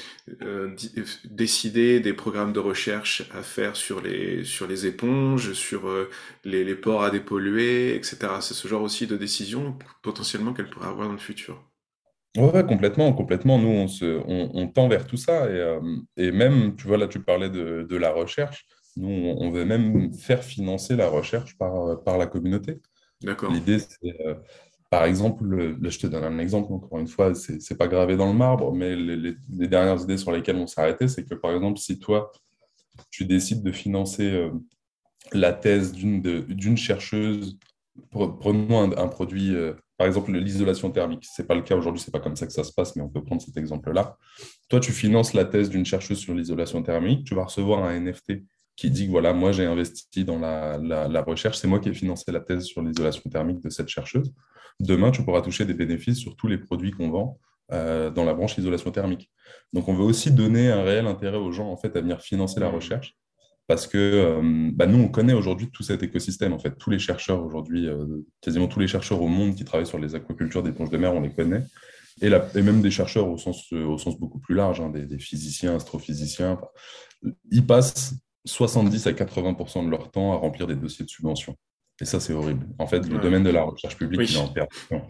euh, 0.42 0.74
décider 1.31 2.00
des 2.00 2.14
programmes 2.14 2.54
de 2.54 2.61
recherche 2.61 3.28
à 3.35 3.42
faire 3.42 3.76
sur 3.76 4.00
les, 4.00 4.42
sur 4.44 4.66
les 4.66 4.87
éponges, 4.87 5.52
sur 5.52 5.88
les, 6.44 6.64
les, 6.64 6.74
ports 6.74 7.02
à 7.02 7.11
dépolluer, 7.11 7.94
etc. 7.94 8.18
C'est 8.40 8.54
ce 8.54 8.68
genre 8.68 8.83
aussi 8.83 9.07
de 9.07 9.16
décision 9.16 9.76
potentiellement 10.02 10.54
qu'elle 10.54 10.70
pourrait 10.70 10.88
avoir 10.88 11.09
dans 11.09 11.12
le 11.12 11.18
futur. 11.18 11.62
Oui, 12.37 12.50
complètement, 12.66 13.12
complètement. 13.12 13.59
Nous, 13.59 13.68
on, 13.68 13.88
se, 13.88 14.20
on, 14.26 14.68
tend 14.68 14.88
vers 14.88 15.07
tout 15.07 15.16
ça. 15.16 15.50
Et, 15.50 15.78
et, 16.16 16.31
même, 16.31 16.76
tu 16.76 16.87
vois, 16.87 16.96
là, 16.96 17.09
tu 17.09 17.20
parlais 17.20 17.50
de, 17.50 17.87
de 17.88 17.96
la 17.96 18.12
recherche. 18.12 18.66
Nous, 18.98 19.08
on 19.08 19.50
veut 19.50 19.64
même 19.64 20.12
faire 20.12 20.42
financer 20.42 20.96
la 20.96 21.08
recherche 21.08 21.56
par, 21.56 22.02
par 22.02 22.18
la 22.18 22.26
communauté. 22.26 22.80
D'accord. 23.22 23.52
L'idée, 23.52 23.78
c'est, 23.78 24.20
euh, 24.26 24.34
par 24.90 25.04
exemple, 25.04 25.76
je 25.80 25.98
te 25.98 26.06
donne 26.06 26.24
un 26.24 26.38
exemple, 26.38 26.72
encore 26.72 26.98
une 26.98 27.06
fois, 27.06 27.32
ce 27.34 27.52
n'est 27.52 27.76
pas 27.76 27.87
gravé 27.87 28.16
dans 28.16 28.26
le 28.26 28.37
marbre, 28.37 28.72
mais 28.72 28.96
les, 28.96 29.37
dernières 29.68 30.02
idées 30.02 30.16
sur 30.16 30.32
lesquelles 30.32 30.56
on 30.56 30.66
s'est 30.66 30.80
arrêté, 30.80 31.06
c'est 31.06 31.24
que, 31.24 31.34
par 31.34 31.52
exemple, 31.52 31.78
si 31.78 32.00
toi, 32.00 32.32
tu 33.11 33.24
décides 33.24 33.62
de 33.62 33.70
financer 33.70 34.32
euh, 34.32 34.50
la 35.32 35.52
thèse 35.52 35.92
d'une 35.92 36.76
chercheuse, 36.76 37.56
prenons 38.11 38.90
un, 38.96 39.08
produit, 39.08 39.54
euh, 39.54 39.74
par 39.96 40.08
exemple, 40.08 40.32
l'isolation 40.32 40.90
thermique. 40.90 41.24
Ce 41.24 41.40
n'est 41.40 41.46
pas 41.46 41.54
le 41.54 41.62
cas 41.62 41.76
aujourd'hui, 41.76 42.00
ce 42.00 42.08
n'est 42.08 42.12
pas 42.12 42.20
comme 42.20 42.37
ça 42.37 42.46
que 42.46 42.52
ça 42.52 42.64
se 42.64 42.72
passe, 42.72 42.96
mais 42.96 43.02
on 43.02 43.08
peut 43.08 43.22
prendre 43.22 43.42
cet 43.42 43.56
exemple-là. 43.56 44.16
Toi, 44.68 44.80
tu 44.80 44.90
finances 44.90 45.34
la 45.34 45.44
thèse 45.44 45.68
d'une 45.68 45.84
chercheuse 45.84 46.18
sur 46.18 46.34
l'isolation 46.34 46.82
thermique, 46.82 47.24
tu 47.24 47.34
vas 47.37 47.44
recevoir 47.44 47.84
un 47.84 48.00
NFT 48.00 48.42
qui 48.78 48.90
dit 48.90 49.06
que 49.06 49.10
voilà, 49.10 49.32
moi 49.32 49.50
j'ai 49.50 49.66
investi 49.66 50.24
dans 50.24 50.38
la, 50.38 50.78
la, 50.78 51.22
recherche, 51.22 51.58
c'est 51.58 51.66
moi 51.66 51.80
qui 51.80 51.88
ai 51.88 51.94
financé 51.94 52.30
la 52.30 52.38
thèse 52.38 52.62
sur 52.62 52.80
l'isolation 52.80 53.28
thermique 53.28 53.60
de 53.60 53.70
cette 53.70 53.88
chercheuse. 53.88 54.32
Demain, 54.78 55.10
tu 55.10 55.24
pourras 55.24 55.42
toucher 55.42 55.64
des 55.64 55.74
bénéfices 55.74 56.18
sur 56.18 56.36
tous 56.36 56.46
les 56.46 56.58
produits 56.58 56.92
qu'on 56.92 57.10
vend 57.10 57.40
euh, 57.72 58.08
dans 58.10 58.24
la 58.24 58.34
branche 58.34 58.56
isolation 58.56 58.92
thermique. 58.92 59.32
Donc, 59.72 59.88
on 59.88 59.94
veut 59.94 60.04
aussi 60.04 60.30
donner 60.30 60.70
un 60.70 60.84
réel 60.84 61.08
intérêt 61.08 61.38
aux 61.38 61.50
gens 61.50 61.68
en 61.68 61.76
fait 61.76 61.96
à 61.96 62.00
venir 62.00 62.20
financer 62.20 62.60
la 62.60 62.68
recherche 62.68 63.16
parce 63.66 63.88
que 63.88 63.98
euh, 63.98 64.70
bah, 64.72 64.86
nous, 64.86 65.02
on 65.02 65.08
connaît 65.08 65.32
aujourd'hui 65.32 65.68
tout 65.72 65.82
cet 65.82 66.04
écosystème. 66.04 66.52
En 66.52 66.60
fait, 66.60 66.78
tous 66.78 66.90
les 66.90 67.00
chercheurs 67.00 67.44
aujourd'hui, 67.44 67.88
euh, 67.88 68.06
quasiment 68.40 68.68
tous 68.68 68.78
les 68.78 68.86
chercheurs 68.86 69.20
au 69.20 69.26
monde 69.26 69.56
qui 69.56 69.64
travaillent 69.64 69.88
sur 69.88 69.98
les 69.98 70.14
aquacultures 70.14 70.62
d'éponges 70.62 70.90
de 70.90 70.98
mer, 70.98 71.12
on 71.12 71.20
les 71.20 71.34
connaît. 71.34 71.64
Et, 72.22 72.28
et, 72.28 72.62
même 72.62 72.80
des 72.80 72.92
chercheurs 72.92 73.28
au 73.28 73.38
sens, 73.38 73.72
au 73.72 73.98
sens 73.98 74.20
beaucoup 74.20 74.38
plus 74.38 74.54
large, 74.54 74.80
hein, 74.80 74.88
des, 74.88 75.04
des, 75.04 75.18
physiciens, 75.18 75.74
astrophysiciens. 75.74 76.60
Ils 77.50 77.66
passent 77.66 78.14
70 78.44 79.07
à 79.07 79.12
80% 79.12 79.85
de 79.85 79.90
leur 79.90 80.11
temps 80.11 80.33
à 80.33 80.37
remplir 80.37 80.66
des 80.66 80.77
dossiers 80.77 81.05
de 81.05 81.11
subvention. 81.11 81.57
Et 82.01 82.05
ça, 82.05 82.20
c'est 82.20 82.33
horrible. 82.33 82.66
En 82.79 82.87
fait, 82.87 83.07
le 83.09 83.18
domaine 83.18 83.42
de 83.42 83.51
la 83.51 83.64
recherche 83.64 83.96
publique, 83.96 84.31
il 84.31 84.37
est 84.37 84.40
en 84.40 84.48
perdition. 84.48 85.03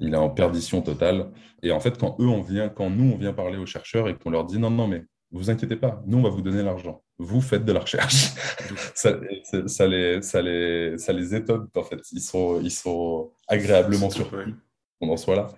Il 0.00 0.14
est 0.14 0.16
en 0.16 0.30
perdition 0.30 0.82
totale. 0.82 1.30
Et 1.62 1.70
en 1.70 1.78
fait, 1.78 1.98
quand 1.98 2.16
eux, 2.18 2.26
on 2.26 2.42
vient, 2.42 2.68
quand 2.68 2.90
nous, 2.90 3.12
on 3.12 3.16
vient 3.16 3.32
parler 3.32 3.58
aux 3.58 3.66
chercheurs 3.66 4.08
et 4.08 4.16
qu'on 4.16 4.30
leur 4.30 4.44
dit 4.44 4.58
non, 4.58 4.70
non, 4.70 4.88
mais 4.88 5.04
vous 5.30 5.50
inquiétez 5.50 5.76
pas, 5.76 6.02
nous, 6.06 6.18
on 6.18 6.22
va 6.22 6.30
vous 6.30 6.42
donner 6.42 6.62
l'argent. 6.62 7.02
Vous 7.18 7.40
faites 7.40 7.64
de 7.64 7.72
la 7.72 7.80
recherche. 7.80 8.32
ça, 8.94 9.18
ça, 9.66 9.86
les, 9.86 10.20
ça, 10.22 10.42
les, 10.42 10.98
ça 10.98 11.12
les 11.12 11.34
étonne, 11.34 11.68
en 11.74 11.82
fait. 11.82 12.00
Ils 12.12 12.20
sont, 12.20 12.60
ils 12.60 12.70
sont 12.70 13.30
agréablement 13.46 14.10
surpris 14.10 14.54
qu'on 15.00 15.10
en 15.10 15.16
soit 15.16 15.36
là. 15.36 15.48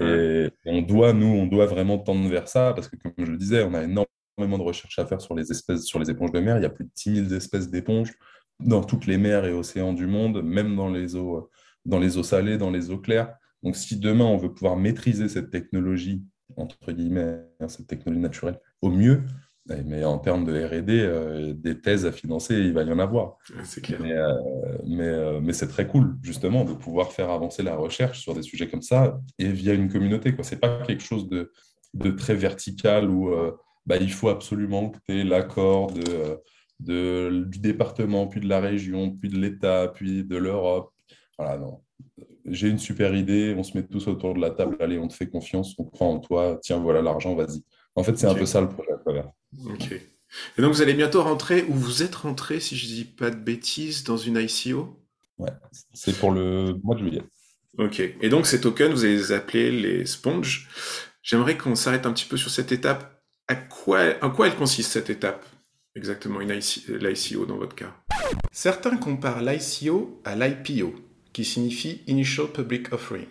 Et 0.00 0.50
on 0.66 0.82
doit, 0.82 1.12
nous, 1.12 1.26
on 1.26 1.46
doit 1.46 1.66
vraiment 1.66 1.98
tendre 1.98 2.28
vers 2.28 2.48
ça 2.48 2.72
parce 2.74 2.88
que, 2.88 2.96
comme 2.96 3.12
je 3.16 3.24
le 3.24 3.36
disais, 3.36 3.62
on 3.62 3.74
a 3.74 3.82
énormément 3.82 4.06
de 4.38 4.62
recherches 4.62 4.98
à 4.98 5.06
faire 5.06 5.20
sur 5.20 5.34
les 5.34 5.50
espèces, 5.50 5.84
sur 5.84 5.98
les 5.98 6.10
éponges 6.10 6.32
de 6.32 6.40
mer. 6.40 6.58
Il 6.58 6.62
y 6.62 6.66
a 6.66 6.70
plus 6.70 6.84
de 6.84 6.90
10 6.94 7.28
000 7.28 7.34
espèces 7.34 7.70
d'éponges 7.70 8.12
dans 8.60 8.82
toutes 8.82 9.06
les 9.06 9.18
mers 9.18 9.44
et 9.44 9.52
océans 9.52 9.92
du 9.92 10.06
monde, 10.06 10.42
même 10.42 10.76
dans 10.76 10.88
les 10.88 11.16
eaux, 11.16 11.50
dans 11.84 11.98
les 11.98 12.18
eaux 12.18 12.22
salées, 12.22 12.58
dans 12.58 12.70
les 12.70 12.90
eaux 12.90 12.98
claires. 12.98 13.34
Donc, 13.62 13.76
si 13.76 13.98
demain 13.98 14.24
on 14.24 14.36
veut 14.36 14.52
pouvoir 14.52 14.76
maîtriser 14.76 15.28
cette 15.28 15.50
technologie, 15.50 16.22
entre 16.56 16.92
guillemets, 16.92 17.40
hein, 17.60 17.68
cette 17.68 17.86
technologie 17.86 18.20
naturelle, 18.20 18.60
au 18.82 18.90
mieux, 18.90 19.22
eh, 19.70 19.82
mais 19.86 20.04
en 20.04 20.18
termes 20.18 20.44
de 20.44 20.52
RD, 20.52 20.90
euh, 20.90 21.54
des 21.54 21.80
thèses 21.80 22.04
à 22.04 22.12
financer, 22.12 22.54
il 22.54 22.74
va 22.74 22.82
y 22.82 22.92
en 22.92 22.98
avoir. 22.98 23.38
C'est 23.64 23.80
clair. 23.80 23.98
Mais, 24.02 24.12
euh, 24.12 24.34
mais, 24.86 25.08
euh, 25.08 25.40
mais 25.40 25.54
c'est 25.54 25.68
très 25.68 25.86
cool, 25.86 26.16
justement, 26.22 26.64
de 26.64 26.74
pouvoir 26.74 27.12
faire 27.12 27.30
avancer 27.30 27.62
la 27.62 27.74
recherche 27.74 28.20
sur 28.20 28.34
des 28.34 28.42
sujets 28.42 28.68
comme 28.68 28.82
ça 28.82 29.18
et 29.38 29.48
via 29.48 29.72
une 29.72 29.90
communauté. 29.90 30.34
Ce 30.42 30.54
n'est 30.54 30.60
pas 30.60 30.82
quelque 30.82 31.02
chose 31.02 31.28
de, 31.30 31.50
de 31.94 32.10
très 32.10 32.34
vertical 32.34 33.08
où 33.08 33.34
bah, 33.86 33.96
il 33.96 34.12
faut 34.12 34.28
absolument 34.28 34.90
que 34.90 34.98
tu 35.06 35.18
aies 35.20 35.24
l'accord 35.24 35.92
de, 35.92 36.40
de, 36.80 37.44
du 37.46 37.58
département, 37.58 38.26
puis 38.26 38.40
de 38.40 38.48
la 38.48 38.60
région, 38.60 39.10
puis 39.10 39.28
de 39.28 39.38
l'État, 39.38 39.88
puis 39.94 40.24
de 40.24 40.36
l'Europe. 40.36 40.92
Voilà, 41.38 41.58
non. 41.58 41.82
J'ai 42.46 42.68
une 42.68 42.78
super 42.78 43.14
idée, 43.14 43.54
on 43.56 43.62
se 43.62 43.76
met 43.76 43.86
tous 43.86 44.06
autour 44.06 44.34
de 44.34 44.40
la 44.40 44.50
table, 44.50 44.76
allez, 44.80 44.98
on 44.98 45.08
te 45.08 45.14
fait 45.14 45.28
confiance, 45.28 45.74
on 45.78 45.84
croit 45.84 46.08
en 46.08 46.18
toi, 46.18 46.58
tiens, 46.62 46.78
voilà 46.78 47.00
l'argent, 47.00 47.34
vas-y. 47.34 47.62
En 47.94 48.02
fait, 48.02 48.16
c'est 48.18 48.26
un 48.26 48.34
peu 48.34 48.46
ça 48.46 48.60
le 48.60 48.68
projet 48.68 48.92
Ok. 49.66 49.92
Et 49.92 50.62
donc, 50.62 50.72
vous 50.72 50.82
allez 50.82 50.94
bientôt 50.94 51.22
rentrer, 51.22 51.64
ou 51.68 51.74
vous 51.74 52.02
êtes 52.02 52.14
rentré, 52.14 52.60
si 52.60 52.76
je 52.76 52.86
dis 52.86 53.04
pas 53.04 53.30
de 53.30 53.36
bêtises, 53.36 54.04
dans 54.04 54.16
une 54.16 54.36
ICO 54.36 55.00
Ouais, 55.38 55.50
c'est 55.92 56.16
pour 56.18 56.30
le 56.30 56.74
mois 56.82 56.94
de 56.94 57.00
juillet. 57.00 57.22
Ok. 57.78 58.00
Et 58.20 58.28
donc, 58.28 58.46
ces 58.46 58.60
tokens, 58.60 58.92
vous 58.92 59.04
allez 59.04 59.16
les 59.16 59.32
appeler 59.32 59.70
les 59.70 60.06
sponges. 60.06 60.68
J'aimerais 61.22 61.56
qu'on 61.56 61.74
s'arrête 61.74 62.06
un 62.06 62.12
petit 62.12 62.26
peu 62.26 62.36
sur 62.36 62.50
cette 62.50 62.70
étape. 62.70 63.13
À 63.46 63.56
quoi, 63.56 64.14
en 64.22 64.30
quoi 64.30 64.46
elle 64.46 64.56
consiste 64.56 64.92
cette 64.92 65.10
étape 65.10 65.44
Exactement, 65.96 66.38
l'ICO 66.38 67.46
dans 67.46 67.58
votre 67.58 67.76
cas? 67.76 67.94
Certains 68.52 68.96
comparent 68.96 69.42
l'ICO 69.42 70.20
à 70.24 70.34
l'IPO, 70.34 70.94
qui 71.34 71.44
signifie 71.44 72.00
Initial 72.06 72.46
Public 72.48 72.92
Offering, 72.92 73.28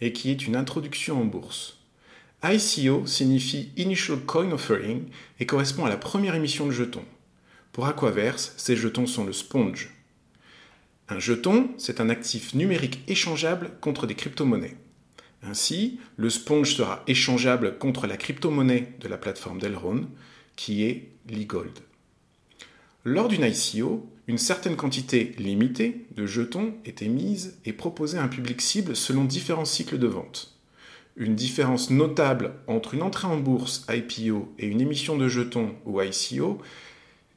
et 0.00 0.12
qui 0.12 0.30
est 0.30 0.46
une 0.46 0.54
introduction 0.54 1.20
en 1.20 1.24
bourse. 1.24 1.78
ICO 2.44 3.04
signifie 3.04 3.72
Initial 3.76 4.20
Coin 4.20 4.52
Offering 4.52 5.08
et 5.40 5.46
correspond 5.46 5.86
à 5.86 5.88
la 5.88 5.96
première 5.96 6.36
émission 6.36 6.66
de 6.66 6.70
jetons. 6.70 7.04
Pour 7.72 7.86
Aquaverse, 7.86 8.54
ces 8.56 8.76
jetons 8.76 9.06
sont 9.06 9.24
le 9.24 9.32
sponge. 9.32 9.90
Un 11.08 11.18
jeton, 11.18 11.70
c'est 11.78 12.00
un 12.00 12.10
actif 12.10 12.54
numérique 12.54 13.00
échangeable 13.08 13.72
contre 13.80 14.06
des 14.06 14.14
crypto-monnaies. 14.14 14.76
Ainsi, 15.42 16.00
le 16.16 16.30
sponge 16.30 16.74
sera 16.74 17.02
échangeable 17.06 17.78
contre 17.78 18.06
la 18.06 18.16
crypto-monnaie 18.16 18.94
de 19.00 19.08
la 19.08 19.18
plateforme 19.18 19.60
Delron, 19.60 20.08
qui 20.56 20.82
est 20.82 21.08
l'e-gold. 21.28 21.78
Lors 23.04 23.28
d'une 23.28 23.44
ICO, 23.44 24.06
une 24.26 24.38
certaine 24.38 24.76
quantité 24.76 25.34
limitée 25.38 26.06
de 26.14 26.26
jetons 26.26 26.74
est 26.84 27.02
émise 27.02 27.56
et 27.64 27.72
proposée 27.72 28.18
à 28.18 28.22
un 28.22 28.28
public 28.28 28.60
cible 28.60 28.96
selon 28.96 29.24
différents 29.24 29.64
cycles 29.64 29.98
de 29.98 30.06
vente. 30.06 30.58
Une 31.16 31.34
différence 31.34 31.90
notable 31.90 32.52
entre 32.66 32.94
une 32.94 33.02
entrée 33.02 33.28
en 33.28 33.38
bourse 33.38 33.86
IPO 33.88 34.52
et 34.58 34.66
une 34.66 34.80
émission 34.80 35.16
de 35.16 35.28
jetons 35.28 35.74
ou 35.86 36.02
ICO, 36.02 36.60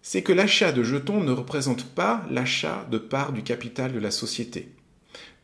c'est 0.02 0.24
que 0.24 0.34
l'achat 0.34 0.72
de 0.72 0.84
jetons 0.84 1.24
ne 1.24 1.32
représente 1.32 1.86
pas 1.86 2.26
l'achat 2.30 2.88
de 2.92 2.98
parts 2.98 3.34
du 3.34 3.44
capital 3.44 3.94
de 3.94 4.00
la 4.00 4.12
société. 4.12 4.70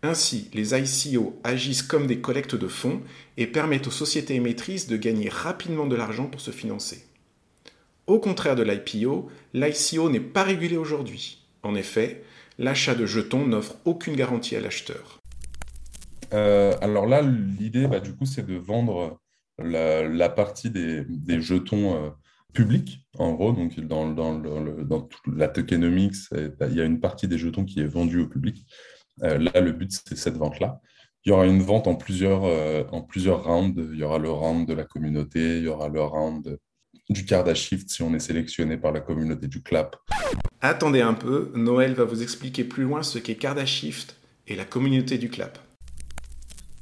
Ainsi, 0.07 0.49
les 0.53 0.73
ICO 0.73 1.37
agissent 1.43 1.83
comme 1.83 2.07
des 2.07 2.21
collectes 2.21 2.55
de 2.55 2.69
fonds 2.69 3.01
et 3.35 3.45
permettent 3.45 3.87
aux 3.87 3.91
sociétés 3.91 4.35
émettrices 4.35 4.87
de 4.87 4.95
gagner 4.95 5.27
rapidement 5.27 5.85
de 5.85 5.97
l'argent 5.97 6.27
pour 6.27 6.39
se 6.39 6.51
financer. 6.51 7.03
Au 8.07 8.17
contraire 8.17 8.55
de 8.55 8.63
l'IPO, 8.63 9.29
l'ICO 9.53 10.09
n'est 10.09 10.21
pas 10.21 10.43
régulé 10.43 10.77
aujourd'hui. 10.77 11.45
En 11.61 11.75
effet, 11.75 12.23
l'achat 12.57 12.95
de 12.95 13.05
jetons 13.05 13.45
n'offre 13.45 13.75
aucune 13.83 14.15
garantie 14.15 14.55
à 14.55 14.61
l'acheteur. 14.61 15.19
Euh, 16.33 16.73
alors 16.79 17.05
là, 17.05 17.21
l'idée, 17.21 17.87
bah, 17.87 17.99
du 17.99 18.15
coup, 18.15 18.25
c'est 18.25 18.45
de 18.45 18.55
vendre 18.55 19.19
la, 19.59 20.29
partie 20.29 20.69
des, 20.69 21.05
jetons 21.41 21.95
euh, 21.95 22.09
publics, 22.53 23.05
en 23.17 23.33
gros. 23.33 23.51
Donc, 23.51 23.77
dans, 23.81 24.39
la 25.35 25.47
tokenomics, 25.49 26.15
il 26.31 26.73
y 26.77 26.79
a 26.79 26.85
une 26.85 27.01
partie 27.01 27.27
des 27.27 27.37
jetons 27.37 27.65
qui 27.65 27.81
est 27.81 27.87
vendue 27.87 28.21
au 28.21 28.27
public. 28.27 28.65
Euh, 29.23 29.37
là, 29.37 29.61
le 29.61 29.71
but, 29.71 29.91
c'est 29.91 30.17
cette 30.17 30.37
vente-là. 30.37 30.81
Il 31.25 31.29
y 31.29 31.31
aura 31.31 31.45
une 31.45 31.61
vente 31.61 31.87
en 31.87 31.95
plusieurs, 31.95 32.43
en 32.93 33.01
plusieurs 33.01 33.43
rounds. 33.43 33.75
Il 33.91 33.97
y 33.97 34.03
aura 34.03 34.17
le 34.17 34.31
round 34.31 34.65
de 34.65 34.73
la 34.73 34.85
communauté, 34.85 35.57
il 35.57 35.63
y 35.63 35.67
aura 35.67 35.89
le 35.89 36.01
round 36.01 36.57
du 37.09 37.25
Kardashift 37.25 37.89
si 37.89 38.01
on 38.01 38.13
est 38.13 38.19
sélectionné 38.19 38.77
par 38.77 38.91
la 38.91 38.99
communauté 38.99 39.47
du 39.47 39.61
clap. 39.61 39.95
Attendez 40.61 41.01
un 41.01 41.13
peu, 41.13 41.51
Noël 41.55 41.93
va 41.93 42.03
vous 42.03 42.21
expliquer 42.21 42.63
plus 42.63 42.83
loin 42.83 43.03
ce 43.03 43.19
qu'est 43.19 43.35
Kardashift 43.35 44.17
et 44.47 44.55
la 44.55 44.65
communauté 44.65 45.17
du 45.17 45.29
clap. 45.29 45.59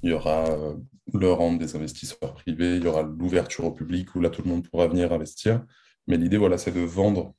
Il 0.04 0.12
y 0.12 0.14
aura 0.14 0.50
euh, 0.50 0.76
le 1.14 1.32
rang 1.32 1.54
des 1.54 1.76
investisseurs 1.76 2.34
privés, 2.34 2.78
il 2.78 2.84
y 2.84 2.88
aura 2.88 3.04
l'ouverture 3.04 3.66
au 3.66 3.72
public 3.72 4.14
où 4.16 4.22
là 4.22 4.30
tout 4.30 4.42
le 4.44 4.50
monde 4.50 4.68
pourra 4.68 4.88
venir 4.88 5.12
investir. 5.12 5.64
Mais 6.08 6.18
l'idée, 6.18 6.38
voilà, 6.38 6.58
c'est 6.58 6.72
de 6.72 6.82
vendre 6.82 7.34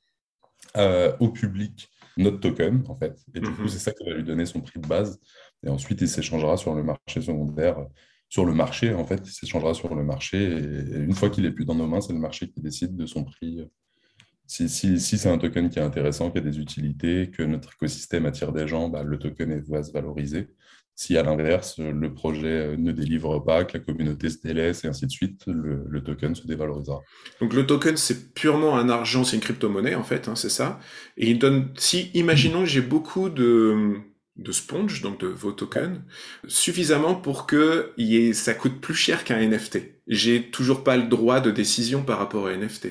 euh, 0.75 1.15
au 1.19 1.29
public 1.29 1.89
notre 2.17 2.39
token, 2.39 2.83
en 2.87 2.95
fait. 2.95 3.17
Et 3.33 3.39
du 3.39 3.51
coup, 3.51 3.63
mhm. 3.63 3.67
c'est 3.67 3.79
ça 3.79 3.91
qui 3.91 4.03
va 4.03 4.13
lui 4.15 4.23
donner 4.23 4.45
son 4.45 4.61
prix 4.61 4.79
de 4.79 4.87
base. 4.87 5.19
Et 5.63 5.69
ensuite, 5.69 6.01
il 6.01 6.07
s'échangera 6.07 6.57
sur 6.57 6.75
le 6.75 6.83
marché 6.83 7.21
secondaire, 7.21 7.87
sur 8.29 8.45
le 8.45 8.53
marché, 8.53 8.93
en 8.93 9.05
fait, 9.05 9.21
il 9.25 9.31
s'échangera 9.31 9.73
sur 9.73 9.95
le 9.95 10.03
marché. 10.03 10.37
Et 10.43 10.97
une 10.97 11.13
fois 11.13 11.29
qu'il 11.29 11.45
est 11.45 11.51
plus 11.51 11.65
dans 11.65 11.75
nos 11.75 11.87
mains, 11.87 12.01
c'est 12.01 12.13
le 12.13 12.19
marché 12.19 12.49
qui 12.49 12.61
décide 12.61 12.95
de 12.95 13.05
son 13.05 13.23
prix. 13.23 13.67
Si, 14.45 14.69
si, 14.69 14.99
si 14.99 15.17
c'est 15.17 15.29
un 15.29 15.37
token 15.37 15.69
qui 15.69 15.79
est 15.79 15.81
intéressant, 15.81 16.31
qui 16.31 16.37
a 16.37 16.41
des 16.41 16.59
utilités, 16.59 17.31
que 17.31 17.43
notre 17.43 17.73
écosystème 17.73 18.25
attire 18.25 18.53
des 18.53 18.67
gens, 18.67 18.89
bah, 18.89 19.03
le 19.03 19.17
token 19.17 19.59
va 19.67 19.83
se 19.83 19.91
valoriser. 19.91 20.49
Si 20.99 21.15
à 21.15 21.21
l'inverse, 21.21 21.77
le 21.77 22.11
projet 22.11 22.75
ne 22.75 22.91
délivre 22.91 23.37
pas, 23.37 23.65
que 23.65 23.77
la 23.77 23.83
communauté 23.83 24.31
se 24.31 24.41
délaisse 24.41 24.83
et 24.83 24.87
ainsi 24.87 25.05
de 25.05 25.11
suite, 25.11 25.43
le, 25.45 26.01
token 26.03 26.33
se 26.33 26.47
dévalorisera. 26.47 27.01
Donc 27.39 27.53
le 27.53 27.67
token, 27.67 27.95
c'est 27.95 28.33
purement 28.33 28.79
un 28.79 28.89
argent, 28.89 29.23
c'est 29.23 29.35
une 29.35 29.43
crypto-monnaie 29.43 29.93
en 29.93 30.03
fait, 30.03 30.27
hein, 30.27 30.35
c'est 30.35 30.49
ça. 30.49 30.79
Et 31.15 31.29
il 31.29 31.37
donne, 31.37 31.71
si, 31.77 32.09
imaginons 32.15 32.61
que 32.61 32.65
j'ai 32.65 32.81
beaucoup 32.81 33.29
de, 33.29 33.97
de 34.37 34.51
sponge, 34.51 35.03
donc 35.03 35.19
de 35.19 35.27
vos 35.27 35.51
tokens, 35.51 36.01
suffisamment 36.47 37.13
pour 37.13 37.45
que 37.45 37.93
y 37.99 38.17
ait, 38.17 38.33
ça 38.33 38.55
coûte 38.55 38.81
plus 38.81 38.95
cher 38.95 39.23
qu'un 39.23 39.39
NFT. 39.39 40.01
J'ai 40.07 40.49
toujours 40.49 40.83
pas 40.83 40.97
le 40.97 41.03
droit 41.03 41.41
de 41.41 41.51
décision 41.51 42.01
par 42.01 42.17
rapport 42.17 42.47
à 42.47 42.49
un 42.49 42.57
NFT. 42.57 42.87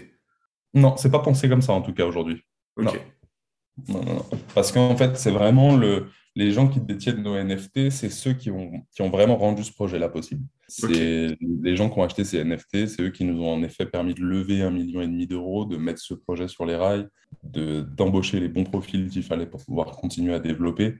Non, 0.75 0.97
c'est 0.97 1.11
pas 1.11 1.19
pensé 1.19 1.49
comme 1.49 1.63
ça 1.63 1.73
en 1.73 1.83
tout 1.83 1.93
cas 1.93 2.05
aujourd'hui. 2.05 2.45
Ok. 2.77 2.85
Non. 2.85 2.93
Non, 3.89 4.05
non, 4.05 4.25
Parce 4.55 4.71
qu'en 4.71 4.97
fait, 4.97 5.19
c'est 5.19 5.31
vraiment 5.31 5.77
le, 5.77 6.07
les 6.37 6.53
gens 6.53 6.69
qui 6.69 6.81
détiennent 6.81 7.23
nos 7.23 7.43
NFT, 7.43 7.89
c'est 7.89 8.11
ceux 8.11 8.35
qui 8.35 8.51
ont, 8.51 8.71
qui 8.93 9.01
ont 9.01 9.09
vraiment 9.09 9.39
rendu 9.39 9.65
ce 9.65 9.73
projet-là 9.73 10.11
possible. 10.11 10.45
C'est 10.69 11.35
les 11.41 11.77
gens 11.77 11.89
qui 11.89 11.99
ont 11.99 12.03
acheté 12.03 12.25
ces 12.25 12.45
NFT, 12.45 12.87
c'est 12.89 13.03
eux 13.03 13.11
qui 13.11 13.25
nous 13.25 13.43
ont 13.43 13.55
en 13.55 13.63
effet 13.63 13.87
permis 13.87 14.13
de 14.13 14.21
lever 14.21 14.61
un 14.61 14.71
million 14.71 15.01
et 15.01 15.07
demi 15.07 15.27
d'euros, 15.27 15.65
de 15.65 15.79
mettre 15.79 16.01
ce 16.01 16.13
projet 16.13 16.47
sur 16.47 16.67
les 16.67 16.77
rails, 16.77 17.09
d'embaucher 17.43 18.39
les 18.39 18.49
bons 18.49 18.65
profils 18.65 19.09
qu'il 19.09 19.23
fallait 19.23 19.47
pour 19.47 19.65
pouvoir 19.65 19.93
continuer 19.93 20.35
à 20.35 20.39
développer. 20.39 20.97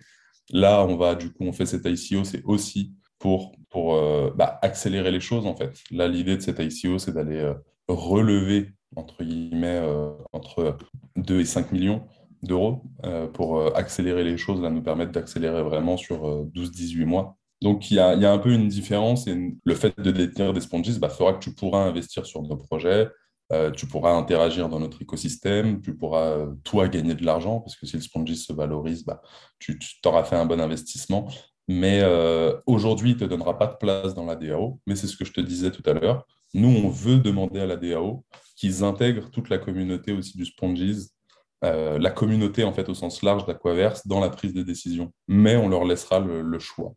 Là, 0.53 0.87
on 0.87 0.97
va 0.97 1.15
du 1.15 1.31
coup, 1.31 1.45
on 1.45 1.53
fait 1.53 1.67
cette 1.67 1.85
ICO, 1.85 2.25
c'est 2.25 2.43
aussi 2.45 2.95
pour, 3.19 3.53
pour 3.69 3.95
euh, 3.95 4.33
bah, 4.35 4.59
accélérer 4.63 5.11
les 5.11 5.21
choses 5.21 5.47
en 5.47 5.55
fait. 5.55 5.79
Là, 5.91 6.09
l'idée 6.09 6.37
de 6.37 6.43
cette 6.43 6.61
ICO, 6.61 6.99
c'est 6.99 7.13
d'aller 7.13 7.37
euh, 7.37 7.55
relever 7.89 8.71
entre 8.95 9.23
guillemets 9.23 9.81
euh, 9.83 10.13
entre 10.33 10.79
2 11.17 11.41
et 11.41 11.45
5 11.45 11.73
millions 11.73 12.07
d'euros 12.43 12.83
euh, 13.05 13.27
pour 13.27 13.59
euh, 13.59 13.71
accélérer 13.75 14.25
les 14.25 14.37
choses, 14.37 14.61
là, 14.61 14.71
nous 14.71 14.83
permettre 14.83 15.13
d'accélérer 15.13 15.63
vraiment 15.63 15.97
sur 15.97 16.47
12-18 16.55 17.03
euh, 17.03 17.07
mois. 17.07 17.37
Donc, 17.63 17.91
il 17.91 17.95
y, 17.95 18.01
a, 18.01 18.11
un 18.11 18.39
peu 18.39 18.53
une 18.53 18.69
différence 18.69 19.27
et 19.27 19.55
le 19.65 19.75
fait 19.75 19.99
de 19.99 20.11
détenir 20.11 20.53
des 20.53 20.61
sponges 20.61 20.99
bah, 20.99 21.09
fera 21.09 21.33
que 21.33 21.39
tu 21.39 21.55
pourras 21.55 21.85
investir 21.85 22.27
sur 22.27 22.43
nos 22.43 22.57
projets, 22.57 23.09
tu 23.75 23.87
pourras 23.87 24.13
interagir 24.13 24.69
dans 24.69 24.79
notre 24.79 25.01
écosystème, 25.01 25.81
tu 25.81 25.97
pourras, 25.97 26.49
toi, 26.65 26.87
gagner 26.89 27.15
de 27.15 27.25
l'argent 27.25 27.61
parce 27.61 27.77
que 27.77 27.87
si 27.87 27.97
le 27.97 28.03
sponge 28.03 28.35
se 28.35 28.53
valorise, 28.53 29.05
bah, 29.07 29.23
tu, 29.59 29.79
tu 29.79 30.01
t'auras 30.03 30.25
fait 30.25 30.37
un 30.37 30.45
bon 30.45 30.61
investissement. 30.61 31.29
Mais 31.67 32.03
aujourd'hui, 32.67 33.13
il 33.13 33.15
ne 33.15 33.21
te 33.21 33.25
donnera 33.25 33.57
pas 33.57 33.69
de 33.69 33.77
place 33.77 34.15
dans 34.15 34.27
la 34.27 34.37
DAO, 34.37 34.79
mais 34.87 34.95
c'est 34.95 35.07
ce 35.07 35.17
que 35.17 35.25
je 35.25 35.33
te 35.33 35.41
disais 35.41 35.71
tout 35.71 35.89
à 35.89 35.95
l'heure. 35.95 36.27
Nous, 36.53 36.69
on 36.69 36.89
veut 36.91 37.19
demander 37.19 37.61
à 37.61 37.67
la 37.67 37.77
DAO 37.77 38.25
qu'ils 38.57 38.83
intègrent 38.83 39.31
toute 39.31 39.51
la 39.51 39.59
communauté 39.59 40.13
aussi 40.13 40.37
du 40.37 40.45
Sponges 40.45 41.09
euh, 41.65 41.99
la 41.99 42.11
communauté 42.11 42.65
en 42.65 42.73
fait 42.73 42.89
au 42.89 42.95
sens 42.95 43.23
large 43.23 43.47
d'Aquaverse 43.47 44.07
dans 44.07 44.21
la 44.21 44.29
prise 44.29 44.53
de 44.53 44.63
décision. 44.63 45.13
Mais 45.27 45.57
on 45.57 45.69
leur 45.69 45.85
laissera 45.85 46.21
le, 46.21 46.59
choix 46.59 46.93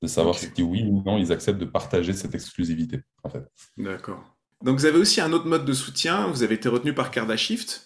de 0.00 0.06
savoir 0.06 0.38
si 0.38 0.50
oui 0.62 0.84
ou 0.88 1.02
non 1.04 1.18
ils 1.18 1.32
acceptent 1.32 1.60
de 1.60 1.66
partager 1.66 2.12
cette 2.14 2.34
exclusivité 2.34 3.00
en 3.22 3.28
fait. 3.28 3.44
D'accord. 3.76 4.22
Donc 4.64 4.78
vous 4.78 4.86
avez 4.86 4.98
aussi 4.98 5.20
un 5.20 5.32
autre 5.32 5.46
mode 5.46 5.64
de 5.64 5.72
soutien. 5.72 6.26
Vous 6.28 6.42
avez 6.42 6.54
été 6.54 6.68
retenu 6.68 6.94
par 6.94 7.10
Cardashift. 7.10 7.84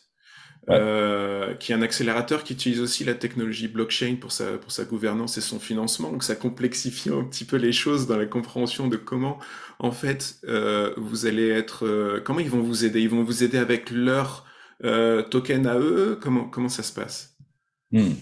euh, 0.70 1.54
qui 1.54 1.72
est 1.72 1.74
un 1.74 1.82
accélérateur 1.82 2.44
qui 2.44 2.52
utilise 2.52 2.80
aussi 2.80 3.02
la 3.02 3.14
technologie 3.14 3.66
blockchain 3.66 4.14
pour 4.20 4.30
sa, 4.30 4.58
pour 4.58 4.70
sa 4.70 4.84
gouvernance 4.84 5.36
et 5.36 5.40
son 5.40 5.58
financement. 5.58 6.12
Donc 6.12 6.22
ça 6.22 6.36
complexifie 6.36 7.10
un 7.10 7.24
petit 7.24 7.44
peu 7.44 7.56
les 7.56 7.72
choses 7.72 8.06
dans 8.06 8.16
la 8.16 8.26
compréhension 8.26 8.86
de 8.86 8.96
comment, 8.96 9.40
en 9.80 9.90
fait, 9.90 10.36
euh, 10.46 10.94
vous 10.96 11.26
allez 11.26 11.48
être... 11.48 12.20
Comment 12.24 12.38
ils 12.38 12.48
vont 12.48 12.62
vous 12.62 12.84
aider 12.84 13.00
Ils 13.00 13.10
vont 13.10 13.24
vous 13.24 13.42
aider 13.42 13.58
avec 13.58 13.90
leur 13.90 14.46
token 14.82 15.66
à 15.66 15.78
eux 15.78 16.18
comment, 16.20 16.68
ça 16.68 16.82
se 16.82 16.92
passe? 16.92 17.36
Hmm. 17.90 18.12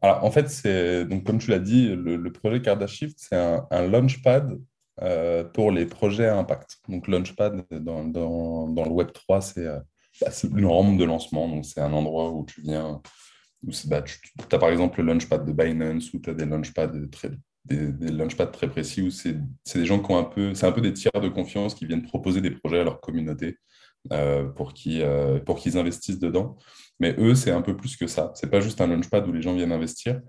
Alors, 0.00 0.24
en 0.24 0.30
fait, 0.30 1.06
donc 1.08 1.24
comme 1.24 1.38
tu 1.38 1.50
l'as 1.50 1.58
dit, 1.58 1.88
le, 1.88 2.32
projet 2.32 2.62
Cardashift, 2.62 3.16
c'est 3.18 3.36
un, 3.36 3.66
un, 3.70 3.86
launchpad 3.86 4.58
pour 5.52 5.72
les 5.72 5.86
projets 5.86 6.26
à 6.26 6.36
impact. 6.36 6.78
Donc, 6.88 7.08
launchpad 7.08 7.64
dans, 7.70 8.02
le 8.02 8.90
Web 8.90 9.12
3, 9.12 9.40
c'est 9.40 9.66
bah, 10.20 10.30
c'est 10.30 10.48
une 10.50 10.66
rampe 10.66 10.96
de 10.98 11.04
lancement. 11.04 11.48
Donc, 11.48 11.64
c'est 11.64 11.80
un 11.80 11.92
endroit 11.92 12.30
où 12.30 12.44
tu 12.44 12.60
viens. 12.62 13.00
Où 13.64 13.70
bah, 13.86 14.02
tu 14.02 14.54
as 14.54 14.58
par 14.58 14.70
exemple 14.70 15.00
le 15.00 15.06
launchpad 15.06 15.44
de 15.44 15.52
Binance 15.52 16.12
ou 16.12 16.20
tu 16.20 16.30
as 16.30 16.34
des 16.34 16.46
launchpads 16.46 16.92
très, 17.10 17.30
des, 17.64 18.10
launchpads 18.10 18.46
très 18.46 18.68
précis 18.68 19.02
où 19.02 19.10
c'est 19.10 19.36
des 19.74 19.86
gens 19.86 20.00
qui 20.00 20.10
ont 20.10 20.18
un 20.18 20.24
peu. 20.24 20.54
C'est 20.54 20.66
un 20.66 20.72
peu 20.72 20.80
des 20.80 20.92
tiers 20.92 21.20
de 21.20 21.28
confiance 21.28 21.74
qui 21.74 21.86
viennent 21.86 22.02
proposer 22.02 22.40
des 22.40 22.50
projets 22.50 22.80
à 22.80 22.84
leur 22.84 23.00
communauté 23.00 23.46
euh, 23.46 23.52
pour 24.56 24.72
qu'ils 24.74 25.02
euh, 25.02 25.40
qu'ils 25.58 25.78
investissent 25.78 26.18
dedans. 26.18 26.56
Mais 27.00 27.14
eux, 27.18 27.34
c'est 27.34 27.50
un 27.50 27.62
peu 27.62 27.76
plus 27.76 27.96
que 27.96 28.06
ça. 28.06 28.32
C'est 28.34 28.50
pas 28.50 28.60
juste 28.60 28.80
un 28.80 28.86
launchpad 28.86 29.26
où 29.28 29.32
les 29.32 29.42
gens 29.42 29.54
viennent 29.54 29.72
investir. 29.72 30.20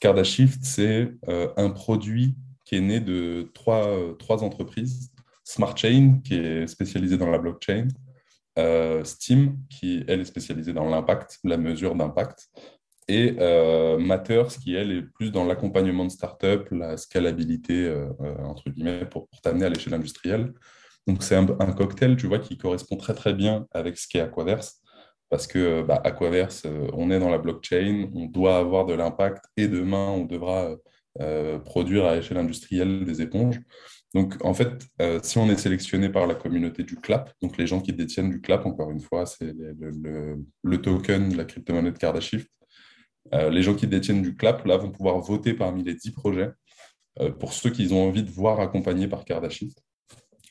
Cardashift, 0.00 0.62
c'est 0.62 1.10
euh, 1.28 1.48
un 1.56 1.70
produit 1.70 2.36
qui 2.64 2.76
est 2.76 2.80
né 2.80 3.00
de 3.00 3.50
trois, 3.54 3.88
trois 4.18 4.44
entreprises. 4.44 5.10
Smart 5.44 5.74
Chain, 5.74 6.20
qui 6.22 6.34
est 6.34 6.66
spécialisé 6.66 7.16
dans 7.16 7.30
la 7.30 7.38
blockchain, 7.38 7.88
euh, 8.58 9.04
Steam, 9.04 9.56
qui 9.70 10.04
elle 10.06 10.20
est 10.20 10.24
spécialisée 10.24 10.72
dans 10.74 10.88
l'impact, 10.88 11.38
la 11.44 11.56
mesure 11.56 11.94
d'impact, 11.94 12.48
et 13.08 13.36
euh, 13.38 13.98
Matters, 13.98 14.58
qui 14.62 14.74
elle 14.74 14.92
est 14.92 15.02
plus 15.02 15.30
dans 15.30 15.44
l'accompagnement 15.44 16.04
de 16.04 16.10
start-up, 16.10 16.68
la 16.70 16.98
scalabilité, 16.98 17.86
euh, 17.86 18.10
entre 18.44 18.68
guillemets, 18.68 19.06
pour, 19.06 19.28
t'amener 19.42 19.64
à 19.64 19.70
l'échelle 19.70 19.94
industrielle. 19.94 20.52
Donc 21.08 21.22
c'est 21.22 21.34
un, 21.34 21.46
cocktail, 21.72 22.16
vois, 22.26 22.38
qui 22.38 22.56
correspond 22.56 22.96
très 22.96 23.14
très 23.14 23.34
bien 23.34 23.66
avec 23.72 23.98
ce 23.98 24.06
qu'est 24.06 24.20
Aquaverse, 24.20 24.80
parce 25.30 25.46
que 25.46 25.82
bah, 25.82 26.00
Aquaverse, 26.04 26.66
on 26.92 27.10
est 27.10 27.18
dans 27.18 27.30
la 27.30 27.38
blockchain, 27.38 28.10
on 28.14 28.26
doit 28.26 28.58
avoir 28.58 28.86
de 28.86 28.94
l'impact, 28.94 29.44
et 29.56 29.66
demain, 29.68 30.08
on 30.10 30.24
devra 30.24 30.76
produire 31.64 32.06
à 32.06 32.16
échelle 32.16 32.36
industrielle 32.36 33.04
des 33.04 33.22
éponges. 33.22 33.58
Donc, 34.14 34.36
en 34.42 34.54
fait, 34.54 34.86
euh, 35.02 35.20
si 35.22 35.36
on 35.38 35.50
est 35.50 35.58
sélectionné 35.58 36.08
par 36.08 36.26
la 36.26 36.34
communauté 36.34 36.82
du 36.82 36.96
CLAP, 36.96 37.30
donc 37.42 37.58
les 37.58 37.66
gens 37.66 37.80
qui 37.80 37.92
détiennent 37.92 38.30
du 38.30 38.40
CLAP, 38.40 38.64
encore 38.64 38.90
une 38.90 39.00
fois, 39.00 39.26
c'est 39.26 39.52
le, 39.54 40.76
token, 40.80 41.36
la 41.36 41.44
crypto-monnaie 41.44 41.92
de 41.92 41.98
Cardashift, 41.98 42.48
euh, 43.34 43.50
les 43.50 43.62
gens 43.62 43.74
qui 43.74 43.86
détiennent 43.86 44.22
du 44.22 44.34
CLAP, 44.34 44.64
là, 44.64 44.78
vont 44.78 44.90
pouvoir 44.90 45.18
voter 45.20 45.52
parmi 45.52 45.84
les 45.84 45.94
10 45.94 46.12
projets 46.12 46.50
euh, 47.20 47.30
pour 47.30 47.52
ceux 47.52 47.70
qu'ils 47.70 47.92
ont 47.92 48.08
envie 48.08 48.22
de 48.22 48.30
voir 48.30 48.60
accompagnés 48.60 49.08
par 49.08 49.26
Cardashift. 49.26 49.78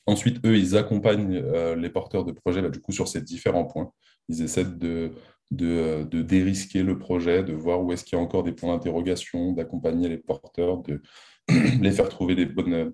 Ensuite, 0.08 0.44
eux, 0.46 0.58
ils 0.58 0.78
accompagnent 0.78 1.44
les 1.76 1.90
porteurs 1.90 2.24
de 2.24 2.32
projets, 2.32 2.68
du 2.70 2.80
coup, 2.80 2.94
sur 2.94 3.08
ces 3.08 3.22
différents 3.22 3.66
points. 3.66 3.92
Ils 4.30 4.42
essaient 4.42 4.66
de, 4.66 5.12
dérisquer 5.52 6.82
le 6.82 6.98
projet, 6.98 7.44
de 7.44 7.54
voir 7.54 7.84
où 7.84 7.92
est-ce 7.92 8.06
qu'il 8.06 8.18
y 8.18 8.22
a 8.22 8.24
encore 8.24 8.44
des 8.44 8.54
points 8.54 8.74
d'interrogation, 8.74 9.52
d'accompagner 9.52 10.08
les 10.08 10.18
porteurs, 10.18 10.82
de 10.82 11.02
les 11.82 11.92
faire 11.92 12.08
trouver 12.10 12.36
les 12.36 12.46
bonnes 12.46 12.94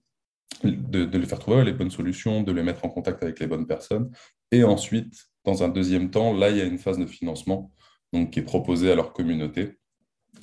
solutions, 1.91 2.41
de 2.43 2.51
les 2.51 2.64
mettre 2.64 2.84
en 2.86 2.89
contact 2.89 3.22
avec 3.22 3.39
les 3.39 3.47
bonnes 3.47 3.68
personnes. 3.68 4.11
Et 4.51 4.64
ensuite, 4.64 5.14
dans 5.45 5.64
un 5.64 5.70
deuxième 5.70 6.09
temps, 6.09 6.34
là, 6.34 6.49
il 6.49 6.57
y 6.57 6.61
a 6.61 6.66
une 6.66 6.78
phase 6.78 6.97
de 6.97 7.05
financement 7.05 7.72
qui 8.32 8.39
est 8.39 8.43
proposée 8.43 8.91
à 8.91 8.95
leur 8.95 9.14
communauté. 9.14 9.78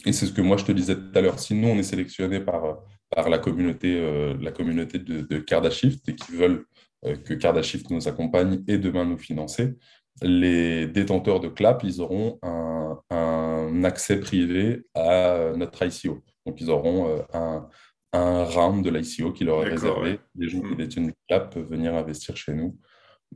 Et 0.06 0.12
c'est 0.12 0.26
ce 0.26 0.32
que 0.32 0.40
moi, 0.40 0.56
je 0.56 0.64
te 0.64 0.72
disais 0.72 0.96
tout 0.96 1.12
à 1.14 1.20
l'heure. 1.20 1.38
Si 1.38 1.54
nous, 1.54 1.68
on 1.68 1.76
est 1.76 1.82
sélectionné 1.82 2.40
par, 2.40 2.80
par 3.10 3.28
la 3.28 3.38
communauté, 3.38 3.98
euh, 4.00 4.36
la 4.40 4.52
communauté 4.52 4.98
de, 4.98 5.22
de 5.22 5.38
Cardashift 5.38 6.08
et 6.08 6.14
qui 6.14 6.32
veulent 6.32 6.64
euh, 7.06 7.16
que 7.16 7.34
Cardashift 7.34 7.90
nous 7.90 8.08
accompagne 8.08 8.62
et 8.68 8.78
demain 8.78 9.04
nous 9.04 9.18
financer, 9.18 9.76
les 10.22 10.86
détenteurs 10.86 11.40
de 11.40 11.48
CLAP, 11.48 11.84
ils 11.84 12.00
auront 12.00 12.38
un, 12.42 13.00
un 13.10 13.84
accès 13.84 14.20
privé 14.20 14.84
à 14.94 15.52
notre 15.56 15.84
ICO. 15.84 16.22
Donc, 16.46 16.60
ils 16.60 16.70
auront 16.70 17.08
euh, 17.08 17.22
un, 17.32 17.68
un 18.12 18.44
round 18.44 18.84
de 18.84 18.90
l'ICO 18.90 19.32
qui 19.32 19.44
leur 19.44 19.64
est 19.64 19.70
réservé. 19.70 20.20
Les 20.36 20.48
gens 20.48 20.60
qui 20.60 20.74
hmm. 20.74 20.76
détiennent 20.76 21.12
CAP 21.28 21.54
peuvent 21.54 21.68
venir 21.68 21.94
investir 21.94 22.36
chez 22.36 22.54
nous. 22.54 22.78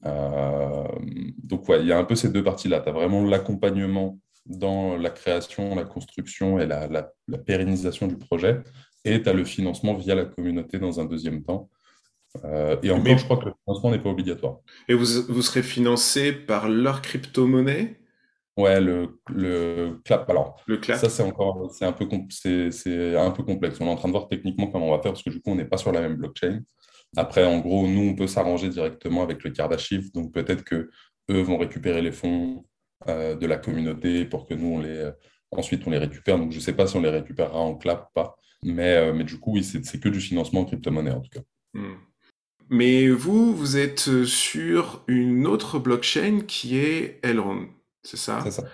Donc, 0.02 1.68
ouais, 1.68 1.80
il 1.80 1.86
y 1.86 1.92
a 1.92 1.98
un 1.98 2.04
peu 2.04 2.16
ces 2.16 2.28
deux 2.28 2.42
parties-là. 2.42 2.80
Tu 2.80 2.88
as 2.88 2.92
vraiment 2.92 3.24
l'accompagnement 3.24 4.18
dans 4.46 4.96
la 4.96 5.10
création, 5.10 5.74
la 5.74 5.84
construction 5.84 6.58
et 6.58 6.66
la, 6.66 6.88
la, 6.88 7.38
pérennisation 7.38 8.06
du 8.06 8.16
projet. 8.16 8.60
Et 9.04 9.22
tu 9.22 9.28
as 9.28 9.32
le 9.32 9.44
financement 9.44 9.94
via 9.94 10.14
la 10.14 10.24
communauté 10.24 10.78
dans 10.78 11.00
un 11.00 11.04
deuxième 11.04 11.42
temps. 11.42 11.68
Euh, 12.44 12.76
et 12.82 12.90
encore, 12.90 13.18
je 13.18 13.24
crois 13.24 13.36
que 13.36 13.46
le 13.46 13.52
financement 13.64 13.90
n'est 13.90 13.98
pas 13.98 14.10
obligatoire. 14.10 14.58
Et 14.88 14.94
vous, 14.94 15.06
vous 15.28 15.42
serez 15.42 15.62
financé 15.62 16.32
par 16.32 16.68
leur 16.68 17.02
crypto-monnaie? 17.02 18.00
Ouais, 18.56 18.80
le, 18.80 19.20
le 19.30 20.00
clap. 20.04 20.28
Alors, 20.30 20.62
le 20.66 20.76
clap. 20.76 20.98
ça, 20.98 21.08
c'est 21.08 21.22
encore, 21.22 21.70
c'est 21.72 21.84
un 21.84 21.92
peu, 21.92 22.06
c'est, 22.30 23.16
un 23.16 23.30
peu 23.30 23.42
complexe. 23.42 23.80
On 23.80 23.86
est 23.86 23.90
en 23.90 23.96
train 23.96 24.08
de 24.08 24.12
voir 24.12 24.28
techniquement 24.28 24.68
comment 24.68 24.88
on 24.88 24.96
va 24.96 25.02
faire 25.02 25.12
parce 25.12 25.22
que 25.22 25.30
du 25.30 25.40
coup, 25.40 25.50
on 25.50 25.56
n'est 25.56 25.64
pas 25.64 25.76
sur 25.76 25.92
la 25.92 26.00
même 26.00 26.16
blockchain. 26.16 26.60
Après, 27.16 27.44
en 27.44 27.58
gros, 27.58 27.86
nous, 27.86 28.10
on 28.10 28.14
peut 28.14 28.26
s'arranger 28.26 28.68
directement 28.68 29.22
avec 29.22 29.42
le 29.44 29.50
Kardashift. 29.50 30.14
Donc, 30.14 30.32
peut-être 30.32 30.64
que 30.64 30.90
eux 31.30 31.40
vont 31.40 31.58
récupérer 31.58 32.02
les 32.02 32.12
fonds 32.12 32.64
euh, 33.08 33.34
de 33.34 33.46
la 33.46 33.56
communauté 33.56 34.24
pour 34.24 34.46
que 34.46 34.54
nous, 34.54 34.74
on 34.74 34.80
les, 34.80 35.10
ensuite, 35.50 35.86
on 35.86 35.90
les 35.90 35.98
récupère. 35.98 36.38
Donc, 36.38 36.52
je 36.52 36.56
ne 36.56 36.62
sais 36.62 36.74
pas 36.74 36.86
si 36.86 36.96
on 36.96 37.02
les 37.02 37.10
récupérera 37.10 37.58
en 37.58 37.74
clap 37.74 38.08
ou 38.08 38.12
pas. 38.14 38.36
Mais, 38.64 38.94
euh, 38.96 39.12
mais 39.12 39.24
du 39.24 39.38
coup, 39.38 39.52
oui, 39.52 39.62
c'est, 39.62 40.00
que 40.00 40.08
du 40.08 40.20
financement 40.20 40.62
en 40.62 40.64
crypto-monnaie, 40.64 41.12
en 41.12 41.20
tout 41.20 41.30
cas. 41.30 41.42
Hmm. 41.74 41.94
Mais 42.70 43.08
vous, 43.08 43.54
vous 43.54 43.76
êtes 43.76 44.24
sur 44.24 45.04
une 45.06 45.46
autre 45.46 45.78
blockchain 45.78 46.40
qui 46.46 46.78
est 46.78 47.20
Elrond 47.22 47.68
c'est 48.04 48.18
ça? 48.18 48.50
Ça. 48.50 48.64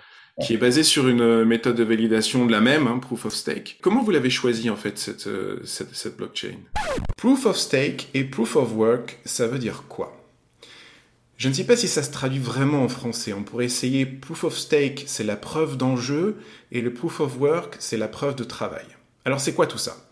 Qui 0.41 0.53
est 0.53 0.57
basé 0.57 0.83
sur 0.83 1.07
une 1.07 1.43
méthode 1.45 1.75
de 1.75 1.83
validation 1.83 2.45
de 2.45 2.51
la 2.51 2.61
même, 2.61 2.87
hein, 2.87 2.99
Proof 2.99 3.25
of 3.25 3.33
Stake. 3.33 3.77
Comment 3.81 4.01
vous 4.01 4.11
l'avez 4.11 4.29
choisi 4.29 4.69
en 4.69 4.75
fait 4.75 4.97
cette, 4.97 5.27
euh, 5.27 5.61
cette, 5.65 5.93
cette 5.93 6.17
blockchain? 6.17 6.57
Proof 7.17 7.45
of 7.45 7.57
Stake 7.57 8.09
et 8.13 8.23
Proof 8.23 8.55
of 8.55 8.73
Work, 8.73 9.19
ça 9.25 9.47
veut 9.47 9.59
dire 9.59 9.83
quoi? 9.87 10.17
Je 11.37 11.47
ne 11.49 11.53
sais 11.53 11.63
pas 11.63 11.75
si 11.75 11.87
ça 11.87 12.01
se 12.01 12.11
traduit 12.11 12.39
vraiment 12.39 12.83
en 12.83 12.87
français. 12.87 13.33
On 13.33 13.43
pourrait 13.43 13.65
essayer 13.65 14.05
Proof 14.05 14.43
of 14.43 14.57
Stake, 14.57 15.03
c'est 15.07 15.23
la 15.23 15.35
preuve 15.35 15.77
d'enjeu, 15.77 16.37
et 16.71 16.81
le 16.81 16.93
Proof 16.93 17.19
of 17.19 17.37
Work, 17.39 17.75
c'est 17.79 17.97
la 17.97 18.07
preuve 18.07 18.35
de 18.35 18.43
travail. 18.43 18.85
Alors 19.25 19.39
c'est 19.39 19.53
quoi 19.53 19.67
tout 19.67 19.77
ça? 19.77 20.09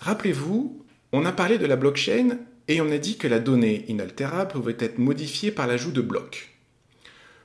Rappelez-vous, 0.00 0.84
on 1.12 1.24
a 1.24 1.32
parlé 1.32 1.58
de 1.58 1.66
la 1.66 1.76
blockchain 1.76 2.38
et 2.68 2.80
on 2.80 2.90
a 2.90 2.98
dit 2.98 3.16
que 3.16 3.28
la 3.28 3.38
donnée 3.38 3.84
inaltérable 3.88 4.52
pouvait 4.52 4.76
être 4.78 4.98
modifiée 4.98 5.50
par 5.50 5.66
l'ajout 5.66 5.92
de 5.92 6.00
blocs. 6.02 6.50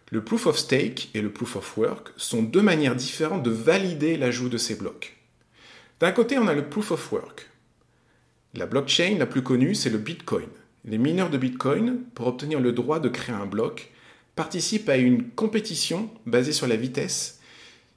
Le 0.09 0.23
proof 0.23 0.47
of 0.47 0.57
stake 0.57 1.09
et 1.13 1.21
le 1.21 1.31
proof 1.31 1.55
of 1.55 1.77
work 1.77 2.11
sont 2.17 2.43
deux 2.43 2.61
manières 2.61 2.95
différentes 2.95 3.43
de 3.43 3.51
valider 3.51 4.17
l'ajout 4.17 4.49
de 4.49 4.57
ces 4.57 4.75
blocs. 4.75 5.15
D'un 6.01 6.11
côté, 6.11 6.37
on 6.37 6.47
a 6.47 6.53
le 6.53 6.67
proof 6.67 6.91
of 6.91 7.11
work. 7.13 7.49
La 8.53 8.65
blockchain 8.65 9.15
la 9.17 9.25
plus 9.25 9.43
connue, 9.43 9.75
c'est 9.75 9.89
le 9.89 9.97
Bitcoin. 9.97 10.49
Les 10.83 10.97
mineurs 10.97 11.29
de 11.29 11.37
Bitcoin, 11.37 11.99
pour 12.15 12.27
obtenir 12.27 12.59
le 12.59 12.73
droit 12.73 12.99
de 12.99 13.07
créer 13.07 13.35
un 13.35 13.45
bloc, 13.45 13.91
participent 14.35 14.89
à 14.89 14.97
une 14.97 15.29
compétition 15.29 16.09
basée 16.25 16.51
sur 16.51 16.67
la 16.67 16.75
vitesse 16.75 17.40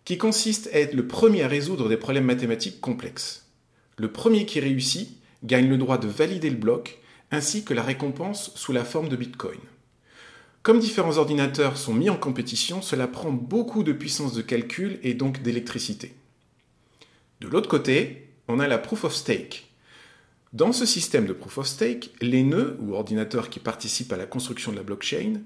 qui 0.05 0.19
consiste 0.19 0.69
à 0.73 0.79
être 0.79 0.95
le 0.95 1.07
premier 1.07 1.43
à 1.43 1.49
résoudre 1.49 1.89
des 1.89 1.97
problèmes 1.97 2.25
mathématiques 2.25 2.81
complexes. 2.81 3.47
Le 3.97 4.11
premier 4.11 4.45
qui 4.45 4.61
réussit 4.61 5.17
gagne 5.45 5.69
le 5.69 5.79
droit 5.79 5.99
de 5.99 6.09
valider 6.09 6.51
le 6.51 6.57
bloc 6.57 6.99
ainsi 7.31 7.65
que 7.65 7.75
la 7.75 7.83
récompense 7.83 8.53
sous 8.55 8.73
la 8.73 8.85
forme 8.85 9.09
de 9.09 9.17
Bitcoin. 9.17 9.59
Comme 10.63 10.79
différents 10.79 11.19
ordinateurs 11.19 11.77
sont 11.77 11.93
mis 11.93 12.09
en 12.09 12.17
compétition, 12.17 12.81
cela 12.81 13.07
prend 13.07 13.31
beaucoup 13.31 13.83
de 13.83 13.93
puissance 13.93 14.35
de 14.35 14.43
calcul 14.43 14.99
et 15.03 15.15
donc 15.15 15.43
d'électricité. 15.43 16.15
De 17.41 17.49
l'autre 17.49 17.69
côté, 17.69 18.29
on 18.49 18.61
a 18.61 18.67
la 18.67 18.79
proof 18.79 19.05
of 19.05 19.15
stake. 19.15 19.69
Dans 20.53 20.73
ce 20.73 20.87
système 20.87 21.27
de 21.27 21.33
proof 21.33 21.59
of 21.59 21.67
stake, 21.67 22.11
les 22.21 22.43
nœuds 22.43 22.79
ou 22.81 22.95
ordinateurs 22.95 23.51
qui 23.51 23.61
participent 23.61 24.13
à 24.13 24.17
la 24.17 24.27
construction 24.27 24.71
de 24.71 24.77
la 24.77 24.83
blockchain 24.83 25.41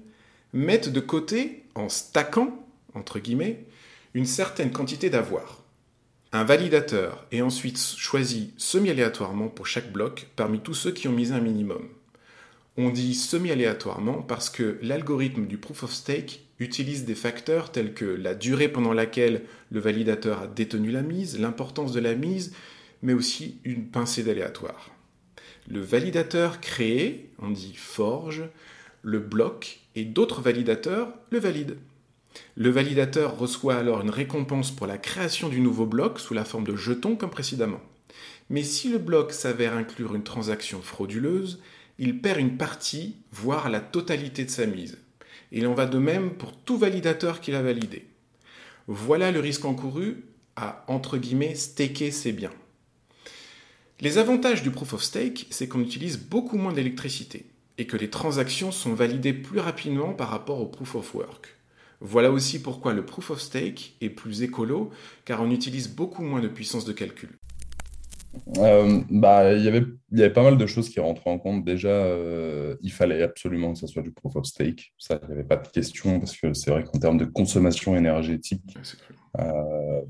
mettent 0.53 0.89
de 0.89 0.99
côté, 0.99 1.63
en 1.75 1.89
stackant, 1.89 2.65
entre 2.93 3.19
guillemets, 3.19 3.65
une 4.13 4.25
certaine 4.25 4.71
quantité 4.71 5.09
d'avoir. 5.09 5.63
Un 6.31 6.43
validateur 6.43 7.25
est 7.31 7.41
ensuite 7.41 7.79
choisi 7.79 8.53
semi-aléatoirement 8.57 9.47
pour 9.47 9.65
chaque 9.65 9.91
bloc 9.91 10.27
parmi 10.35 10.59
tous 10.59 10.73
ceux 10.73 10.91
qui 10.91 11.07
ont 11.07 11.11
misé 11.11 11.33
un 11.33 11.39
minimum. 11.39 11.87
On 12.77 12.89
dit 12.89 13.15
semi-aléatoirement 13.15 14.21
parce 14.21 14.49
que 14.49 14.77
l'algorithme 14.81 15.47
du 15.47 15.57
proof 15.57 15.83
of 15.83 15.91
stake 15.91 16.41
utilise 16.59 17.05
des 17.05 17.15
facteurs 17.15 17.71
tels 17.71 17.93
que 17.93 18.05
la 18.05 18.35
durée 18.35 18.69
pendant 18.69 18.93
laquelle 18.93 19.43
le 19.71 19.79
validateur 19.79 20.43
a 20.43 20.47
détenu 20.47 20.91
la 20.91 21.01
mise, 21.01 21.39
l'importance 21.39 21.93
de 21.93 21.99
la 21.99 22.15
mise, 22.15 22.53
mais 23.01 23.13
aussi 23.13 23.59
une 23.63 23.87
pincée 23.87 24.23
d'aléatoire. 24.23 24.91
Le 25.67 25.81
validateur 25.81 26.61
créé, 26.61 27.31
on 27.39 27.49
dit 27.49 27.73
forge, 27.75 28.43
le 29.01 29.19
bloc, 29.19 29.79
et 29.95 30.03
d'autres 30.03 30.41
validateurs 30.41 31.13
le 31.31 31.39
valident. 31.39 31.75
Le 32.55 32.69
validateur 32.69 33.37
reçoit 33.37 33.75
alors 33.75 34.01
une 34.01 34.09
récompense 34.09 34.71
pour 34.71 34.87
la 34.87 34.97
création 34.97 35.49
du 35.49 35.61
nouveau 35.61 35.85
bloc 35.85 36.19
sous 36.19 36.33
la 36.33 36.45
forme 36.45 36.65
de 36.65 36.75
jetons 36.75 37.15
comme 37.15 37.29
précédemment. 37.29 37.81
Mais 38.49 38.63
si 38.63 38.89
le 38.89 38.97
bloc 38.97 39.31
s'avère 39.31 39.75
inclure 39.75 40.15
une 40.15 40.23
transaction 40.23 40.81
frauduleuse, 40.81 41.61
il 41.99 42.21
perd 42.21 42.39
une 42.39 42.57
partie, 42.57 43.17
voire 43.31 43.69
la 43.69 43.79
totalité 43.79 44.45
de 44.45 44.49
sa 44.49 44.65
mise. 44.65 44.97
Il 45.51 45.67
en 45.67 45.73
va 45.73 45.85
de 45.85 45.97
même 45.97 46.31
pour 46.31 46.55
tout 46.55 46.77
validateur 46.77 47.41
qui 47.41 47.51
l'a 47.51 47.61
validé. 47.61 48.05
Voilà 48.87 49.31
le 49.31 49.39
risque 49.39 49.65
encouru 49.65 50.23
à, 50.55 50.83
entre 50.87 51.17
guillemets, 51.17 51.55
staker 51.55 52.11
ses 52.11 52.31
biens. 52.31 52.53
Les 53.99 54.17
avantages 54.17 54.63
du 54.63 54.71
proof 54.71 54.93
of 54.93 55.03
stake, 55.03 55.47
c'est 55.49 55.67
qu'on 55.67 55.81
utilise 55.81 56.17
beaucoup 56.17 56.57
moins 56.57 56.73
d'électricité 56.73 57.45
et 57.77 57.85
que 57.85 57.97
les 57.97 58.09
transactions 58.09 58.71
sont 58.71 58.93
validées 58.93 59.33
plus 59.33 59.59
rapidement 59.59 60.13
par 60.13 60.29
rapport 60.29 60.59
au 60.59 60.65
proof 60.65 60.95
of 60.95 61.13
work. 61.15 61.58
Voilà 62.01 62.31
aussi 62.31 62.61
pourquoi 62.61 62.93
le 62.93 63.05
proof 63.05 63.31
of 63.31 63.41
stake 63.41 63.95
est 63.99 64.09
plus 64.09 64.41
écolo, 64.41 64.91
car 65.25 65.41
on 65.41 65.51
utilise 65.51 65.93
beaucoup 65.93 66.23
moins 66.23 66.41
de 66.41 66.47
puissance 66.47 66.85
de 66.85 66.93
calcul. 66.93 67.37
Euh, 68.57 69.01
bah, 69.09 69.53
y 69.53 69.67
avait, 69.67 69.85
il 70.11 70.19
y 70.19 70.21
avait 70.21 70.33
pas 70.33 70.43
mal 70.43 70.57
de 70.57 70.65
choses 70.65 70.89
qui 70.89 70.99
rentraient 70.99 71.29
en 71.29 71.39
compte. 71.39 71.65
Déjà, 71.65 71.89
euh, 71.89 72.75
il 72.81 72.91
fallait 72.91 73.21
absolument 73.21 73.73
que 73.73 73.79
ce 73.79 73.87
soit 73.87 74.01
du 74.01 74.11
proof 74.11 74.35
of 74.35 74.45
stake. 74.45 74.93
Ça, 74.97 75.19
il 75.23 75.27
n'y 75.27 75.33
avait 75.33 75.43
pas 75.43 75.57
de 75.57 75.67
question 75.67 76.19
parce 76.19 76.37
que 76.37 76.53
c'est 76.53 76.71
vrai 76.71 76.83
qu'en 76.83 76.99
termes 76.99 77.17
de 77.17 77.25
consommation 77.25 77.95
énergétique, 77.95 78.77
euh, 79.39 80.01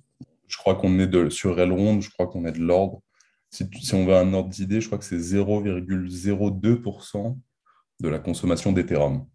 je 0.47 0.57
crois 0.57 0.75
qu'on 0.75 0.99
est 0.99 1.07
de, 1.07 1.29
sur 1.29 1.59
Elrond, 1.59 2.01
je 2.01 2.09
crois 2.09 2.27
qu'on 2.27 2.45
est 2.45 2.51
de 2.51 2.59
l'ordre. 2.59 3.01
Si, 3.51 3.67
si, 3.81 3.95
on 3.95 4.05
veut 4.05 4.15
un 4.15 4.31
ordre 4.33 4.49
d'idée, 4.49 4.79
je 4.79 4.87
crois 4.87 4.99
que 4.99 5.05
c'est 5.05 5.17
0,02% 5.17 7.37
de 7.99 8.09
la 8.09 8.19
consommation 8.19 8.71
d'Ethereum. 8.71 9.25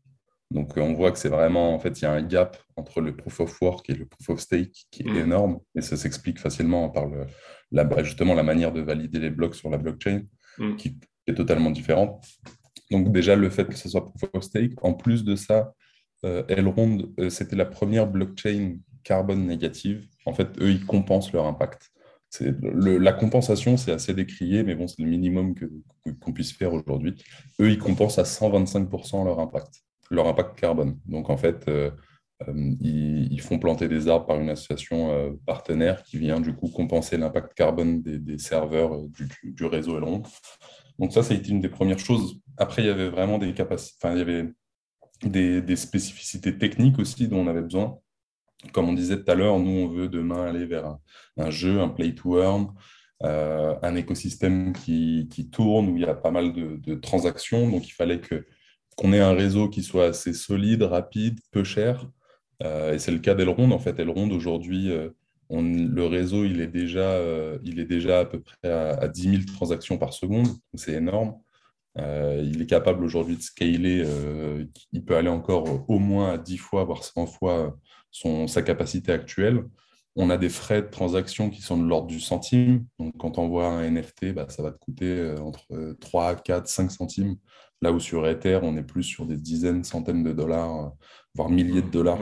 Donc, 0.51 0.77
on 0.77 0.93
voit 0.95 1.11
que 1.11 1.19
c'est 1.19 1.29
vraiment, 1.29 1.75
en 1.75 1.79
fait, 1.79 2.01
il 2.01 2.03
y 2.03 2.07
a 2.07 2.13
un 2.13 2.23
gap 2.23 2.57
entre 2.77 3.01
le 3.01 3.17
proof 3.17 3.41
of 3.41 3.61
work 3.61 3.89
et 3.91 3.95
le 3.95 4.07
proof 4.07 4.31
of 4.31 4.41
stake 4.41 4.87
qui 4.91 5.03
est 5.03 5.11
mm. 5.11 5.17
énorme. 5.17 5.61
Et 5.75 5.81
ça 5.81 5.97
s'explique 5.97 6.39
facilement 6.39 6.91
par 6.91 7.07
le, 7.07 7.27
la, 7.73 8.03
justement 8.03 8.35
la 8.35 8.43
manière 8.43 8.73
de 8.73 8.81
valider 8.81 9.19
les 9.19 9.31
blocs 9.31 9.55
sur 9.55 9.71
la 9.71 9.79
blockchain, 9.79 10.23
mm. 10.59 10.77
qui 10.77 10.99
est 11.27 11.35
totalement 11.35 11.71
différente. 11.71 12.25
Donc, 12.91 13.11
déjà, 13.13 13.37
le 13.37 13.51
fait 13.51 13.67
que 13.67 13.77
ce 13.77 13.89
soit 13.89 14.05
proof 14.05 14.31
of 14.33 14.43
stake. 14.45 14.73
En 14.83 14.93
plus 14.93 15.25
de 15.25 15.35
ça, 15.35 15.73
euh, 16.25 16.45
Elrond, 16.49 17.13
euh, 17.19 17.31
c'était 17.31 17.57
la 17.57 17.67
première 17.67 18.07
blockchain 18.07 18.77
carbone 19.03 19.47
négative. 19.47 20.07
En 20.27 20.33
fait, 20.33 20.49
eux, 20.61 20.71
ils 20.71 20.85
compensent 20.85 21.33
leur 21.33 21.47
impact. 21.47 21.91
Le, 22.41 22.99
la 22.99 23.13
compensation, 23.13 23.77
c'est 23.77 23.93
assez 23.93 24.13
décrié, 24.13 24.65
mais 24.65 24.75
bon, 24.75 24.89
c'est 24.89 25.03
le 25.03 25.09
minimum 25.09 25.55
qu'on 26.21 26.33
puisse 26.33 26.53
faire 26.53 26.73
aujourd'hui. 26.73 27.15
Eux, 27.61 27.71
ils 27.71 27.79
compensent 27.79 28.19
à 28.19 28.25
125% 28.25 29.25
leur 29.25 29.39
impact 29.39 29.85
leur 30.11 30.27
impact 30.27 30.59
carbone. 30.59 30.99
Donc, 31.07 31.31
en 31.31 31.37
fait, 31.37 31.67
euh, 31.69 31.91
euh, 32.49 32.75
ils, 32.81 33.41
font 33.41 33.59
planter 33.59 33.89
des 33.89 34.09
arbres 34.09 34.27
par 34.27 34.41
une 34.41 34.51
association 34.51 35.13
euh, 35.13 35.31
partenaire 35.47 36.03
qui 36.03 36.19
vient 36.19 36.41
du 36.41 36.55
coup 36.55 36.69
compenser 36.69 37.17
l'impact 37.17 37.55
carbone 37.55 38.03
des, 38.03 38.39
serveurs 38.39 39.03
du, 39.43 39.65
réseau 39.65 39.97
Elrond. 39.97 40.23
Donc 40.99 41.13
ça, 41.13 41.23
ça 41.23 41.35
a 41.35 41.37
été 41.37 41.51
une 41.51 41.61
des 41.61 41.69
premières 41.69 41.99
choses. 41.99 42.41
Après, 42.57 42.83
il 42.83 42.87
y 42.87 42.91
avait 42.91 43.09
vraiment 43.09 43.39
des 43.39 43.53
capacités, 43.55 43.97
enfin, 44.03 44.15
il 44.15 44.19
y 44.19 44.23
avait 44.23 44.51
des, 45.23 45.77
spécificités 45.77 46.57
techniques 46.57 46.99
aussi 46.99 47.29
dont 47.29 47.41
on 47.41 47.47
avait 47.49 47.63
besoin. 47.63 47.99
Comme 48.73 48.89
on 48.89 48.95
disait 48.95 49.23
tout 49.23 49.31
à 49.31 49.35
l'heure, 49.35 49.59
nous, 49.59 49.71
on 49.71 49.89
veut 49.89 50.09
demain 50.09 50.47
aller 50.47 50.65
vers 50.65 50.97
un, 51.37 51.51
jeu, 51.51 51.81
un 51.81 51.89
play 51.89 52.15
to 52.15 52.41
earn, 52.41 52.73
un 53.21 53.95
écosystème 53.95 54.73
qui, 54.73 55.29
tourne, 55.53 55.89
où 55.89 55.97
il 55.97 56.03
y 56.03 56.07
a 56.07 56.15
pas 56.15 56.31
mal 56.31 56.53
de 56.53 56.95
transactions. 56.95 57.69
Donc, 57.69 57.87
il 57.87 57.93
fallait 57.93 58.21
que 58.21 58.47
qu'on 58.97 59.13
ait 59.13 59.21
un 59.21 59.33
réseau 59.33 59.69
qui 59.69 59.83
soit 59.83 60.07
assez 60.07 60.33
solide, 60.33 60.83
rapide, 60.83 61.41
peu 61.51 61.65
cher. 61.65 62.09
Euh, 62.63 62.95
et 62.95 62.99
c'est 62.99 63.13
le 63.13 63.19
cas 63.19 63.35
d'Elrond. 63.35 63.71
En 63.71 63.79
fait, 63.79 63.99
Elrond, 63.99 64.31
aujourd'hui, 64.31 64.91
euh, 64.91 65.11
le 65.51 66.07
réseau, 66.07 66.45
il 66.45 66.61
est, 66.61 66.69
déjà, 66.69 67.13
euh, 67.13 67.59
il 67.65 67.81
est 67.81 67.85
déjà 67.85 68.21
à 68.21 68.25
peu 68.25 68.41
près 68.41 68.71
à, 68.71 69.09
10 69.09 69.23
000 69.23 69.43
transactions 69.55 69.99
par 69.99 70.13
seconde. 70.13 70.49
C'est 70.75 70.93
énorme. 70.95 71.35
il 71.97 72.61
est 72.63 72.67
capable 72.67 73.05
aujourd'hui 73.05 73.37
de 73.37 73.43
scaler. 73.43 74.05
il 74.93 75.05
peut 75.05 75.17
aller 75.17 75.29
encore 75.29 75.89
au 75.89 75.99
moins 75.99 76.35
à 76.35 76.39
10 76.39 76.59
fois, 76.59 76.85
voire 76.85 77.05
100 77.05 77.27
fois 77.27 77.77
son, 78.11 78.47
sa 78.47 78.63
capacité 78.63 79.13
actuelle. 79.13 79.65
On 80.17 80.31
a 80.31 80.37
des 80.37 80.49
frais 80.49 80.83
de 80.83 80.89
transaction 80.89 81.51
qui 81.51 81.61
sont 81.63 81.77
de 81.77 81.89
l'ordre 81.89 82.07
du 82.07 82.21
centime. 82.21 82.87
Donc, 83.01 83.17
quand 83.19 83.39
on 83.39 83.49
voit 83.49 83.67
un 83.67 83.91
NFT, 83.91 84.33
bah, 84.33 84.47
ça 84.49 84.63
va 84.63 84.71
te 84.73 84.79
coûter 84.79 85.35
entre 85.41 85.97
3, 86.01 86.37
4, 86.37 86.69
5 86.69 86.91
centimes 86.91 87.37
Là 87.83 87.93
où 87.93 88.01
sur 88.01 88.27
Ether, 88.27 88.61
on 88.63 88.77
est 88.77 88.83
plus 88.83 89.03
sur 89.03 89.27
des 89.27 89.37
dizaines, 89.37 89.85
centaines 89.85 90.23
de 90.23 90.33
dollars, 90.33 90.93
voire 91.35 91.51
milliers 91.51 91.83
de 91.83 91.91
dollars 91.91 92.19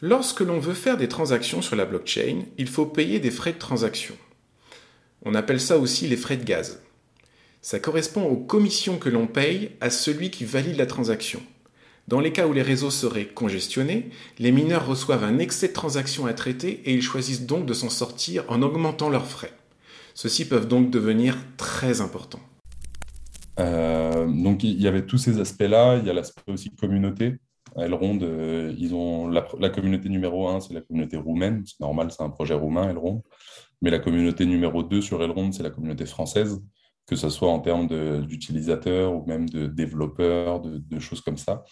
Lorsque 0.00 0.40
l'on 0.40 0.58
veut 0.58 0.74
faire 0.74 0.96
des 0.96 1.08
transactions 1.08 1.62
sur 1.62 1.76
la 1.76 1.86
blockchain, 1.86 2.42
il 2.58 2.68
faut 2.68 2.86
payer 2.86 3.18
des 3.18 3.30
frais 3.30 3.52
de 3.52 3.58
transaction. 3.58 4.14
On 5.22 5.34
appelle 5.34 5.60
ça 5.60 5.78
aussi 5.78 6.06
les 6.06 6.16
frais 6.16 6.36
de 6.36 6.44
gaz. 6.44 6.80
Ça 7.62 7.80
correspond 7.80 8.24
aux 8.24 8.36
commissions 8.36 8.98
que 8.98 9.08
l'on 9.08 9.26
paye 9.26 9.72
à 9.80 9.90
celui 9.90 10.30
qui 10.30 10.44
valide 10.44 10.76
la 10.76 10.86
transaction. 10.86 11.42
Dans 12.06 12.20
les 12.20 12.32
cas 12.32 12.46
où 12.46 12.52
les 12.52 12.62
réseaux 12.62 12.92
seraient 12.92 13.26
congestionnés, 13.26 14.10
les 14.38 14.52
mineurs 14.52 14.86
reçoivent 14.86 15.24
un 15.24 15.38
excès 15.38 15.68
de 15.68 15.72
transactions 15.72 16.26
à 16.26 16.34
traiter 16.34 16.82
et 16.84 16.94
ils 16.94 17.02
choisissent 17.02 17.46
donc 17.46 17.66
de 17.66 17.74
s'en 17.74 17.90
sortir 17.90 18.44
en 18.48 18.62
augmentant 18.62 19.08
leurs 19.08 19.26
frais. 19.26 19.52
Ceux-ci 20.14 20.46
peuvent 20.46 20.68
donc 20.68 20.90
devenir 20.90 21.36
très 21.56 22.00
importants. 22.00 22.42
Euh, 23.58 24.26
donc 24.26 24.64
il 24.64 24.80
y 24.80 24.86
avait 24.86 25.06
tous 25.06 25.18
ces 25.18 25.40
aspects-là. 25.40 25.98
Il 25.98 26.06
y 26.06 26.10
a 26.10 26.12
l'aspect 26.12 26.52
aussi 26.52 26.70
communauté. 26.74 27.36
Elrond, 27.76 28.18
euh, 28.22 28.74
ils 28.78 28.94
ont 28.94 29.28
la, 29.28 29.42
communauté 29.70 30.08
numéro 30.08 30.48
un, 30.48 30.60
c'est 30.60 30.74
la 30.74 30.80
communauté 30.80 31.16
roumaine. 31.16 31.62
C'est 31.66 31.80
normal, 31.80 32.10
c'est 32.10 32.22
un 32.22 32.30
projet 32.30 32.54
roumain, 32.54 32.88
Elrond. 32.88 33.22
Mais 33.82 33.90
la 33.90 33.98
communauté 33.98 34.46
numéro 34.46 34.82
2 34.82 35.02
sur 35.02 35.22
Elrond, 35.22 35.52
c'est 35.52 35.62
la 35.62 35.70
communauté 35.70 36.06
française, 36.06 36.62
que 37.06 37.16
ce 37.16 37.28
soit 37.28 37.50
en 37.50 37.60
termes 37.60 37.88
d'utilisateurs 38.26 39.14
ou 39.14 39.26
même 39.26 39.48
de 39.48 39.66
développeurs, 39.66 40.60
de, 40.60 40.98
choses 40.98 41.20
comme 41.20 41.36
ça. 41.36 41.64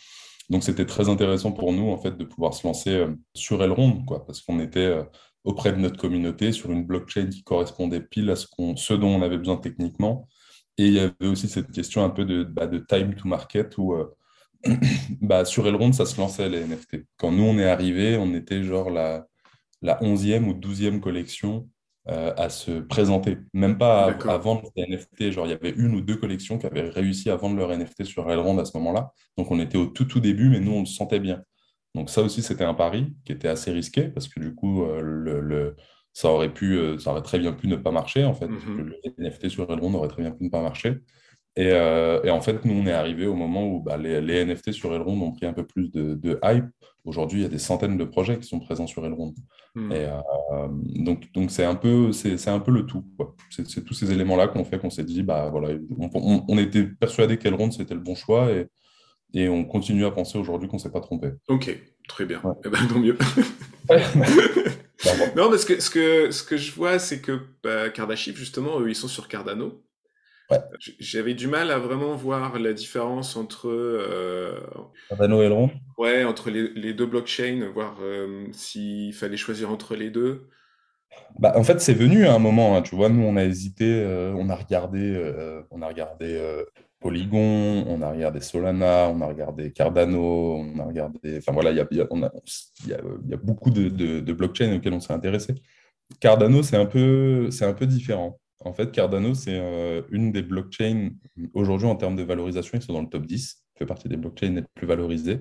Donc 0.50 0.62
c'était 0.62 0.84
très 0.84 1.08
intéressant 1.08 1.52
pour 1.52 1.72
nous 1.72 1.88
en 1.88 1.96
fait 1.96 2.18
de 2.18 2.24
pouvoir 2.24 2.52
se 2.52 2.66
lancer 2.66 2.90
euh, 2.90 3.14
sur 3.34 3.62
Elrond, 3.62 4.04
quoi, 4.04 4.26
parce 4.26 4.42
qu'on 4.42 4.60
était 4.60 4.94
auprès 5.42 5.72
de 5.72 5.78
notre 5.78 5.96
communauté 5.96 6.52
sur 6.52 6.70
une 6.70 6.84
blockchain 6.84 7.28
qui 7.28 7.42
correspondait 7.42 8.00
pile 8.00 8.28
à 8.30 8.36
ce, 8.36 8.46
ce 8.76 8.94
dont 8.94 9.08
on 9.08 9.22
avait 9.22 9.38
besoin 9.38 9.56
techniquement 9.56 10.28
et 10.76 10.86
il 10.86 10.92
y 10.92 10.98
avait 10.98 11.26
aussi 11.26 11.48
cette 11.48 11.70
question 11.70 12.04
un 12.04 12.10
peu 12.10 12.24
de, 12.24 12.44
bah, 12.44 12.66
de 12.66 12.78
time 12.78 13.14
to 13.14 13.28
market 13.28 13.78
où 13.78 13.94
euh, 13.94 14.14
bah, 15.20 15.44
sur 15.44 15.66
Elrond, 15.66 15.92
ça 15.92 16.06
se 16.06 16.18
lançait 16.20 16.48
les 16.48 16.64
NFT. 16.64 17.06
Quand 17.16 17.30
nous, 17.30 17.44
on 17.44 17.58
est 17.58 17.68
arrivé, 17.68 18.16
on 18.16 18.34
était 18.34 18.62
genre 18.62 18.90
la, 18.90 19.26
la 19.82 20.00
11e 20.00 20.44
ou 20.44 20.54
12e 20.54 21.00
collection 21.00 21.68
euh, 22.08 22.34
à 22.36 22.48
se 22.48 22.80
présenter. 22.80 23.38
Même 23.52 23.78
pas 23.78 24.06
à, 24.06 24.38
vendre 24.38 24.70
des 24.76 24.86
NFT. 24.86 25.30
Genre, 25.30 25.46
il 25.46 25.50
y 25.50 25.54
avait 25.54 25.70
une 25.70 25.94
ou 25.94 26.00
deux 26.00 26.16
collections 26.16 26.58
qui 26.58 26.66
avaient 26.66 26.88
réussi 26.88 27.30
à 27.30 27.36
vendre 27.36 27.56
leur 27.56 27.70
NFT 27.76 28.04
sur 28.04 28.30
Elrond 28.30 28.58
à 28.58 28.64
ce 28.64 28.76
moment-là. 28.78 29.12
Donc, 29.38 29.50
on 29.50 29.60
était 29.60 29.78
au 29.78 29.86
tout, 29.86 30.06
tout 30.06 30.20
début, 30.20 30.48
mais 30.48 30.60
nous, 30.60 30.72
on 30.72 30.80
le 30.80 30.86
sentait 30.86 31.20
bien. 31.20 31.42
Donc, 31.94 32.10
ça 32.10 32.22
aussi, 32.22 32.42
c'était 32.42 32.64
un 32.64 32.74
pari 32.74 33.14
qui 33.24 33.32
était 33.32 33.48
assez 33.48 33.70
risqué 33.70 34.08
parce 34.08 34.26
que 34.26 34.40
du 34.40 34.54
coup, 34.54 34.82
euh, 34.82 35.00
le 35.00 35.76
ça 36.14 36.30
aurait 36.30 36.54
pu, 36.54 36.78
euh, 36.78 36.96
ça 36.96 37.10
aurait 37.10 37.22
très 37.22 37.40
bien 37.40 37.52
pu 37.52 37.66
ne 37.66 37.76
pas 37.76 37.90
marcher 37.90 38.24
en 38.24 38.34
fait. 38.34 38.46
Mhm. 38.46 38.78
Le 38.78 38.96
NFT 39.18 39.48
sur 39.48 39.70
Elrond 39.70 39.92
aurait 39.94 40.08
très 40.08 40.22
bien 40.22 40.30
pu 40.30 40.44
ne 40.44 40.48
pas 40.48 40.62
marcher. 40.62 41.00
Et, 41.56 41.70
euh, 41.70 42.20
et 42.24 42.30
en 42.30 42.40
fait, 42.40 42.64
nous, 42.64 42.74
on 42.74 42.86
est 42.86 42.92
arrivé 42.92 43.26
au 43.26 43.34
moment 43.34 43.68
où 43.68 43.80
bah, 43.80 43.96
les, 43.96 44.20
les, 44.20 44.44
NFT 44.44 44.72
sur 44.72 44.92
Elrond 44.92 45.20
ont 45.20 45.32
pris 45.32 45.46
un 45.46 45.52
peu 45.52 45.64
plus 45.64 45.90
de, 45.90 46.14
de 46.14 46.38
hype. 46.42 46.64
Aujourd'hui, 47.04 47.40
il 47.40 47.42
y 47.42 47.46
a 47.46 47.48
des 47.48 47.58
centaines 47.58 47.96
de 47.96 48.04
projets 48.04 48.38
qui 48.38 48.48
sont 48.48 48.58
présents 48.58 48.86
sur 48.86 49.04
Elrond. 49.04 49.34
Mhm. 49.74 49.92
Et 49.92 50.06
euh, 50.06 50.68
donc, 50.96 51.32
donc 51.32 51.50
c'est 51.50 51.64
un 51.64 51.74
peu, 51.74 52.12
c'est 52.12 52.48
un 52.48 52.60
peu 52.60 52.70
le 52.70 52.86
tout. 52.86 53.04
C'est 53.50 53.84
tous 53.84 53.94
ces 53.94 54.12
éléments-là 54.12 54.48
qu'on 54.48 54.64
fait 54.64 54.78
qu'on 54.78 54.90
s'est 54.90 55.04
dit, 55.04 55.22
bah 55.22 55.48
voilà, 55.50 55.76
on, 55.98 56.44
on, 56.48 56.58
était 56.58 56.84
persuadé 56.84 57.38
qu'Elrond 57.38 57.70
c'était 57.72 57.94
le 57.94 58.00
bon 58.00 58.14
choix 58.14 58.50
et, 58.50 58.66
et 59.32 59.48
on 59.48 59.64
continue 59.64 60.04
à 60.04 60.12
penser 60.12 60.38
aujourd'hui 60.38 60.68
qu'on 60.68 60.76
ne 60.76 60.82
s'est 60.82 60.92
pas 60.92 61.00
trompé. 61.00 61.32
Ok, 61.48 61.76
très 62.08 62.24
bien. 62.24 62.40
Eh 62.64 62.68
ben, 62.68 62.78
tant 62.88 63.00
mieux. 63.00 63.18
non, 65.36 65.50
parce 65.50 65.64
que 65.64 65.80
ce 65.80 65.90
que, 65.90 66.30
ce 66.30 66.42
que 66.42 66.56
je 66.56 66.72
vois, 66.72 66.98
c'est 66.98 67.20
que 67.20 67.40
bah, 67.62 67.90
Kardashian, 67.90 68.34
justement, 68.34 68.80
eux, 68.80 68.88
ils 68.88 68.94
sont 68.94 69.08
sur 69.08 69.28
Cardano. 69.28 69.82
J'avais 70.98 71.34
du 71.34 71.46
mal 71.46 71.70
à 71.70 71.78
vraiment 71.78 72.14
voir 72.14 72.58
la 72.58 72.72
différence 72.72 73.36
entre. 73.36 73.68
Euh, 73.68 74.60
Cardano 75.08 75.42
et 75.42 75.46
Elrond 75.46 75.70
Ouais, 75.96 76.24
entre 76.24 76.50
les, 76.50 76.68
les 76.74 76.92
deux 76.92 77.06
blockchains, 77.06 77.70
voir 77.72 77.96
euh, 78.02 78.46
s'il 78.52 79.12
fallait 79.14 79.36
choisir 79.36 79.70
entre 79.70 79.96
les 79.96 80.10
deux. 80.10 80.48
Bah, 81.38 81.54
en 81.56 81.64
fait, 81.64 81.80
c'est 81.80 81.94
venu 81.94 82.26
à 82.26 82.34
un 82.34 82.38
moment. 82.38 82.76
Hein, 82.76 82.82
tu 82.82 82.94
vois, 82.94 83.08
nous, 83.08 83.22
on 83.22 83.36
a 83.36 83.44
hésité, 83.44 83.84
euh, 83.86 84.34
on 84.36 84.48
a 84.48 84.54
regardé, 84.54 85.32
on 85.70 85.82
a 85.82 85.88
regardé 85.88 86.64
Polygon, 87.04 87.84
on 87.86 88.00
a 88.00 88.10
regardé 88.12 88.40
Solana, 88.40 89.10
on 89.10 89.20
a 89.20 89.26
regardé 89.26 89.70
Cardano, 89.72 90.56
on 90.56 90.78
a 90.78 90.84
regardé. 90.84 91.36
Enfin 91.36 91.52
voilà, 91.52 91.70
il 91.70 91.76
y 91.76 91.80
a, 91.80 93.36
beaucoup 93.36 93.70
de, 93.70 94.32
blockchains 94.32 94.74
auxquels 94.74 94.94
on 94.94 95.00
s'est 95.00 95.12
intéressé. 95.12 95.54
Cardano, 96.18 96.62
c'est 96.62 96.78
un, 96.78 96.86
peu, 96.86 97.50
un 97.60 97.72
peu 97.74 97.86
différent. 97.86 98.40
En 98.60 98.72
fait, 98.72 98.90
Cardano, 98.90 99.34
c'est 99.34 99.52
euh, 99.54 100.00
une 100.12 100.32
des 100.32 100.40
blockchains 100.40 101.10
aujourd'hui 101.52 101.88
en 101.88 101.96
termes 101.96 102.16
de 102.16 102.22
valorisation, 102.22 102.78
ils 102.78 102.82
sont 102.82 102.94
dans 102.94 103.02
le 103.02 103.10
top 103.10 103.26
10, 103.26 103.62
fait 103.76 103.84
partie 103.84 104.08
des 104.08 104.16
blockchains 104.16 104.54
les 104.54 104.64
plus 104.74 104.86
valorisées. 104.86 105.40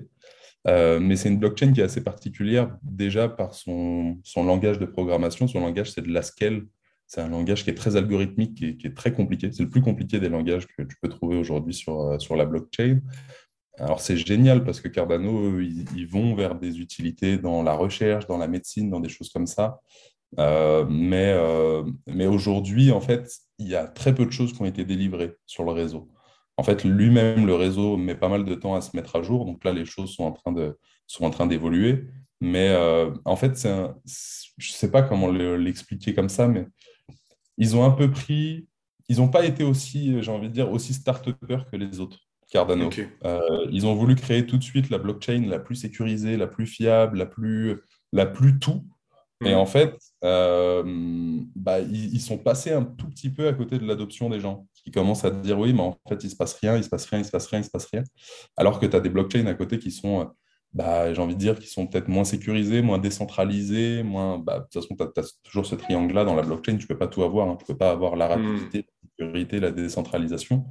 mais 0.66 1.16
c'est 1.16 1.30
une 1.30 1.38
blockchain 1.38 1.72
qui 1.72 1.80
est 1.80 1.84
assez 1.84 2.04
particulière 2.04 2.76
déjà 2.82 3.30
par 3.30 3.54
son, 3.54 4.18
son 4.22 4.44
langage 4.44 4.78
de 4.78 4.84
programmation. 4.84 5.48
Son 5.48 5.60
langage, 5.60 5.92
c'est 5.92 6.02
de 6.02 6.12
l'Haskell. 6.12 6.66
C'est 7.06 7.20
un 7.20 7.28
langage 7.28 7.64
qui 7.64 7.70
est 7.70 7.74
très 7.74 7.96
algorithmique, 7.96 8.54
qui 8.54 8.86
est, 8.86 8.94
très 8.94 9.12
compliqué. 9.12 9.50
C'est 9.52 9.62
le 9.62 9.68
plus 9.68 9.82
compliqué 9.82 10.18
des 10.18 10.28
langages 10.28 10.66
que 10.66 10.82
tu 10.82 10.96
peux 11.00 11.08
trouver 11.08 11.36
aujourd'hui 11.36 11.74
sur, 11.74 12.20
sur 12.20 12.34
la 12.36 12.44
blockchain. 12.44 13.00
Alors 13.78 14.00
c'est 14.00 14.16
génial 14.16 14.64
parce 14.64 14.80
que 14.80 14.88
Cardano, 14.88 15.60
ils, 15.60 16.06
vont 16.06 16.34
vers 16.34 16.54
des 16.54 16.78
utilités 16.78 17.38
dans 17.38 17.62
la 17.62 17.74
recherche, 17.74 18.26
dans 18.26 18.38
la 18.38 18.46
médecine, 18.46 18.88
dans 18.88 19.00
des 19.00 19.08
choses 19.08 19.30
comme 19.30 19.46
ça. 19.46 19.80
Euh, 20.38 20.84
mais 20.88 21.32
euh, 21.32 21.84
mais 22.06 22.26
aujourd'hui, 22.26 22.90
en 22.92 23.00
fait, 23.00 23.28
il 23.58 23.68
y 23.68 23.74
a 23.74 23.86
très 23.86 24.14
peu 24.14 24.26
de 24.26 24.30
choses 24.30 24.52
qui 24.52 24.62
ont 24.62 24.66
été 24.66 24.84
délivrées 24.84 25.36
sur 25.46 25.64
le 25.64 25.72
réseau. 25.72 26.10
En 26.56 26.62
fait, 26.62 26.84
lui-même, 26.84 27.46
le 27.46 27.54
réseau 27.54 27.96
met 27.96 28.14
pas 28.14 28.28
mal 28.28 28.44
de 28.44 28.54
temps 28.54 28.74
à 28.74 28.80
se 28.80 28.96
mettre 28.96 29.16
à 29.16 29.22
jour. 29.22 29.44
Donc 29.44 29.64
là, 29.64 29.72
les 29.72 29.84
choses 29.84 30.14
sont 30.14 30.24
en 30.24 31.30
train 31.30 31.46
d'évoluer. 31.46 32.04
Mais 32.40 32.68
euh, 32.70 33.10
en 33.24 33.36
fait, 33.36 33.60
je 33.60 33.68
ne 33.68 34.72
sais 34.72 34.90
pas 34.90 35.02
comment 35.02 35.28
l'expliquer 35.28 36.14
comme 36.14 36.28
ça, 36.28 36.46
mais 36.46 36.66
ils 37.58 37.76
ont 37.76 37.84
un 37.84 37.90
peu 37.90 38.10
pris, 38.10 38.68
ils 39.08 39.18
n'ont 39.18 39.28
pas 39.28 39.44
été 39.44 39.64
aussi, 39.64 40.22
j'ai 40.22 40.30
envie 40.30 40.48
de 40.48 40.54
dire, 40.54 40.70
aussi 40.70 40.94
start 40.94 41.28
que 41.32 41.76
les 41.76 42.00
autres. 42.00 42.18
Cardano. 42.50 42.90
Euh, 43.24 43.66
ils 43.70 43.86
ont 43.86 43.94
voulu 43.94 44.14
créer 44.14 44.46
tout 44.46 44.58
de 44.58 44.62
suite 44.62 44.90
la 44.90 44.98
blockchain 44.98 45.46
la 45.48 45.58
plus 45.58 45.74
sécurisée, 45.74 46.36
la 46.36 46.46
plus 46.46 46.66
fiable, 46.66 47.18
la 47.18 47.26
plus, 47.26 47.80
la 48.12 48.26
plus 48.26 48.58
tout. 48.58 48.84
Et 49.44 49.54
mm. 49.54 49.58
en 49.58 49.66
fait, 49.66 49.98
euh, 50.22 50.82
bah, 51.56 51.80
ils, 51.80 52.20
sont 52.20 52.38
passés 52.38 52.72
un 52.72 52.84
tout 52.84 53.08
petit 53.08 53.30
peu 53.30 53.48
à 53.48 53.52
côté 53.52 53.78
de 53.78 53.86
l'adoption 53.86 54.30
des 54.30 54.40
gens 54.40 54.66
qui 54.74 54.90
commencent 54.90 55.24
à 55.24 55.30
dire 55.30 55.58
oui, 55.58 55.72
mais 55.72 55.80
en 55.80 55.98
fait, 56.08 56.22
il 56.22 56.26
ne 56.26 56.30
se 56.30 56.36
passe 56.36 56.54
rien, 56.54 56.74
il 56.74 56.78
ne 56.78 56.82
se 56.82 56.88
passe 56.88 57.06
rien, 57.06 57.18
il 57.18 57.22
ne 57.22 57.26
se 57.26 57.32
passe 57.32 57.46
rien, 57.46 57.58
il 57.58 57.62
ne 57.62 57.66
se 57.66 57.70
passe 57.70 57.88
rien. 57.92 58.04
Alors 58.56 58.78
que 58.78 58.86
tu 58.86 58.94
as 58.94 59.00
des 59.00 59.10
blockchains 59.10 59.46
à 59.46 59.54
côté 59.54 59.78
qui 59.78 59.90
sont, 59.90 60.30
bah, 60.74 61.14
j'ai 61.14 61.22
envie 61.22 61.34
de 61.34 61.40
dire, 61.40 61.58
qui 61.58 61.68
sont 61.68 61.86
peut-être 61.86 62.08
moins 62.08 62.24
sécurisés, 62.24 62.82
moins 62.82 62.98
décentralisés, 62.98 64.02
moins. 64.02 64.38
Bah, 64.38 64.58
de 64.58 64.64
toute 64.64 64.82
façon, 64.82 64.96
tu 64.96 65.20
as, 65.20 65.38
toujours 65.44 65.66
ce 65.66 65.76
triangle-là 65.76 66.24
dans 66.24 66.34
la 66.34 66.42
blockchain, 66.42 66.76
tu 66.76 66.84
ne 66.84 66.88
peux 66.88 66.98
pas 66.98 67.06
tout 67.06 67.22
avoir. 67.22 67.48
Hein. 67.48 67.56
Tu 67.56 67.64
ne 67.64 67.66
peux 67.68 67.78
pas 67.78 67.92
avoir 67.92 68.16
la 68.16 68.26
mm. 68.26 68.30
rapidité, 68.30 68.78
la 68.78 69.24
sécurité, 69.26 69.60
la 69.60 69.70
décentralisation. 69.70 70.66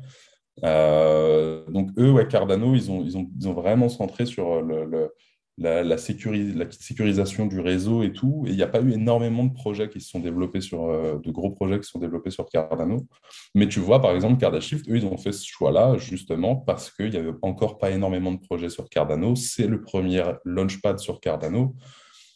Euh, 0.65 1.65
donc, 1.69 1.89
eux, 1.97 2.11
ouais, 2.11 2.27
Cardano, 2.27 2.75
ils 2.75 2.91
ont, 2.91 3.01
ils, 3.01 3.17
ont, 3.17 3.29
ils 3.39 3.47
ont 3.47 3.53
vraiment 3.53 3.87
centré 3.87 4.25
sur 4.25 4.61
le, 4.61 5.13
la, 5.57 5.83
la, 5.83 5.97
sécurisation 5.97 7.45
du 7.45 7.59
réseau 7.59 8.03
et 8.03 8.11
tout. 8.11 8.43
Et 8.47 8.51
il 8.51 8.55
n'y 8.55 8.63
a 8.63 8.67
pas 8.67 8.81
eu 8.81 8.91
énormément 8.91 9.43
de 9.43 9.53
projets 9.53 9.89
qui 9.89 10.01
se 10.01 10.09
sont 10.09 10.19
développés 10.19 10.61
sur, 10.61 10.85
euh, 10.85 11.19
de 11.23 11.31
gros 11.31 11.51
projets 11.51 11.79
qui 11.79 11.85
se 11.85 11.91
sont 11.91 11.99
développés 11.99 12.31
sur 12.31 12.47
Cardano. 12.49 13.05
Mais 13.53 13.67
tu 13.67 13.79
vois, 13.79 14.01
par 14.01 14.11
exemple, 14.11 14.39
Cardashift, 14.39 14.89
eux, 14.89 14.97
ils 14.97 15.05
ont 15.05 15.17
fait 15.17 15.31
ce 15.31 15.45
choix-là 15.45 15.97
justement 15.97 16.55
parce 16.55 16.91
qu'il 16.91 17.11
n'y 17.11 17.17
avait 17.17 17.33
encore 17.41 17.77
pas 17.77 17.91
énormément 17.91 18.31
de 18.31 18.39
projets 18.39 18.69
sur 18.69 18.89
Cardano. 18.89 19.35
C'est 19.35 19.67
le 19.67 19.81
premier 19.81 20.23
launchpad 20.43 20.99
sur 20.99 21.19
Cardano. 21.19 21.75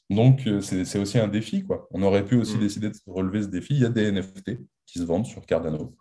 Donc, 0.09 0.45
euh, 0.47 0.61
c'est 0.61 0.99
aussi 0.99 1.17
un 1.17 1.27
défi. 1.27 1.63
Quoi. 1.63 1.87
On 1.91 2.03
aurait 2.03 2.23
pu 2.23 2.35
aussi 2.35 2.57
mm. 2.57 2.59
décider 2.59 2.89
de 2.89 2.95
relever 3.07 3.41
ce 3.41 3.47
défi. 3.47 3.73
Il 3.73 3.81
y 3.81 3.85
a 3.85 3.89
des 3.89 4.11
NFT 4.11 4.59
qui 4.85 4.99
se 4.99 5.03
vendent 5.03 5.25
sur 5.25 5.45
Cardano. 5.45 5.95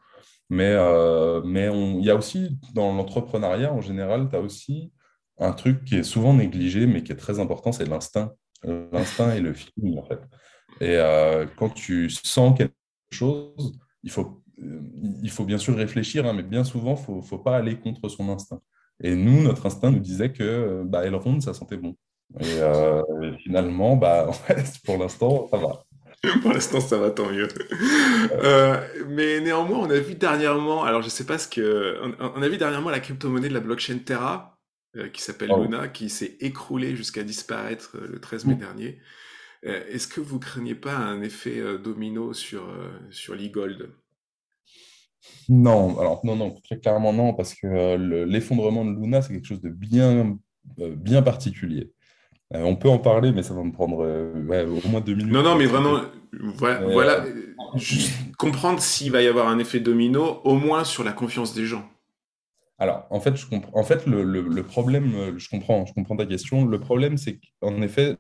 Mais, 0.49 0.75
euh, 0.77 1.43
mais 1.45 1.69
il 1.73 2.05
y 2.05 2.11
a 2.11 2.15
aussi, 2.15 2.57
dans 2.73 2.95
l'entrepreneuriat 2.95 3.73
en 3.73 3.81
général, 3.81 4.29
tu 4.31 4.37
as 4.37 4.41
aussi 4.41 4.93
un 5.39 5.53
truc 5.53 5.85
qui 5.85 5.97
est 5.97 6.03
souvent 6.03 6.35
négligé, 6.35 6.87
mais 6.87 7.03
qui 7.03 7.13
est 7.13 7.17
très 7.17 7.41
important, 7.41 7.73
c'est 7.73 7.87
l'instinct. 7.87 8.33
L'instinct 8.65 9.35
et 9.35 9.41
le 9.41 9.53
feeling, 9.53 9.99
en 9.99 10.05
fait. 10.05 10.21
Et 10.81 10.97
euh, 10.97 11.47
quand 11.57 11.71
tu 11.71 12.11
sens 12.11 12.57
quelque 12.57 12.75
chose, 13.11 13.79
il 14.03 14.11
faut, 14.11 14.43
il 14.59 15.31
faut 15.31 15.45
bien 15.45 15.59
sûr 15.59 15.77
réfléchir, 15.77 16.27
hein, 16.27 16.33
mais 16.33 16.43
bien 16.43 16.65
souvent, 16.65 17.01
il 17.09 17.17
ne 17.17 17.23
faut, 17.23 17.39
pas 17.39 17.57
aller 17.57 17.79
contre 17.79 18.09
son 18.09 18.29
instinct. 18.29 18.61
Et 19.03 19.15
nous, 19.15 19.43
notre 19.43 19.67
instinct 19.67 19.91
nous 19.91 20.01
disait 20.01 20.33
que 20.33 20.83
bah, 20.85 21.03
ça 21.41 21.55
sentait 21.55 21.77
bon. 21.77 21.97
Et, 22.41 22.59
euh, 22.61 23.03
finalement, 23.43 23.97
bah, 23.97 24.31
pour 24.85 24.99
l'instant, 24.99 25.49
ça 25.51 25.59
va. 25.59 25.85
Pour 26.43 26.53
l'instant, 26.53 26.81
ça 26.81 26.99
va 26.99 27.11
tant 27.11 27.31
mieux. 27.31 27.49
Euh, 28.43 28.77
mais 29.09 29.41
néanmoins, 29.41 29.79
on 29.79 29.91
a 29.91 29.99
vu 29.99 30.15
dernièrement, 30.15 30.83
alors 30.85 31.03
je 31.03 31.09
sais 31.09 31.25
pas 31.25 31.39
ce 31.39 31.47
que, 31.47 32.01
on, 32.19 32.43
a 32.43 32.49
vu 32.49 32.57
dernièrement 32.57 32.91
la 32.91 33.01
crypto-monnaie 33.01 33.49
de 33.49 33.55
la 33.55 33.61
blockchain 33.61 33.99
Terra, 33.99 34.56
euh, 34.97 35.09
qui 35.09 35.23
s'appelle 35.23 35.51
oh. 35.53 35.63
Luna, 35.63 35.89
qui 35.89 36.09
s'est 36.09 36.37
écroulée 36.41 36.97
jusqu'à 36.97 37.23
disparaître 37.23 37.97
euh, 37.97 38.09
le 38.09 38.21
13 38.21 38.47
mai 38.47 38.55
mm. 38.55 38.59
dernier. 38.59 38.99
Est-ce 39.63 40.07
que 40.07 40.21
vous 40.21 40.39
craignez 40.39 40.77
pas 40.77 40.95
un 40.95 41.23
effet 41.23 41.61
domino 41.83 42.33
sur, 42.33 42.69
sur 43.11 43.35
l'e-gold? 43.35 43.91
Non, 45.49 45.99
alors 45.99 46.25
non, 46.25 46.37
non, 46.37 46.55
très 46.63 46.79
clairement 46.79 47.13
non, 47.13 47.35
parce 47.35 47.53
que 47.53 47.97
l'effondrement 48.27 48.85
de 48.85 48.93
Luna, 48.93 49.23
c'est 49.23 49.33
quelque 49.33 49.49
chose 49.49 49.63
de 49.63 49.71
bien, 49.71 50.39
bien 50.79 51.21
particulier. 51.21 51.93
Euh, 52.55 52.63
on 52.63 52.77
peut 52.77 52.89
en 52.89 52.99
parler, 52.99 53.33
mais 53.33 53.43
ça 53.43 53.55
va 53.55 53.63
me 53.63 53.73
prendre 53.73 54.05
euh, 54.05 54.81
au 54.85 54.89
moins 54.89 55.01
deux 55.01 55.15
minutes. 55.15 55.33
Non, 55.33 55.43
non, 55.43 55.57
mais 55.57 55.67
vraiment, 55.67 56.01
voilà, 56.33 57.25
euh, 57.25 57.55
comprendre 58.39 58.81
s'il 58.81 59.11
va 59.11 59.23
y 59.23 59.27
avoir 59.27 59.49
un 59.49 59.59
effet 59.59 59.81
domino, 59.81 60.41
au 60.45 60.55
moins 60.55 60.85
sur 60.85 61.03
la 61.03 61.13
confiance 61.13 61.55
des 61.55 61.67
gens. 61.67 61.89
Alors, 62.79 63.07
en 63.11 63.21
fait, 63.21 63.35
le, 64.07 64.61
problème, 64.63 65.39
je 65.39 65.49
comprends, 65.49 65.87
je 65.87 65.95
comprends 65.95 66.17
ta 66.17 66.27
question. 66.27 66.67
Le 66.67 66.79
problème, 66.79 67.17
c'est 67.17 67.41
qu'en 67.61 67.81
effet, 67.81 68.17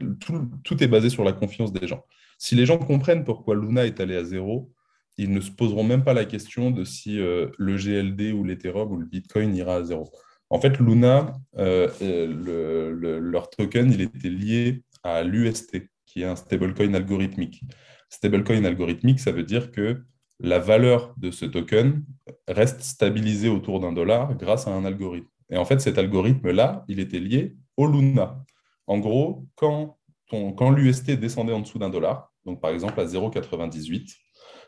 tout, 0.65 0.83
est 0.83 0.89
basé 0.89 1.11
sur 1.11 1.25
la 1.25 1.33
confiance 1.33 1.73
des 1.73 1.87
gens. 1.87 2.05
Si 2.39 2.55
les 2.55 2.65
gens 2.65 2.79
comprennent 2.79 3.25
pourquoi 3.25 3.55
Luna 3.55 3.85
est 3.85 4.01
allé 4.01 4.17
à 4.17 4.25
zéro, 4.25 4.73
ils 5.19 5.31
ne 5.31 5.41
se 5.41 5.51
poseront 5.51 5.85
même 5.85 6.05
pas 6.05 6.15
la 6.15 6.25
question 6.25 6.71
de 6.71 6.85
si 6.85 7.17
le 7.17 7.77
GLD 7.77 8.33
ou 8.33 8.45
l'Ethereum 8.45 8.91
ou 8.93 8.97
le 8.97 9.05
Bitcoin 9.07 9.55
ira 9.55 9.77
à 9.77 9.85
zéro. 9.85 10.11
En 10.49 10.61
fait, 10.61 10.79
Luna, 10.79 11.33
euh, 11.59 11.89
euh, 12.03 13.21
leur 13.21 13.51
token, 13.51 13.91
il 13.91 14.01
était 14.01 14.29
lié 14.29 14.83
à 15.03 15.23
l'UST, 15.25 15.89
qui 16.07 16.23
est 16.23 16.25
un 16.25 16.37
stablecoin 16.37 16.95
algorithmique. 16.95 17.63
Stablecoin 18.11 18.65
algorithmique, 18.65 19.19
ça 19.19 19.33
veut 19.33 19.43
dire 19.43 19.73
que 19.73 20.03
la 20.41 20.59
valeur 20.59 21.15
de 21.17 21.31
ce 21.31 21.47
token 21.47 22.05
reste 22.47 22.83
stabilisée 22.83 23.49
autour 23.49 23.81
d'un 23.81 23.93
dollar 23.93 24.35
grâce 24.37 24.67
à 24.67 24.71
un 24.71 24.85
algorithme. 24.85 25.29
Et 25.51 25.57
en 25.57 25.65
fait, 25.65 25.81
cet 25.81 25.99
algorithme-là, 25.99 26.85
il 26.89 27.01
était 27.01 27.21
lié 27.21 27.57
au 27.77 27.87
Luna. 27.87 28.45
En 28.87 28.99
gros, 28.99 29.47
quand, 29.55 29.99
quand 30.29 30.71
l'UST 30.71 31.13
descendait 31.13 31.53
en 31.53 31.61
dessous 31.61 31.79
d'un 31.79 31.91
dollar, 31.91 32.33
donc 32.45 32.61
par 32.61 32.71
exemple 32.71 33.01
à 33.01 33.05
0,98, 33.05 34.17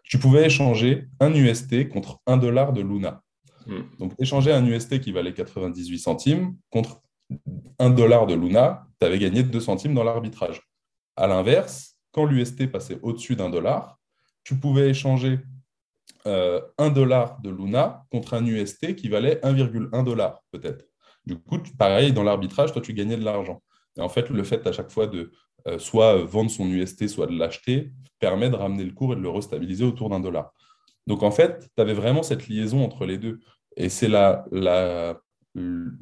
tu 0.05 0.19
pouvais 0.19 0.47
échanger 0.47 1.07
un 1.21 1.33
UST 1.35 1.89
contre 1.89 2.21
un 2.27 2.37
dollar 2.37 2.73
de 2.73 2.81
Luna. 2.81 3.23
Hmm. 3.67 3.83
Donc, 3.99 4.15
échanger 4.19 4.53
un 4.53 4.65
UST 4.65 5.01
qui 5.01 5.13
valait 5.13 5.35
98 5.35 5.99
centimes 5.99 6.57
contre 6.71 7.03
1 7.79 7.91
dollar 7.91 8.27
de 8.27 8.35
Luna, 8.35 8.87
tu 8.99 9.07
avais 9.07 9.19
gagné 9.19 9.43
2 9.43 9.61
centimes 9.61 9.95
dans 9.95 10.05
l'arbitrage. 10.05 10.63
À 11.17 11.27
l'inverse, 11.27 11.97
quand 12.13 12.25
l'UST 12.25 12.71
passait 12.71 12.99
au-dessus 13.03 13.37
d'un 13.37 13.51
dollar, 13.51 13.99
tu 14.45 14.57
pouvais 14.59 14.89
échanger 14.89 15.41
euh, 16.27 16.61
1 16.79 16.91
dollar 16.91 17.41
de 17.43 17.51
Luna 17.51 18.05
contre 18.11 18.35
un 18.35 18.45
UST 18.45 18.95
qui 18.97 19.09
valait 19.09 19.41
1,1 19.43 20.05
dollar, 20.05 20.43
peut-être. 20.53 20.85
Du 21.27 21.37
coup, 21.37 21.59
pareil, 21.79 22.13
dans 22.13 22.23
l'arbitrage, 22.23 22.73
toi, 22.73 22.83
tu 22.83 22.95
gagnais 22.95 23.17
de 23.17 23.25
l'argent. 23.25 23.63
Et 23.97 24.01
en 24.01 24.09
fait, 24.09 24.31
le 24.31 24.43
fait 24.45 24.67
à 24.67 24.73
chaque 24.73 24.91
fois 24.91 25.07
de 25.07 25.31
euh, 25.67 25.79
soit 25.79 26.17
vendre 26.25 26.51
son 26.51 26.67
UST, 26.67 27.09
soit 27.09 27.27
de 27.27 27.37
l'acheter, 27.37 27.93
permet 28.19 28.51
de 28.51 28.57
ramener 28.57 28.85
le 28.85 28.93
cours 28.93 29.13
et 29.13 29.17
de 29.17 29.21
le 29.21 29.31
restabiliser 29.31 29.85
autour 29.85 30.11
d'un 30.11 30.21
dollar. 30.21 30.53
Donc, 31.07 31.23
en 31.23 31.31
fait, 31.31 31.71
tu 31.75 31.83
avais 31.83 31.95
vraiment 31.95 32.23
cette 32.23 32.49
liaison 32.49 32.85
entre 32.85 33.07
les 33.07 33.19
deux. 33.19 33.41
Et 33.77 33.89
c'est 33.89 34.09
la, 34.09 34.45
la, 34.51 35.19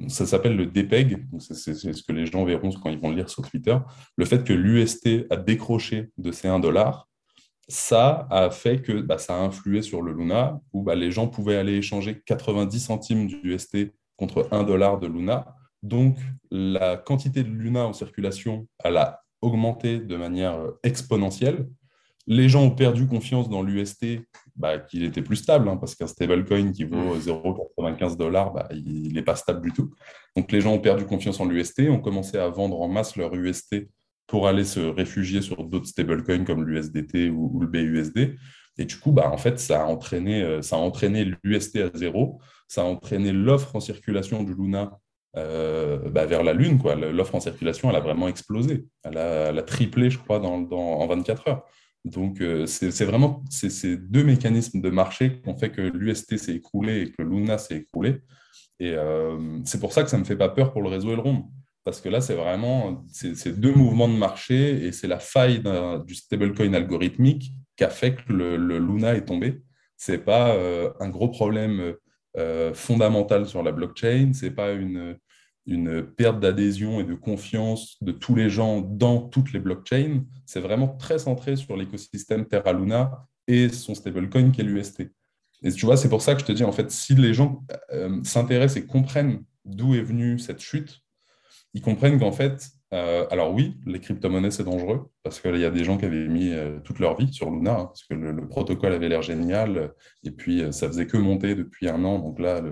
ça 0.09 0.27
s'appelle 0.27 0.57
le 0.57 0.67
DPEG, 0.67 1.27
c'est 1.39 1.75
ce 1.75 2.03
que 2.03 2.13
les 2.13 2.27
gens 2.27 2.45
verront 2.45 2.71
quand 2.71 2.91
ils 2.91 2.99
vont 2.99 3.11
le 3.11 3.17
lire 3.17 3.31
sur 3.31 3.49
Twitter. 3.49 3.77
Le 4.17 4.25
fait 4.25 4.45
que 4.45 4.53
l'UST 4.53 5.27
a 5.31 5.37
décroché 5.37 6.11
de 6.19 6.33
ces 6.33 6.49
1 6.49 6.61
dollar, 6.61 7.09
ça 7.69 8.29
a 8.31 8.51
fait 8.51 8.81
que 8.81 9.01
bah, 9.01 9.19
ça 9.19 9.35
a 9.35 9.39
influé 9.39 9.83
sur 9.83 10.03
le 10.03 10.13
Luna, 10.13 10.61
où 10.73 10.83
bah, 10.83 10.95
les 10.95 11.11
gens 11.11 11.27
pouvaient 11.27 11.57
aller 11.57 11.75
échanger 11.75 12.23
90 12.27 12.79
centimes 12.79 13.27
du 13.27 13.41
UST 13.43 13.93
contre 14.17 14.49
1 14.53 14.65
dollar 14.65 14.99
de 14.99 15.07
Luna. 15.07 15.55
Donc, 15.83 16.17
la 16.51 16.97
quantité 16.97 17.43
de 17.43 17.49
Luna 17.49 17.87
en 17.87 17.93
circulation, 17.93 18.67
elle 18.83 18.97
a 18.97 19.21
augmenté 19.43 19.99
de 19.99 20.17
manière 20.17 20.59
exponentielle. 20.83 21.69
Les 22.29 22.49
gens 22.49 22.63
ont 22.63 22.71
perdu 22.71 23.07
confiance 23.07 23.49
dans 23.49 23.63
l'UST 23.63 24.21
bah, 24.57 24.79
qu'il 24.79 25.05
était 25.05 25.23
plus 25.23 25.37
stable, 25.37 25.69
hein, 25.69 25.77
parce 25.77 25.95
qu'un 25.95 26.07
stablecoin 26.07 26.73
qui 26.73 26.85
vaut 26.85 27.17
0,95 27.17 28.13
mm. 28.13 28.17
dollars, 28.17 28.53
bah, 28.53 28.69
il 28.73 29.13
n'est 29.13 29.23
pas 29.23 29.37
stable 29.37 29.61
du 29.61 29.73
tout. 29.73 29.93
Donc 30.37 30.51
les 30.51 30.61
gens 30.61 30.73
ont 30.73 30.81
perdu 30.81 31.05
confiance 31.05 31.41
en 31.41 31.45
l'UST, 31.45 31.89
ont 31.91 32.01
commencé 32.01 32.39
à 32.39 32.49
vendre 32.49 32.81
en 32.81 32.89
masse 32.89 33.17
leur 33.17 33.35
UST 33.35 33.89
pour 34.27 34.49
aller 34.49 34.65
se 34.65 34.81
réfugier 34.81 35.41
sur 35.41 35.65
d'autres 35.65 35.87
stablecoins 35.87 36.45
comme 36.45 36.65
l'USDT 36.65 37.31
ou, 37.31 37.61
le 37.61 37.67
BUSD. 37.67 38.37
Et 38.79 38.85
du 38.85 38.97
coup, 38.97 39.13
bah, 39.13 39.31
en 39.31 39.39
fait, 39.39 39.59
ça 39.59 39.83
a 39.83 39.87
entraîné, 39.87 40.43
euh, 40.43 40.63
ça 40.63 40.77
entraîné 40.77 41.33
l'UST 41.43 41.77
à 41.77 41.91
zéro, 41.97 42.41
ça 42.69 42.83
a 42.83 42.85
entraîné 42.85 43.33
l'offre 43.33 43.75
en 43.77 43.81
circulation 43.81 44.43
du 44.43 44.55
Luna 44.55 44.99
euh, 45.37 46.11
bah, 46.11 46.27
vers 46.27 46.43
la 46.43 46.53
Lune. 46.53 46.79
L'offre 47.13 47.37
en 47.37 47.41
circulation, 47.41 47.89
elle 47.91 47.97
a 47.97 48.01
vraiment 48.01 48.29
explosé. 48.29 48.87
Elle 49.05 49.19
a, 49.19 49.63
triplé, 49.63 50.11
je 50.11 50.19
crois, 50.19 50.41
dans, 50.41 50.69
en 50.71 51.07
24 51.07 51.49
heures. 51.49 51.65
Donc, 52.05 52.41
euh, 52.41 52.67
c'est 52.67 53.05
vraiment 53.05 53.43
ces 53.51 53.97
deux 53.97 54.25
mécanismes 54.25 54.81
de 54.81 54.91
marché 54.91 55.41
qui 55.41 55.49
ont 55.49 55.57
fait 55.57 55.71
que 55.71 55.81
l'UST 55.81 56.37
s'est 56.37 56.55
écroulé 56.55 57.03
et 57.03 57.13
que 57.13 57.23
Luna 57.23 57.59
s'est 57.59 57.77
écroulé. 57.77 58.21
Et 58.79 58.95
c'est 59.65 59.81
pour 59.81 59.95
ça 59.95 60.03
que 60.03 60.11
ça 60.11 60.19
ne 60.19 60.23
me 60.23 60.27
fait 60.27 60.37
pas 60.37 60.51
peur 60.51 60.73
pour 60.73 60.83
le 60.83 60.91
réseau 60.91 61.11
Elrond. 61.11 61.49
Parce 61.87 62.01
que 62.01 62.09
là, 62.09 62.21
c'est 62.21 62.35
vraiment 62.35 63.07
ces 63.13 63.53
deux 63.53 63.73
mouvements 63.73 64.09
de 64.09 64.17
marché 64.17 64.85
et 64.85 64.91
c'est 64.91 65.07
la 65.07 65.21
faille 65.21 65.63
du 66.05 66.17
stablecoin 66.17 66.75
algorithmique 66.75 67.53
qui 67.77 67.85
a 67.85 67.91
fait 67.91 68.17
que 68.17 68.33
le, 68.33 68.57
Luna 68.57 69.15
est 69.15 69.25
tombé. 69.25 69.63
Ce 69.97 70.11
n'est 70.11 70.19
pas 70.19 70.53
euh, 70.57 70.93
un 70.99 71.09
gros 71.09 71.29
problème 71.29 71.95
euh, 72.37 72.75
fondamental 72.75 73.47
sur 73.47 73.63
la 73.63 73.71
blockchain, 73.71 74.33
ce 74.35 74.47
n'est 74.47 74.51
pas 74.51 74.73
une, 74.73 75.17
une 75.65 76.03
perte 76.03 76.41
d'adhésion 76.41 76.99
et 76.99 77.05
de 77.05 77.15
confiance 77.15 78.03
de 78.03 78.11
tous 78.11 78.35
les 78.35 78.51
gens 78.51 78.81
dans 78.81 79.21
toutes 79.21 79.53
les 79.53 79.61
blockchains. 79.61 80.25
C'est 80.45 80.59
vraiment 80.59 80.89
très 80.89 81.21
centré 81.21 81.55
sur 81.55 81.77
l'écosystème 81.77 82.47
Terra 82.47 82.73
Luna 82.73 83.29
et 83.47 83.69
son 83.69 83.95
stablecoin 83.95 84.51
qui 84.51 84.61
est 84.61 84.65
l'UST. 84.65 85.09
Et 85.63 85.71
tu 85.71 85.87
vois, 85.87 85.97
c'est 85.97 86.09
pour 86.09 86.21
ça 86.21 86.35
que 86.35 86.41
je 86.41 86.47
te 86.47 86.53
dis, 86.53 86.65
en 86.65 86.73
fait, 86.73 86.91
si 86.91 87.15
les 87.15 87.33
gens 87.33 87.65
euh, 87.93 88.21
s'intéressent 88.25 88.83
et 88.83 88.87
comprennent 88.87 89.45
d'où 89.65 89.95
est 89.95 90.03
venue 90.03 90.41
cette 90.41 90.61
chute, 90.61 91.06
ils 91.77 91.83
comprennent 91.83 92.19
qu'en 92.19 92.33
fait, 92.33 92.71
euh, 92.95 93.27
alors 93.31 93.53
oui, 93.53 93.77
les 93.85 94.01
crypto-monnaies, 94.01 94.51
c'est 94.51 94.65
dangereux, 94.65 95.11
parce 95.23 95.41
qu'il 95.41 95.59
y 95.59 95.65
a 95.67 95.71
des 95.71 95.85
gens 95.85 95.99
qui 95.99 96.07
avaient 96.07 96.27
mis 96.27 96.51
euh, 96.51 96.81
toute 96.81 97.01
leur 97.01 97.19
vie 97.19 97.31
sur 97.31 97.51
Luna, 97.51 97.73
hein, 97.73 97.85
parce 97.85 98.03
que 98.05 98.15
le, 98.15 98.49
protocole 98.49 98.95
avait 98.95 99.11
l'air 99.11 99.21
génial, 99.21 99.93
et 100.25 100.31
puis 100.31 100.63
euh, 100.63 100.73
ça 100.73 100.89
faisait 100.89 101.07
que 101.07 101.19
monter 101.19 101.55
depuis 101.55 101.91
un 101.91 102.03
an. 102.05 102.19
Donc 102.19 102.39
là, 102.39 102.63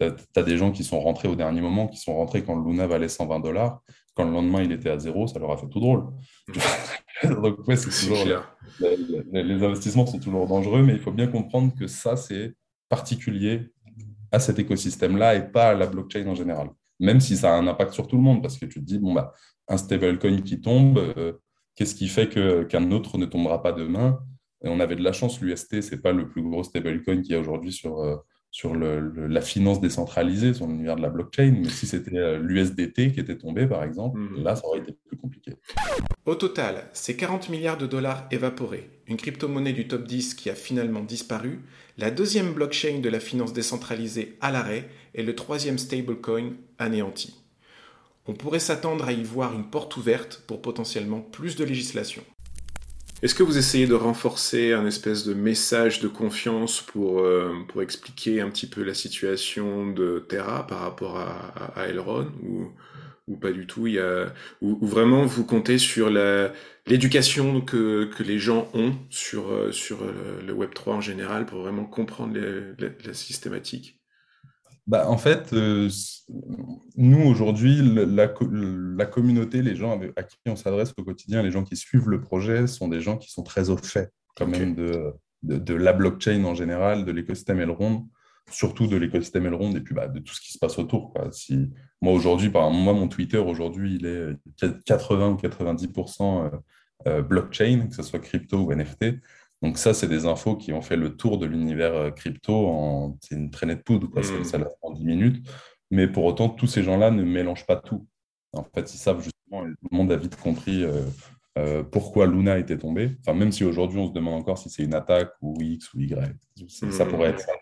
tu 0.00 0.06
as, 0.36 0.42
des 0.42 0.56
gens 0.56 0.72
qui 0.72 0.84
sont 0.84 0.98
rentrés 1.00 1.28
au 1.28 1.36
dernier 1.36 1.60
moment, 1.60 1.86
qui 1.86 1.98
sont 1.98 2.16
rentrés 2.16 2.44
quand 2.44 2.58
Luna 2.58 2.86
valait 2.86 3.10
120 3.10 3.40
dollars. 3.40 3.82
Quand 4.14 4.24
le 4.24 4.30
lendemain, 4.30 4.62
il 4.62 4.72
était 4.72 4.88
à 4.88 4.98
zéro, 4.98 5.26
ça 5.26 5.38
leur 5.38 5.52
a 5.52 5.58
fait 5.58 5.68
tout 5.68 5.80
drôle. 5.80 6.06
Donc 7.24 7.68
ouais, 7.68 7.76
c'est 7.76 7.90
toujours... 7.90 8.24
Les, 8.80 9.42
les 9.42 9.62
investissements 9.62 10.06
sont 10.06 10.18
toujours 10.18 10.46
dangereux, 10.46 10.82
mais 10.82 10.94
il 10.94 10.98
faut 10.98 11.12
bien 11.12 11.26
comprendre 11.26 11.74
que 11.78 11.86
ça, 11.86 12.16
c'est 12.16 12.54
particulier 12.88 13.70
à 14.32 14.38
cet 14.38 14.58
écosystème-là 14.58 15.34
et 15.34 15.46
pas 15.46 15.68
à 15.68 15.74
la 15.74 15.86
blockchain 15.86 16.26
en 16.26 16.34
général 16.34 16.70
même 16.98 17.20
si 17.20 17.36
ça 17.36 17.54
a 17.54 17.58
un 17.58 17.66
impact 17.66 17.92
sur 17.92 18.06
tout 18.06 18.16
le 18.16 18.22
monde, 18.22 18.42
parce 18.42 18.58
que 18.58 18.66
tu 18.66 18.80
te 18.80 18.84
dis, 18.84 18.98
bon, 18.98 19.12
bah, 19.12 19.32
un 19.68 19.76
stablecoin 19.76 20.42
qui 20.42 20.60
tombe, 20.60 20.98
euh, 20.98 21.32
qu'est-ce 21.74 21.94
qui 21.94 22.08
fait 22.08 22.28
qu'un 22.28 22.90
autre 22.90 23.18
ne 23.18 23.26
tombera 23.26 23.62
pas 23.62 23.72
demain? 23.72 24.20
Et 24.64 24.68
On 24.68 24.80
avait 24.80 24.96
de 24.96 25.02
la 25.02 25.12
chance, 25.12 25.40
l'UST, 25.40 25.82
ce 25.82 25.94
n'est 25.94 26.00
pas 26.00 26.12
le 26.12 26.28
plus 26.28 26.42
gros 26.42 26.64
stablecoin 26.64 27.20
qu'il 27.20 27.32
y 27.32 27.34
a 27.34 27.40
aujourd'hui 27.40 27.72
sur, 27.72 28.00
euh, 28.00 28.16
sur 28.50 28.74
le, 28.74 29.26
la 29.26 29.42
finance 29.42 29.80
décentralisée, 29.80 30.54
sur 30.54 30.66
l'univers 30.66 30.96
de 30.96 31.02
la 31.02 31.10
blockchain, 31.10 31.54
mais 31.62 31.68
si 31.68 31.86
c'était 31.86 32.16
euh, 32.16 32.38
l'USDT 32.38 33.12
qui 33.12 33.20
était 33.20 33.36
tombé, 33.36 33.66
par 33.66 33.84
exemple, 33.84 34.18
hmm. 34.18 34.42
là, 34.42 34.56
ça 34.56 34.66
aurait 34.66 34.78
été 34.78 34.96
plus 35.06 35.16
compliqué. 35.18 35.52
Au 36.24 36.34
total, 36.34 36.88
c'est 36.94 37.16
40 37.16 37.50
milliards 37.50 37.76
de 37.76 37.86
dollars 37.86 38.26
évaporés, 38.30 38.88
une 39.06 39.18
crypto-monnaie 39.18 39.74
du 39.74 39.86
top 39.86 40.04
10 40.04 40.34
qui 40.34 40.48
a 40.48 40.54
finalement 40.54 41.02
disparu, 41.02 41.60
la 41.98 42.10
deuxième 42.10 42.52
blockchain 42.52 42.98
de 42.98 43.08
la 43.08 43.20
finance 43.20 43.52
décentralisée 43.52 44.36
à 44.40 44.52
l'arrêt 44.52 44.88
et 45.14 45.22
le 45.22 45.34
troisième 45.34 45.78
stablecoin 45.78 46.52
anéanti. 46.78 47.34
On 48.26 48.34
pourrait 48.34 48.58
s'attendre 48.58 49.06
à 49.06 49.12
y 49.12 49.22
voir 49.22 49.54
une 49.54 49.70
porte 49.70 49.96
ouverte 49.96 50.42
pour 50.46 50.60
potentiellement 50.60 51.20
plus 51.20 51.56
de 51.56 51.64
législation. 51.64 52.22
Est-ce 53.22 53.34
que 53.34 53.42
vous 53.42 53.56
essayez 53.56 53.86
de 53.86 53.94
renforcer 53.94 54.74
un 54.74 54.84
espèce 54.84 55.24
de 55.24 55.32
message 55.32 56.00
de 56.00 56.08
confiance 56.08 56.82
pour, 56.82 57.20
euh, 57.20 57.54
expliquer 57.80 58.42
un 58.42 58.50
petit 58.50 58.66
peu 58.66 58.82
la 58.82 58.92
situation 58.92 59.90
de 59.90 60.24
Terra 60.28 60.66
par 60.66 60.80
rapport 60.80 61.16
à, 61.16 61.86
Elrond 61.88 62.30
ou, 63.26 63.36
pas 63.36 63.52
du 63.52 63.66
tout? 63.66 63.88
Ou, 64.60 64.86
vraiment 64.86 65.24
vous 65.24 65.44
comptez 65.44 65.78
sur 65.78 66.10
l'éducation 66.86 67.60
que, 67.60 68.04
que 68.04 68.22
les 68.22 68.38
gens 68.38 68.68
ont 68.74 68.94
sur, 69.10 69.48
euh, 69.50 69.72
sur 69.72 70.02
euh, 70.02 70.40
le 70.46 70.54
Web3 70.54 70.90
en 70.90 71.00
général 71.00 71.46
pour 71.46 71.60
vraiment 71.60 71.84
comprendre 71.84 72.38
la 72.78 73.14
systématique. 73.14 74.00
Bah, 74.86 75.08
en 75.10 75.18
fait, 75.18 75.52
euh, 75.52 75.88
nous, 76.96 77.22
aujourd'hui, 77.22 77.80
la, 77.82 78.28
communauté, 78.28 79.62
les 79.62 79.74
gens 79.74 80.00
à 80.14 80.22
qui 80.22 80.36
on 80.46 80.54
s'adresse 80.54 80.94
au 80.96 81.02
quotidien, 81.02 81.42
les 81.42 81.50
gens 81.50 81.64
qui 81.64 81.76
suivent 81.76 82.08
le 82.08 82.20
projet, 82.20 82.68
sont 82.68 82.86
des 82.86 83.00
gens 83.00 83.16
qui 83.16 83.30
sont 83.30 83.42
très 83.42 83.68
au 83.70 83.76
fait 83.76 84.12
quand 84.36 84.46
même 84.46 84.76
de, 84.76 85.12
de, 85.42 85.74
la 85.74 85.92
blockchain 85.92 86.44
en 86.44 86.54
général, 86.54 87.04
de 87.04 87.10
l'écosystème 87.10 87.58
Elrond, 87.58 88.06
surtout 88.50 88.86
de 88.86 88.96
l'écosystème 88.96 89.46
Elrond 89.46 89.74
et 89.74 89.80
puis 89.80 89.94
bah, 89.94 90.08
de 90.08 90.18
tout 90.20 90.34
ce 90.34 90.40
qui 90.40 90.52
se 90.52 90.58
passe 90.58 90.78
autour. 90.78 91.12
Si, 91.32 91.70
moi, 92.00 92.12
aujourd'hui, 92.12 92.50
moi, 92.50 92.70
mon 92.70 93.08
Twitter, 93.08 93.38
aujourd'hui, 93.38 93.96
il 93.96 94.06
est 94.06 94.36
80 94.84 95.30
ou 95.30 95.34
90% 95.36 96.44
euh, 96.44 96.50
euh, 97.06 97.22
blockchain, 97.22 97.88
que 97.88 97.94
ce 97.94 98.02
soit 98.02 98.20
crypto 98.20 98.58
ou 98.58 98.72
NFT. 98.72 99.16
Donc 99.62 99.78
ça, 99.78 99.94
c'est 99.94 100.08
des 100.08 100.26
infos 100.26 100.56
qui 100.56 100.72
ont 100.72 100.82
fait 100.82 100.96
le 100.96 101.16
tour 101.16 101.38
de 101.38 101.46
l'univers 101.46 101.94
euh, 101.94 102.10
crypto. 102.10 102.66
En... 102.66 103.18
C'est 103.22 103.34
une 103.34 103.50
traînée 103.50 103.76
de 103.76 103.82
poudre, 103.82 104.08
quoi. 104.08 104.22
Ça, 104.22 104.32
ça 104.44 104.58
en 104.82 104.92
10 104.92 105.04
minutes. 105.04 105.48
Mais 105.90 106.08
pour 106.08 106.24
autant, 106.24 106.48
tous 106.48 106.66
ces 106.66 106.82
gens-là 106.82 107.10
ne 107.10 107.22
mélangent 107.22 107.66
pas 107.66 107.76
tout. 107.76 108.06
En 108.52 108.64
fait, 108.64 108.92
ils 108.92 108.98
savent 108.98 109.22
justement, 109.22 109.62
le 109.62 109.76
monde 109.90 110.10
a 110.12 110.16
vite 110.16 110.36
compris 110.36 110.84
euh, 110.84 111.02
euh, 111.58 111.82
pourquoi 111.82 112.26
Luna 112.26 112.58
était 112.58 112.78
tombée. 112.78 113.16
Enfin, 113.20 113.36
même 113.36 113.52
si 113.52 113.64
aujourd'hui, 113.64 113.98
on 113.98 114.08
se 114.08 114.12
demande 114.12 114.34
encore 114.34 114.58
si 114.58 114.68
c'est 114.68 114.82
une 114.82 114.94
attaque 114.94 115.32
ou 115.40 115.56
X 115.60 115.94
ou 115.94 116.00
Y. 116.00 116.36
Ça 116.68 117.06
pourrait 117.06 117.30
être, 117.30 117.40
ça 117.40 117.52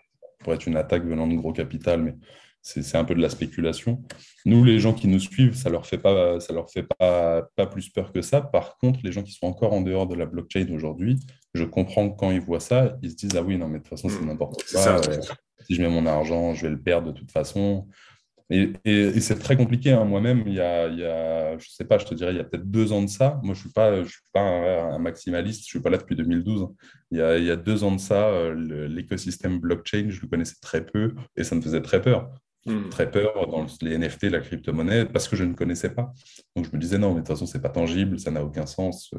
pourrait 0.45 0.57
être 0.57 0.67
une 0.67 0.77
attaque 0.77 1.03
venant 1.03 1.27
de 1.27 1.35
gros 1.35 1.51
capital, 1.51 2.01
mais 2.03 2.15
c'est 2.61 2.97
un 2.97 3.03
peu 3.03 3.13
de 3.13 3.21
la 3.21 3.29
spéculation. 3.29 4.01
Nous, 4.45 4.63
les 4.63 4.79
gens 4.79 4.93
qui 4.93 5.07
nous 5.07 5.19
suivent, 5.19 5.55
ça 5.55 5.69
leur 5.69 5.85
fait 5.85 5.97
pas, 5.97 6.39
ça 6.39 6.53
leur 6.53 6.69
fait 6.69 6.87
pas, 6.97 7.47
pas 7.55 7.67
plus 7.67 7.89
peur 7.89 8.11
que 8.11 8.21
ça. 8.21 8.41
Par 8.41 8.77
contre, 8.77 8.99
les 9.03 9.11
gens 9.11 9.21
qui 9.21 9.33
sont 9.33 9.45
encore 9.45 9.73
en 9.73 9.81
dehors 9.81 10.07
de 10.07 10.15
la 10.15 10.25
blockchain 10.25 10.67
aujourd'hui, 10.73 11.19
je 11.53 11.63
comprends 11.63 12.09
que 12.09 12.17
quand 12.17 12.31
ils 12.31 12.41
voient 12.41 12.59
ça, 12.59 12.95
ils 13.03 13.11
se 13.11 13.15
disent 13.15 13.35
ah 13.35 13.43
oui 13.43 13.57
non 13.57 13.67
mais 13.67 13.79
de 13.79 13.83
toute 13.83 13.89
façon 13.89 14.09
c'est 14.09 14.19
hmm. 14.19 14.27
n'importe 14.27 14.63
quoi. 14.71 14.87
Euh, 14.87 15.21
si 15.67 15.75
je 15.75 15.81
mets 15.81 15.89
mon 15.89 16.05
argent, 16.05 16.53
je 16.53 16.63
vais 16.63 16.71
le 16.71 16.81
perdre 16.81 17.11
de 17.11 17.17
toute 17.17 17.31
façon. 17.31 17.87
Et, 18.51 18.73
et, 18.85 19.19
c'est 19.21 19.39
très 19.39 19.57
compliqué. 19.57 19.91
Hein. 19.91 20.05
Moi-même, 20.05 20.43
il 20.45 20.53
y, 20.53 20.59
a, 20.59 20.87
il 20.87 20.99
y 20.99 21.05
a, 21.05 21.57
je 21.57 21.67
sais 21.69 21.85
pas, 21.85 21.97
je 21.97 22.05
te 22.05 22.13
dirais, 22.13 22.31
il 22.31 22.37
y 22.37 22.39
a 22.39 22.43
peut-être 22.43 22.69
deux 22.69 22.91
ans 22.91 23.01
de 23.01 23.09
ça. 23.09 23.39
Moi, 23.43 23.55
je 23.55 23.61
suis 23.61 23.71
pas, 23.71 24.03
je 24.03 24.09
suis 24.09 24.21
pas 24.31 24.41
un, 24.41 24.99
maximaliste. 24.99 25.61
Je 25.61 25.69
suis 25.69 25.79
pas 25.79 25.89
là 25.89 25.97
depuis 25.97 26.15
2012. 26.15 26.67
Il 27.11 27.17
y 27.17 27.21
a, 27.21 27.37
il 27.37 27.45
y 27.45 27.51
a 27.51 27.55
deux 27.55 27.83
ans 27.83 27.91
de 27.91 27.99
ça, 27.99 28.27
euh, 28.29 28.87
l'écosystème 28.87 29.59
blockchain, 29.59 30.07
je 30.09 30.21
le 30.21 30.27
connaissais 30.27 30.57
très 30.61 30.85
peu 30.85 31.15
et 31.35 31.43
ça 31.43 31.55
me 31.55 31.61
faisait 31.61 31.81
très 31.81 32.01
peur. 32.01 32.29
Hmm. 32.67 32.89
très 32.89 33.11
peur 33.11 33.47
dans 33.47 33.67
les 33.83 33.95
NFT, 33.95 34.23
la 34.23 34.39
crypto-monnaie, 34.39 35.05
parce 35.05 35.27
que 35.27 35.35
je 35.35 35.43
ne 35.43 35.53
connaissais 35.53 35.91
pas. 35.93 36.11
Donc 36.55 36.65
je 36.65 36.75
me 36.75 36.81
disais 36.81 36.97
non, 36.97 37.09
mais 37.09 37.17
de 37.17 37.19
toute 37.19 37.27
façon, 37.27 37.45
c'est 37.45 37.61
pas 37.61 37.69
tangible, 37.69 38.19
ça 38.19 38.31
n'a 38.31 38.43
aucun 38.43 38.65
sens. 38.65 39.11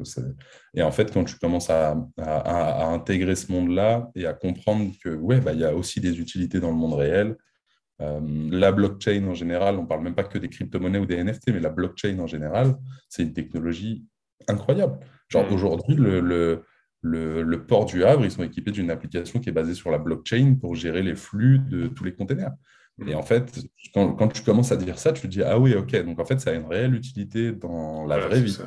Et 0.73 0.81
en 0.81 0.91
fait, 0.91 1.13
quand 1.13 1.23
tu 1.23 1.37
commences 1.37 1.69
à, 1.69 1.95
à, 2.17 2.87
intégrer 2.87 3.35
ce 3.35 3.49
monde-là 3.53 4.09
et 4.15 4.25
à 4.25 4.33
comprendre 4.33 4.91
que 5.01 5.15
ouais, 5.15 5.39
bah, 5.39 5.53
il 5.53 5.61
y 5.61 5.63
a 5.63 5.73
aussi 5.73 6.01
des 6.01 6.19
utilités 6.19 6.59
dans 6.59 6.71
le 6.71 6.75
monde 6.75 6.95
réel, 6.95 7.27
euh, 7.29 7.35
la 7.99 8.71
blockchain 8.71 9.25
en 9.27 9.33
général, 9.33 9.77
on 9.77 9.85
parle 9.85 10.03
même 10.03 10.15
pas 10.15 10.23
que 10.23 10.37
des 10.37 10.49
crypto-monnaies 10.49 10.99
ou 10.99 11.05
des 11.05 11.23
NFT, 11.23 11.49
mais 11.53 11.59
la 11.59 11.69
blockchain 11.69 12.19
en 12.19 12.27
général, 12.27 12.75
c'est 13.09 13.23
une 13.23 13.33
technologie 13.33 14.05
incroyable. 14.47 14.99
Genre 15.29 15.49
hmm. 15.49 15.53
aujourd'hui, 15.53 15.95
le, 15.95 16.19
le 16.19 16.63
le, 17.03 17.43
le, 17.43 17.63
port 17.63 17.85
du 17.85 18.03
Havre, 18.03 18.25
ils 18.25 18.31
sont 18.31 18.43
équipés 18.43 18.71
d'une 18.71 18.89
application 18.89 19.39
qui 19.39 19.49
est 19.49 19.53
basée 19.53 19.75
sur 19.75 19.91
la 19.91 19.99
blockchain 19.99 20.55
pour 20.59 20.75
gérer 20.75 21.03
les 21.03 21.15
flux 21.15 21.59
de 21.59 21.87
tous 21.87 22.03
les 22.03 22.13
containers. 22.13 22.51
Et 23.05 23.13
en 23.13 23.21
fait, 23.21 23.59
quand, 23.93 24.27
tu 24.29 24.41
commences 24.41 24.71
à 24.71 24.75
dire 24.75 24.97
ça, 24.97 25.13
tu 25.13 25.21
te 25.21 25.27
dis 25.27 25.43
Ah 25.43 25.59
oui, 25.59 25.75
ok, 25.75 26.03
donc 26.03 26.19
en 26.19 26.25
fait, 26.25 26.39
ça 26.41 26.49
a 26.49 26.53
une 26.53 26.65
réelle 26.65 26.95
utilité 26.95 27.51
dans 27.51 28.07
la 28.07 28.17
vraie 28.17 28.41
vie. 28.41 28.57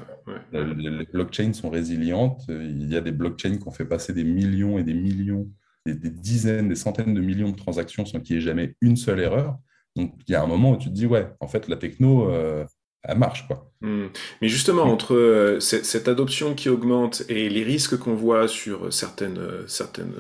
Les, 0.53 1.05
blockchains 1.13 1.53
sont 1.53 1.69
résilientes. 1.69 2.43
Il 2.49 2.89
y 2.89 2.97
a 2.97 3.01
des 3.01 3.11
blockchains 3.11 3.57
qui 3.57 3.67
ont 3.67 3.73
fait 3.73 3.85
passer 3.85 4.13
des 4.13 4.23
millions 4.23 4.79
et 4.79 4.85
des 4.85 4.95
millions, 4.95 5.49
des, 5.87 5.95
dizaines, 6.11 6.69
des 6.69 6.77
centaines 6.77 7.15
de 7.15 7.21
millions 7.21 7.51
de 7.51 7.57
transactions 7.57 8.05
sans 8.05 8.21
qu'il 8.21 8.37
n'y 8.37 8.43
ait 8.43 8.45
jamais 8.45 8.75
une 8.81 8.97
seule 8.97 9.21
erreur. 9.21 9.59
Donc 9.97 10.15
il 10.27 10.33
y 10.33 10.35
a 10.35 10.43
un 10.43 10.47
moment 10.47 10.73
où 10.73 10.77
tu 10.77 10.89
te 10.89 10.95
dis 10.95 11.07
Ouais, 11.07 11.29
en 11.41 11.49
fait, 11.49 11.69
la 11.69 11.77
techno, 11.77 12.31
euh, 12.31 12.65
elle 13.03 13.19
marche. 13.19 13.47
Quoi. 13.47 13.73
Hmm. 13.81 14.07
Mais 14.43 14.49
justement, 14.49 14.83
entre 14.83 15.15
euh, 15.15 15.61
cette 15.61 16.09
adoption 16.09 16.55
qui 16.55 16.69
augmente 16.69 17.23
et 17.29 17.49
les 17.49 17.63
risques 17.63 17.97
qu'on 17.97 18.15
voit 18.15 18.47
sur 18.47 18.93
certaines, 18.93 19.41
certaines 19.67 20.15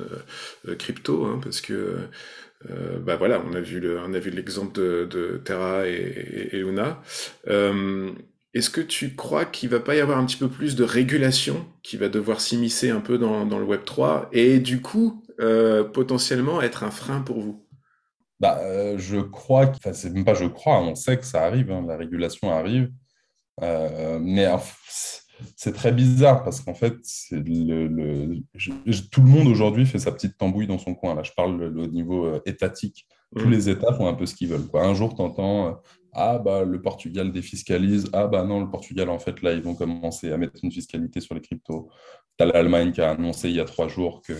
euh, 0.66 0.74
cryptos, 0.74 1.24
hein, 1.24 1.40
parce 1.42 1.61
que 1.61 2.08
euh, 2.68 2.98
bah 2.98 3.16
voilà, 3.16 3.42
on 3.48 3.54
a 3.54 3.61
vu 3.61 3.80
le, 3.80 3.98
on 3.98 4.12
a 4.12 4.18
vu 4.18 4.30
l'exemple 4.30 4.72
de, 4.78 5.06
de, 5.11 5.40
Terra 5.42 5.86
et, 5.88 6.50
et, 6.52 6.58
Luna. 6.58 7.02
Euh, 7.48 8.11
est-ce 8.52 8.68
que 8.68 8.80
tu 8.80 9.14
crois 9.14 9.44
qu'il 9.44 9.70
va 9.70 9.80
pas 9.80 9.94
y 9.94 10.00
avoir 10.00 10.18
un 10.18 10.26
petit 10.26 10.36
peu 10.36 10.48
plus 10.48 10.74
de 10.76 10.84
régulation 10.84 11.66
qui 11.82 11.96
va 11.96 12.08
devoir 12.08 12.40
s'immiscer 12.40 12.90
un 12.90 13.00
peu 13.00 13.16
dans, 13.16 13.46
dans, 13.46 13.58
le 13.58 13.64
Web 13.64 13.84
3 13.84 14.28
et 14.32 14.58
du 14.58 14.82
coup 14.82 15.19
euh, 15.41 15.84
potentiellement 15.84 16.61
être 16.61 16.84
un 16.84 16.91
frein 16.91 17.20
pour 17.20 17.41
vous 17.41 17.64
bah, 18.41 18.59
euh, 18.62 18.97
je 18.97 19.18
crois, 19.18 19.66
enfin 19.66 19.93
c'est 19.93 20.09
même 20.09 20.24
pas 20.24 20.32
je 20.32 20.47
crois, 20.47 20.80
on 20.80 20.95
sait 20.95 21.18
que 21.18 21.26
ça 21.26 21.45
arrive, 21.45 21.70
hein, 21.70 21.84
la 21.86 21.99
régulation 21.99 22.51
arrive, 22.51 22.91
euh, 23.61 24.18
mais 24.18 24.47
c'est 25.57 25.74
très 25.74 25.93
bizarre 25.93 26.43
parce 26.43 26.62
qu'en 26.62 26.72
fait, 26.72 26.97
le, 27.30 28.41
tout 29.11 29.20
le 29.20 29.28
monde 29.28 29.47
aujourd'hui 29.47 29.84
fait 29.84 29.99
sa 29.99 30.12
petite 30.12 30.38
tambouille 30.38 30.66
dans 30.66 30.78
son 30.78 30.95
coin. 30.95 31.14
Là, 31.14 31.22
je 31.22 31.32
parle 31.32 31.62
au 31.62 31.86
niveau 31.86 32.41
étatique. 32.47 33.07
Tous 33.36 33.47
mm. 33.47 33.51
les 33.51 33.68
États 33.68 33.93
font 33.95 34.07
un 34.07 34.14
peu 34.14 34.26
ce 34.26 34.34
qu'ils 34.34 34.49
veulent. 34.49 34.66
Quoi. 34.66 34.84
Un 34.84 34.95
jour, 34.95 35.14
tu 35.14 35.22
entends 35.22 35.80
Ah, 36.12 36.38
bah, 36.38 36.64
le 36.64 36.82
Portugal 36.82 37.32
défiscalise. 37.32 38.09
Ah, 38.12 38.26
bah 38.26 38.45
non, 38.45 38.61
le 38.61 38.70
Portugal, 38.70 39.09
en 39.09 39.18
fait, 39.18 39.41
là, 39.43 39.53
ils 39.53 39.62
vont 39.62 39.74
commencer 39.74 40.32
à 40.32 40.36
mettre 40.36 40.61
une 40.62 40.72
fiscalité 40.72 41.20
sur 41.20 41.34
les 41.34 41.41
cryptos. 41.41 41.88
Tu 42.38 42.45
as 42.45 42.47
l'Allemagne 42.47 42.93
qui 42.93 43.01
a 43.01 43.11
annoncé 43.11 43.49
il 43.49 43.57
y 43.57 43.61
a 43.61 43.64
trois 43.64 43.88
jours 43.88 44.22
que 44.22 44.34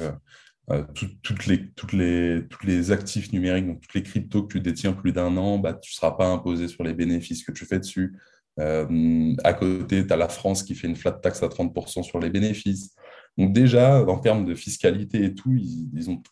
euh, 0.71 0.85
toutes, 1.23 1.47
les, 1.47 1.71
toutes 1.73 1.93
les, 1.93 2.45
tous 2.49 2.67
les 2.67 2.93
actifs 2.93 3.33
numériques, 3.33 3.67
donc 3.67 3.81
toutes 3.81 3.95
les 3.95 4.03
cryptos 4.03 4.45
que 4.45 4.53
tu 4.53 4.61
détiens 4.61 4.93
plus 4.93 5.13
d'un 5.13 5.37
an, 5.37 5.59
bah, 5.59 5.75
tu 5.75 5.91
ne 5.91 5.95
seras 5.95 6.13
pas 6.13 6.27
imposé 6.27 6.69
sur 6.69 6.85
les 6.85 6.95
bénéfices 6.95 7.45
que 7.45 7.53
tu 7.53 7.65
fais 7.65 7.79
dessus. 7.79 8.17
à 8.59 9.53
côté, 9.55 10.07
tu 10.07 10.13
as 10.13 10.17
la 10.17 10.29
France 10.29 10.63
qui 10.63 10.75
fait 10.75 10.87
une 10.87 10.97
flat 10.97 11.13
tax 11.13 11.43
à 11.43 11.49
30% 11.49 12.03
sur 12.03 12.21
les 12.21 12.31
bénéfices. 12.31 12.95
Donc 13.39 13.53
déjà, 13.53 14.05
en 14.05 14.19
termes 14.19 14.45
de 14.45 14.55
fiscalité 14.55 15.25
et 15.25 15.35
tout, 15.35 15.57
ils, 15.57 16.11
ont, 16.11 16.23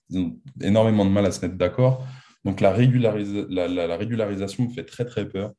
énormément 0.60 1.04
de 1.04 1.10
mal 1.10 1.26
à 1.26 1.32
se 1.32 1.40
mettre 1.40 1.56
d'accord. 1.56 2.06
Donc 2.44 2.60
la, 2.60 2.70
la, 2.70 3.96
régularisation 3.96 4.64
me 4.64 4.70
fait 4.70 4.84
très 4.84 5.04
très 5.04 5.28
peur 5.28 5.52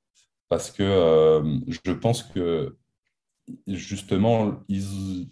parce 0.48 0.72
que 0.72 1.42
je 1.68 1.92
pense 1.92 2.24
que 2.24 2.78
justement, 3.68 4.64
ils, 4.68 5.30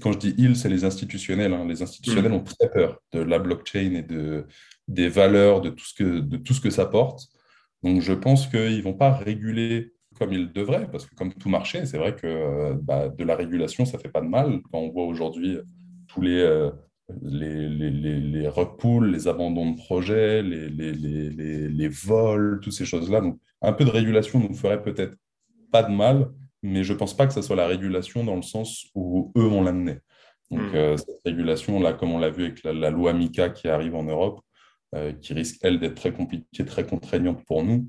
quand 0.00 0.12
je 0.12 0.18
dis 0.18 0.34
ils, 0.38 0.56
c'est 0.56 0.68
les 0.68 0.84
institutionnels. 0.84 1.52
Hein. 1.52 1.66
Les 1.66 1.82
institutionnels 1.82 2.32
mm. 2.32 2.34
ont 2.34 2.44
très 2.44 2.70
peur 2.70 3.00
de 3.12 3.20
la 3.20 3.38
blockchain 3.38 3.94
et 3.94 4.02
de, 4.02 4.46
des 4.86 5.08
valeurs, 5.08 5.60
de 5.60 5.70
tout, 5.70 5.84
ce 5.84 5.94
que, 5.94 6.20
de 6.20 6.36
tout 6.36 6.54
ce 6.54 6.60
que 6.60 6.70
ça 6.70 6.86
porte. 6.86 7.28
Donc, 7.82 8.00
je 8.00 8.12
pense 8.12 8.46
qu'ils 8.46 8.78
ne 8.78 8.82
vont 8.82 8.94
pas 8.94 9.12
réguler 9.12 9.92
comme 10.18 10.32
ils 10.32 10.52
devraient, 10.52 10.90
parce 10.90 11.06
que 11.06 11.14
comme 11.14 11.32
tout 11.32 11.48
marché, 11.48 11.86
c'est 11.86 11.96
vrai 11.96 12.16
que 12.16 12.72
bah, 12.82 13.08
de 13.08 13.22
la 13.22 13.36
régulation, 13.36 13.84
ça 13.84 13.98
ne 13.98 14.02
fait 14.02 14.08
pas 14.08 14.20
de 14.20 14.26
mal. 14.26 14.60
Quand 14.72 14.80
on 14.80 14.90
voit 14.90 15.04
aujourd'hui 15.04 15.58
tous 16.08 16.20
les, 16.20 16.40
euh, 16.40 16.70
les, 17.22 17.68
les, 17.68 17.90
les, 17.90 18.18
les 18.18 18.50
les 18.50 19.28
abandons 19.28 19.70
de 19.70 19.76
projets, 19.76 20.42
les, 20.42 20.68
les, 20.68 21.68
les 21.68 21.88
vols, 21.88 22.58
toutes 22.62 22.72
ces 22.72 22.84
choses-là. 22.84 23.20
Donc, 23.20 23.38
un 23.62 23.72
peu 23.72 23.84
de 23.84 23.90
régulation 23.90 24.40
nous 24.40 24.54
ferait 24.54 24.82
peut-être 24.82 25.14
pas 25.70 25.82
de 25.82 25.92
mal, 25.92 26.30
mais 26.62 26.84
je 26.84 26.92
ne 26.92 26.98
pense 26.98 27.16
pas 27.16 27.26
que 27.26 27.32
ce 27.32 27.42
soit 27.42 27.56
la 27.56 27.66
régulation 27.66 28.24
dans 28.24 28.36
le 28.36 28.42
sens 28.42 28.86
où 28.94 29.32
eux 29.36 29.46
vont 29.46 29.62
l'amener. 29.62 29.98
Donc, 30.50 30.60
hmm. 30.60 30.76
euh, 30.76 30.96
cette 30.96 31.20
régulation-là, 31.24 31.92
comme 31.92 32.12
on 32.12 32.18
l'a 32.18 32.30
vu 32.30 32.44
avec 32.44 32.62
la, 32.64 32.90
loi 32.90 33.12
MICA 33.12 33.50
qui 33.50 33.68
arrive 33.68 33.94
en 33.94 34.04
Europe, 34.04 34.40
euh, 34.94 35.12
qui 35.12 35.34
risque, 35.34 35.58
elle, 35.62 35.78
d'être 35.78 35.96
très 35.96 36.12
compliquée, 36.12 36.64
très 36.64 36.86
contraignante 36.86 37.44
pour 37.44 37.62
nous. 37.62 37.86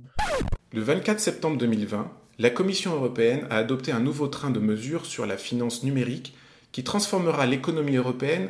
Le 0.74 0.82
24 0.82 1.20
septembre 1.20 1.57
2020, 1.57 2.11
la 2.38 2.49
Commission 2.49 2.93
européenne 2.93 3.47
a 3.49 3.57
adopté 3.57 3.91
un 3.91 3.99
nouveau 3.99 4.28
train 4.28 4.49
de 4.49 4.59
mesures 4.59 5.05
sur 5.05 5.26
la 5.26 5.38
finance 5.38 5.84
numérique 5.84 6.36
qui 6.72 6.84
transformera 6.84 7.45
l'économie 7.45 7.95
européenne 7.95 8.49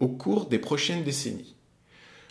au 0.00 0.08
cours 0.08 0.46
des 0.46 0.58
prochaines 0.58 1.02
décennies. 1.02 1.57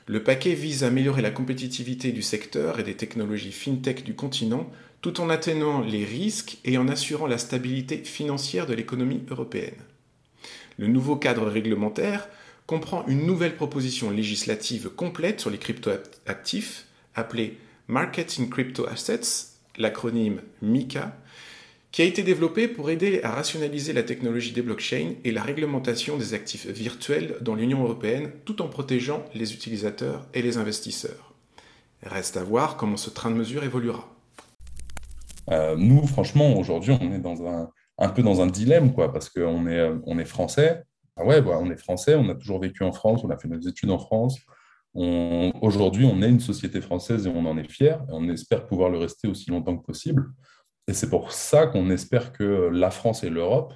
Le 0.09 0.23
paquet 0.23 0.53
vise 0.53 0.85
à 0.85 0.87
améliorer 0.87 1.21
la 1.21 1.31
compétitivité 1.31 2.13
du 2.13 2.21
secteur 2.21 2.79
et 2.79 2.83
des 2.83 2.95
technologies 2.95 3.51
fintech 3.51 4.05
du 4.05 4.15
continent 4.15 4.71
tout 5.01 5.19
en 5.19 5.29
atténuant 5.29 5.81
les 5.81 6.05
risques 6.05 6.59
et 6.63 6.77
en 6.77 6.87
assurant 6.87 7.27
la 7.27 7.37
stabilité 7.37 7.97
financière 7.97 8.65
de 8.65 8.73
l'économie 8.73 9.23
européenne. 9.29 9.75
Le 10.77 10.87
nouveau 10.87 11.17
cadre 11.17 11.47
réglementaire 11.47 12.29
comprend 12.67 13.05
une 13.07 13.25
nouvelle 13.25 13.57
proposition 13.57 14.09
législative 14.09 14.89
complète 14.89 15.41
sur 15.41 15.49
les 15.49 15.57
cryptoactifs 15.57 16.85
appelée 17.13 17.57
Market 17.89 18.37
in 18.39 18.45
Crypto 18.45 18.87
Assets, 18.87 19.55
l'acronyme 19.77 20.41
MICA, 20.61 21.17
qui 21.97 22.03
a 22.03 22.05
été 22.05 22.21
développée 22.21 22.67
pour 22.67 22.91
aider 22.91 23.21
à 23.23 23.31
rationaliser 23.31 23.91
la 23.91 24.03
technologie 24.03 24.51
des 24.51 24.61
blockchains 24.61 25.13
et 25.23 25.31
la 25.31 25.41
réglementation 25.41 26.15
des 26.15 26.35
actifs 26.35 26.67
virtuels 26.67 27.37
dans 27.41 27.55
l'Union 27.55 27.81
européenne 27.81 28.29
tout 28.45 28.61
en 28.61 28.67
protégeant 28.67 29.25
les 29.33 29.55
utilisateurs 29.55 30.27
et 30.35 30.43
les 30.43 30.59
investisseurs. 30.59 31.33
Reste 32.03 32.37
à 32.37 32.43
voir 32.43 32.77
comment 32.77 32.97
ce 32.97 33.09
train 33.09 33.31
de 33.31 33.35
mesure 33.35 33.63
évoluera. 33.63 34.07
Euh, 35.49 35.75
nous, 35.75 36.05
franchement, 36.05 36.55
aujourd'hui, 36.59 36.95
on 37.01 37.11
est 37.11 37.17
dans 37.17 37.47
un, 37.47 37.71
un 37.97 38.09
peu 38.09 38.21
dans 38.21 38.41
un 38.41 38.45
dilemme, 38.45 38.93
quoi, 38.93 39.11
parce 39.11 39.31
qu'on 39.31 39.65
est, 39.65 39.91
on 40.05 40.19
est 40.19 40.25
français. 40.25 40.83
Ah 41.15 41.25
ouais, 41.25 41.41
bah, 41.41 41.57
on 41.59 41.71
est 41.71 41.77
français, 41.77 42.13
on 42.13 42.29
a 42.29 42.35
toujours 42.35 42.59
vécu 42.59 42.83
en 42.83 42.91
France, 42.91 43.21
on 43.23 43.31
a 43.31 43.39
fait 43.39 43.47
nos 43.47 43.59
études 43.59 43.89
en 43.89 43.97
France. 43.97 44.37
Aujourd'hui, 44.93 46.05
on 46.05 46.21
est 46.21 46.29
une 46.29 46.41
société 46.41 46.79
française 46.79 47.25
et 47.25 47.29
on 47.31 47.43
en 47.47 47.57
est 47.57 47.67
fier. 47.67 48.05
On 48.09 48.29
espère 48.29 48.67
pouvoir 48.67 48.91
le 48.91 48.99
rester 48.99 49.27
aussi 49.27 49.49
longtemps 49.49 49.75
que 49.75 49.83
possible. 49.83 50.27
Et 50.87 50.93
c'est 50.93 51.09
pour 51.09 51.31
ça 51.31 51.67
qu'on 51.67 51.89
espère 51.89 52.31
que 52.31 52.69
la 52.71 52.91
France 52.91 53.23
et 53.23 53.29
l'Europe 53.29 53.73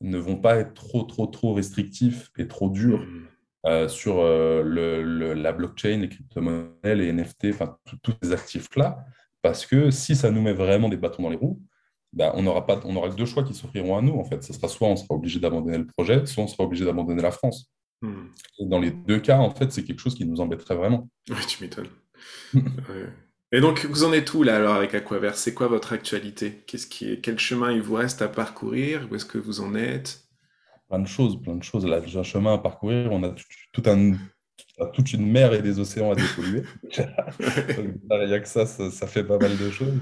ne 0.00 0.18
vont 0.18 0.36
pas 0.36 0.56
être 0.56 0.74
trop, 0.74 1.02
trop, 1.02 1.26
trop 1.26 1.54
restrictifs 1.54 2.30
et 2.38 2.48
trop 2.48 2.70
durs 2.70 3.00
mmh. 3.00 3.26
euh, 3.66 3.88
sur 3.88 4.20
euh, 4.20 4.62
le, 4.62 5.34
la 5.34 5.52
blockchain, 5.52 5.98
les 5.98 6.08
crypto-monnaies, 6.08 6.94
les 6.94 7.12
NFT, 7.12 7.46
enfin, 7.52 7.76
tous 8.02 8.14
ces 8.22 8.32
actifs-là. 8.32 9.04
Parce 9.42 9.66
que 9.66 9.90
si 9.90 10.14
ça 10.14 10.30
nous 10.30 10.42
met 10.42 10.52
vraiment 10.52 10.88
des 10.88 10.96
bâtons 10.96 11.24
dans 11.24 11.30
les 11.30 11.36
roues, 11.36 11.60
bah, 12.12 12.32
on 12.36 12.42
n'aura 12.42 12.66
pas, 12.66 12.80
on 12.84 12.94
aura 12.94 13.08
que 13.08 13.16
deux 13.16 13.26
choix 13.26 13.42
qui 13.42 13.54
s'offriront 13.54 13.96
à 13.96 14.02
nous. 14.02 14.14
En 14.14 14.24
fait, 14.24 14.42
ce 14.42 14.52
sera 14.52 14.68
soit 14.68 14.88
on 14.88 14.96
sera 14.96 15.14
obligé 15.14 15.40
d'abandonner 15.40 15.78
le 15.78 15.86
projet, 15.86 16.26
soit 16.26 16.44
on 16.44 16.48
sera 16.48 16.64
obligé 16.64 16.84
d'abandonner 16.84 17.22
la 17.22 17.30
France. 17.30 17.70
Hmm. 18.02 18.30
dans 18.58 18.80
les 18.80 18.90
deux 18.90 19.20
cas, 19.20 19.38
en 19.38 19.50
fait, 19.50 19.70
c'est 19.70 19.84
quelque 19.84 20.00
chose 20.00 20.16
qui 20.16 20.24
nous 20.24 20.40
embêterait 20.40 20.74
vraiment. 20.74 21.08
Oui, 21.30 21.36
tu 21.46 21.62
m'étonnes. 21.62 21.86
Et 23.52 23.60
donc, 23.60 23.84
vous 23.84 24.04
en 24.04 24.12
êtes 24.12 24.32
où 24.32 24.42
là 24.42 24.56
alors 24.56 24.74
avec 24.74 24.94
Aquaverse? 24.94 25.38
C'est 25.38 25.54
quoi 25.54 25.68
votre 25.68 25.92
actualité? 25.92 26.62
Qu'est-ce 26.66 26.86
qui 26.86 27.12
est... 27.12 27.20
Quel 27.20 27.38
chemin 27.38 27.70
il 27.70 27.82
vous 27.82 27.94
reste 27.94 28.22
à 28.22 28.28
parcourir? 28.28 29.06
Où 29.10 29.14
est-ce 29.14 29.26
que 29.26 29.38
vous 29.38 29.60
en 29.60 29.74
êtes? 29.74 30.24
Plein 30.88 31.00
de 31.00 31.06
choses, 31.06 31.40
plein 31.40 31.56
de 31.56 31.62
choses. 31.62 31.84
Là, 31.84 32.00
j'ai 32.04 32.18
un 32.18 32.22
chemin 32.22 32.54
à 32.54 32.58
parcourir. 32.58 33.12
On 33.12 33.22
a 33.22 33.34
tout 33.72 33.82
un 33.86 34.12
toute 34.94 35.12
une 35.12 35.26
mer 35.26 35.52
et 35.52 35.62
des 35.62 35.78
océans 35.78 36.12
à 36.12 36.14
dépolluer. 36.14 36.62
Il 37.40 38.26
n'y 38.26 38.34
a 38.34 38.40
que 38.40 38.48
ça, 38.48 38.66
ça, 38.66 39.06
fait 39.06 39.24
pas 39.24 39.38
mal 39.38 39.56
de 39.56 39.70
choses. 39.70 39.98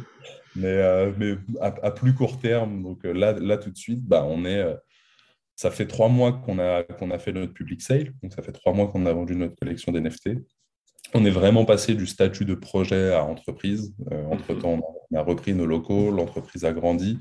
Mais, 0.57 0.67
euh, 0.67 1.13
mais 1.17 1.37
à, 1.61 1.91
plus 1.91 2.15
court 2.15 2.39
terme, 2.39 2.83
donc 2.83 3.05
euh, 3.05 3.13
là, 3.13 3.33
là 3.33 3.57
tout 3.57 3.71
de 3.71 3.77
suite, 3.77 4.03
bah, 4.05 4.25
on 4.25 4.45
est, 4.45 4.59
euh, 4.59 4.75
ça 5.55 5.71
fait 5.71 5.87
trois 5.87 6.09
mois 6.09 6.33
qu'on 6.33 6.59
a, 6.59 6.83
qu'on 6.83 7.11
a 7.11 7.19
fait 7.19 7.33
notre 7.33 7.53
public 7.53 7.83
sale. 7.83 8.13
Donc 8.23 8.33
ça 8.33 8.43
fait 8.43 8.53
trois 8.53 8.73
mois 8.73 8.89
qu'on 8.89 9.07
a 9.07 9.13
vendu 9.13 9.37
notre 9.37 9.57
collection 9.57 9.93
d'NFT. 9.93 10.31
On 11.15 11.25
est 11.25 11.31
vraiment 11.31 11.65
passé 11.65 11.95
du 11.95 12.07
statut 12.07 12.45
de 12.45 12.55
projet 12.55 13.13
à 13.13 13.25
entreprise. 13.25 13.95
entre-temps, 14.31 14.81
on 15.11 15.17
a 15.17 15.23
repris 15.23 15.55
nos 15.55 15.67
locaux, 15.67 16.11
l'entreprise 16.11 16.65
a 16.65 16.73
grandi. 16.73 17.19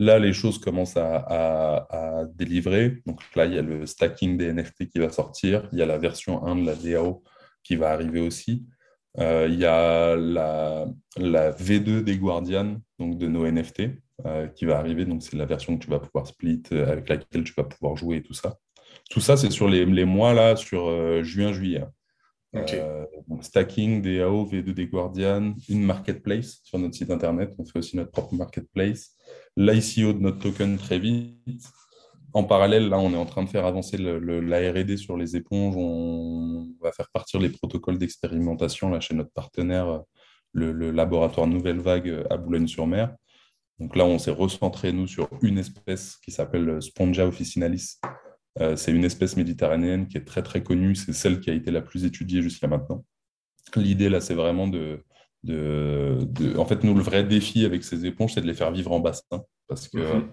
Là, 0.00 0.18
les 0.18 0.32
choses 0.32 0.58
commencent 0.58 0.96
à, 0.96 2.24
délivrer. 2.34 2.98
Donc 3.06 3.20
là, 3.34 3.46
il 3.46 3.54
y 3.54 3.58
a 3.58 3.62
le 3.62 3.86
stacking 3.86 4.36
des 4.36 4.52
NFT 4.52 4.88
qui 4.90 4.98
va 4.98 5.10
sortir. 5.10 5.68
Il 5.72 5.78
y 5.78 5.82
a 5.82 5.86
la 5.86 5.98
version 5.98 6.44
1 6.44 6.56
de 6.56 6.66
la 6.66 6.74
DAO 6.74 7.22
qui 7.64 7.76
va 7.76 7.90
arriver 7.90 8.20
aussi. 8.20 8.66
Euh, 9.18 9.48
il 9.50 9.58
y 9.58 9.64
a 9.64 10.14
la, 10.16 10.86
V2 11.16 12.02
des 12.02 12.16
Guardians, 12.16 12.76
donc 12.98 13.18
de 13.18 13.26
nos 13.26 13.50
NFT, 13.50 13.90
euh, 14.26 14.46
qui 14.48 14.64
va 14.64 14.78
arriver. 14.78 15.04
Donc 15.04 15.22
c'est 15.22 15.36
la 15.36 15.46
version 15.46 15.76
que 15.76 15.84
tu 15.84 15.90
vas 15.90 15.98
pouvoir 15.98 16.26
split, 16.26 16.62
euh, 16.72 16.90
avec 16.90 17.08
laquelle 17.08 17.44
tu 17.44 17.54
vas 17.56 17.64
pouvoir 17.64 17.96
jouer 17.96 18.18
et 18.18 18.22
tout 18.22 18.34
ça. 18.34 18.56
Tout 19.10 19.20
ça, 19.20 19.36
c'est 19.36 19.50
sur 19.50 19.68
les, 19.68 20.04
mois 20.04 20.34
là, 20.34 20.54
sur 20.54 21.24
juin-juillet. 21.24 21.84
Donc 22.52 23.44
stacking, 23.44 24.00
DAO, 24.00 24.46
V2 24.46 24.72
des 24.72 24.86
Guardians, 24.86 25.54
une 25.68 25.82
marketplace 25.82 26.60
sur 26.62 26.78
notre 26.78 26.94
site 26.94 27.10
internet. 27.10 27.54
On 27.58 27.64
fait 27.64 27.78
aussi 27.78 27.96
notre 27.96 28.10
propre 28.10 28.34
marketplace 28.34 29.14
l'ICO 29.56 30.12
de 30.12 30.20
notre 30.20 30.38
token 30.38 30.78
très 30.78 30.98
vite. 30.98 31.36
En 32.32 32.44
parallèle, 32.44 32.88
là, 32.88 32.98
on 32.98 33.12
est 33.12 33.16
en 33.16 33.26
train 33.26 33.42
de 33.42 33.48
faire 33.48 33.66
avancer 33.66 33.96
le, 33.96 34.18
la 34.40 34.70
RD 34.70 34.96
sur 34.96 35.16
les 35.16 35.34
éponges. 35.34 35.74
On 35.76 36.68
va 36.80 36.92
faire 36.92 37.08
partir 37.12 37.40
les 37.40 37.48
protocoles 37.48 37.98
d'expérimentation 37.98 38.98
chez 39.00 39.14
notre 39.14 39.32
partenaire, 39.32 40.02
le, 40.52 40.90
laboratoire 40.90 41.46
Nouvelle 41.46 41.80
Vague 41.80 42.24
à 42.30 42.36
Boulogne-sur-Mer. 42.36 43.14
Donc 43.78 43.96
là, 43.96 44.04
on 44.04 44.18
s'est 44.18 44.30
recentré, 44.30 44.92
nous, 44.92 45.06
sur 45.06 45.28
une 45.42 45.58
espèce 45.58 46.16
qui 46.18 46.30
s'appelle 46.30 46.80
Spongia 46.82 47.26
officinalis. 47.26 47.98
Euh, 48.60 48.76
c'est 48.76 48.92
une 48.92 49.04
espèce 49.04 49.36
méditerranéenne 49.36 50.08
qui 50.08 50.16
est 50.16 50.24
très, 50.24 50.42
très 50.42 50.62
connue. 50.62 50.94
C'est 50.94 51.12
celle 51.12 51.40
qui 51.40 51.50
a 51.50 51.54
été 51.54 51.70
la 51.70 51.80
plus 51.80 52.04
étudiée 52.04 52.42
jusqu'à 52.42 52.66
maintenant. 52.66 53.04
L'idée, 53.76 54.08
là, 54.08 54.20
c'est 54.20 54.34
vraiment 54.34 54.66
de, 54.66 55.00
de, 55.44 56.56
En 56.56 56.64
fait, 56.64 56.82
nous, 56.84 56.94
le 56.94 57.02
vrai 57.02 57.24
défi 57.24 57.64
avec 57.64 57.84
ces 57.84 58.06
éponges, 58.06 58.34
c'est 58.34 58.40
de 58.40 58.46
les 58.46 58.54
faire 58.54 58.72
vivre 58.72 58.92
en 58.92 59.00
bassin. 59.00 59.42
Parce 59.68 59.88
que 59.88 59.98
mhm. 59.98 60.30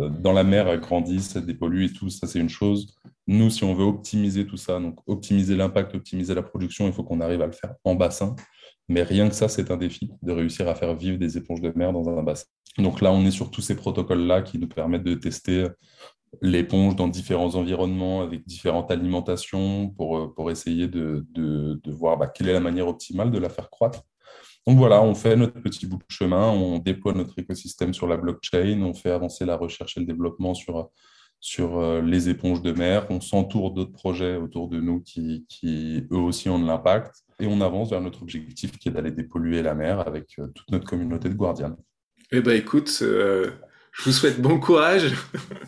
euh, 0.00 0.08
dans 0.10 0.32
la 0.32 0.44
mer, 0.44 0.68
elles 0.68 0.80
grandissent, 0.80 1.34
elles 1.36 1.46
dépolluent 1.46 1.86
et 1.86 1.92
tout, 1.92 2.10
ça, 2.10 2.26
c'est 2.26 2.38
une 2.38 2.48
chose. 2.48 2.94
Nous, 3.26 3.50
si 3.50 3.64
on 3.64 3.74
veut 3.74 3.84
optimiser 3.84 4.46
tout 4.46 4.56
ça, 4.56 4.78
donc 4.78 4.98
optimiser 5.06 5.56
l'impact, 5.56 5.94
optimiser 5.94 6.34
la 6.34 6.42
production, 6.42 6.86
il 6.86 6.92
faut 6.92 7.04
qu'on 7.04 7.20
arrive 7.20 7.42
à 7.42 7.46
le 7.46 7.52
faire 7.52 7.74
en 7.84 7.94
bassin. 7.94 8.36
Mais 8.88 9.02
rien 9.02 9.28
que 9.28 9.34
ça, 9.34 9.48
c'est 9.48 9.70
un 9.70 9.76
défi 9.76 10.10
de 10.22 10.32
réussir 10.32 10.66
à 10.68 10.74
faire 10.74 10.94
vivre 10.94 11.18
des 11.18 11.36
éponges 11.36 11.60
de 11.60 11.72
mer 11.74 11.92
dans 11.92 12.08
un 12.08 12.22
bassin. 12.22 12.46
Donc 12.78 13.00
là, 13.00 13.12
on 13.12 13.24
est 13.24 13.30
sur 13.30 13.50
tous 13.50 13.60
ces 13.60 13.74
protocoles-là 13.74 14.42
qui 14.42 14.58
nous 14.58 14.68
permettent 14.68 15.04
de 15.04 15.14
tester 15.14 15.66
l'éponge 16.42 16.96
dans 16.96 17.08
différents 17.08 17.54
environnements 17.54 18.22
avec 18.22 18.46
différentes 18.46 18.90
alimentations 18.90 19.90
pour, 19.90 20.18
euh, 20.18 20.32
pour 20.34 20.50
essayer 20.50 20.88
de, 20.88 21.26
de, 21.32 21.80
de 21.82 21.92
voir 21.92 22.16
bah, 22.18 22.28
quelle 22.28 22.48
est 22.48 22.52
la 22.52 22.60
manière 22.60 22.88
optimale 22.88 23.30
de 23.30 23.38
la 23.38 23.48
faire 23.48 23.70
croître. 23.70 24.02
Donc 24.66 24.76
voilà, 24.76 25.02
on 25.02 25.14
fait 25.14 25.34
notre 25.34 25.60
petit 25.62 25.86
bout 25.86 25.96
de 25.96 26.04
chemin, 26.08 26.50
on 26.50 26.78
déploie 26.78 27.14
notre 27.14 27.38
écosystème 27.38 27.94
sur 27.94 28.06
la 28.06 28.18
blockchain, 28.18 28.82
on 28.82 28.92
fait 28.92 29.10
avancer 29.10 29.46
la 29.46 29.56
recherche 29.56 29.96
et 29.96 30.00
le 30.00 30.06
développement 30.06 30.52
sur, 30.52 30.90
sur 31.40 31.78
euh, 31.78 32.02
les 32.02 32.28
éponges 32.28 32.60
de 32.60 32.72
mer, 32.72 33.06
on 33.08 33.20
s'entoure 33.20 33.70
d'autres 33.70 33.92
projets 33.92 34.36
autour 34.36 34.68
de 34.68 34.78
nous 34.78 35.00
qui, 35.00 35.46
qui, 35.48 36.04
eux 36.12 36.18
aussi 36.18 36.50
ont 36.50 36.58
de 36.58 36.66
l'impact, 36.66 37.24
et 37.40 37.46
on 37.46 37.62
avance 37.62 37.90
vers 37.90 38.02
notre 38.02 38.22
objectif 38.22 38.76
qui 38.78 38.90
est 38.90 38.92
d'aller 38.92 39.12
dépolluer 39.12 39.62
la 39.62 39.74
mer 39.74 40.06
avec 40.06 40.38
euh, 40.38 40.48
toute 40.48 40.70
notre 40.70 40.86
communauté 40.86 41.30
de 41.30 41.34
Guardians. 41.34 41.76
Eh 42.30 42.42
bien 42.42 42.52
écoute, 42.52 43.02
je 43.98 44.04
vous 44.04 44.12
souhaite 44.12 44.40
bon 44.40 44.60
courage. 44.60 45.12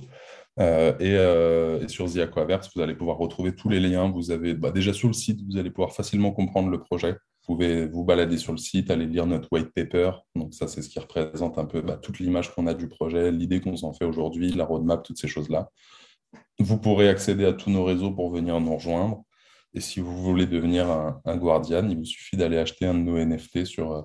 Euh, 0.58 0.92
euh, 1.00 1.82
et, 1.82 1.88
sur 1.88 2.10
The 2.10 2.18
Aquaverse, 2.18 2.70
vous 2.74 2.80
allez 2.80 2.94
pouvoir 2.94 3.18
retrouver 3.18 3.54
tous 3.54 3.68
les 3.68 3.80
liens. 3.80 4.10
Vous 4.10 4.30
avez 4.30 4.54
bah, 4.54 4.70
déjà 4.70 4.92
sur 4.92 5.08
le 5.08 5.14
site, 5.14 5.40
vous 5.46 5.58
allez 5.58 5.70
pouvoir 5.70 5.92
facilement 5.92 6.32
comprendre 6.32 6.70
le 6.70 6.80
projet. 6.80 7.12
Vous 7.12 7.54
pouvez 7.54 7.86
vous 7.86 8.04
balader 8.04 8.38
sur 8.38 8.52
le 8.52 8.58
site, 8.58 8.90
aller 8.90 9.06
lire 9.06 9.26
notre 9.26 9.48
white 9.52 9.70
paper. 9.74 10.12
Donc 10.34 10.54
ça, 10.54 10.66
c'est 10.66 10.82
ce 10.82 10.88
qui 10.88 10.98
représente 10.98 11.58
un 11.58 11.64
peu 11.64 11.80
bah, 11.80 11.96
toute 11.96 12.18
l'image 12.18 12.54
qu'on 12.54 12.66
a 12.66 12.74
du 12.74 12.88
projet, 12.88 13.30
l'idée 13.30 13.60
qu'on 13.60 13.76
s'en 13.76 13.92
fait 13.92 14.04
aujourd'hui, 14.04 14.52
la 14.52 14.64
roadmap, 14.64 15.02
toutes 15.02 15.18
ces 15.18 15.28
choses-là. 15.28 15.70
Vous 16.58 16.78
pourrez 16.78 17.08
accéder 17.08 17.44
à 17.44 17.52
tous 17.52 17.70
nos 17.70 17.84
réseaux 17.84 18.10
pour 18.10 18.30
venir 18.30 18.58
nous 18.60 18.74
rejoindre. 18.74 19.22
Et 19.74 19.80
si 19.80 20.00
vous 20.00 20.16
voulez 20.22 20.46
devenir 20.46 20.90
un, 20.90 21.36
guardian, 21.36 21.86
il 21.88 21.98
vous 21.98 22.04
suffit 22.04 22.36
d'aller 22.36 22.56
acheter 22.56 22.86
un 22.86 22.94
de 22.94 23.00
nos 23.00 23.18
NFT 23.18 23.66
sur, 23.66 23.92
euh, 23.92 24.02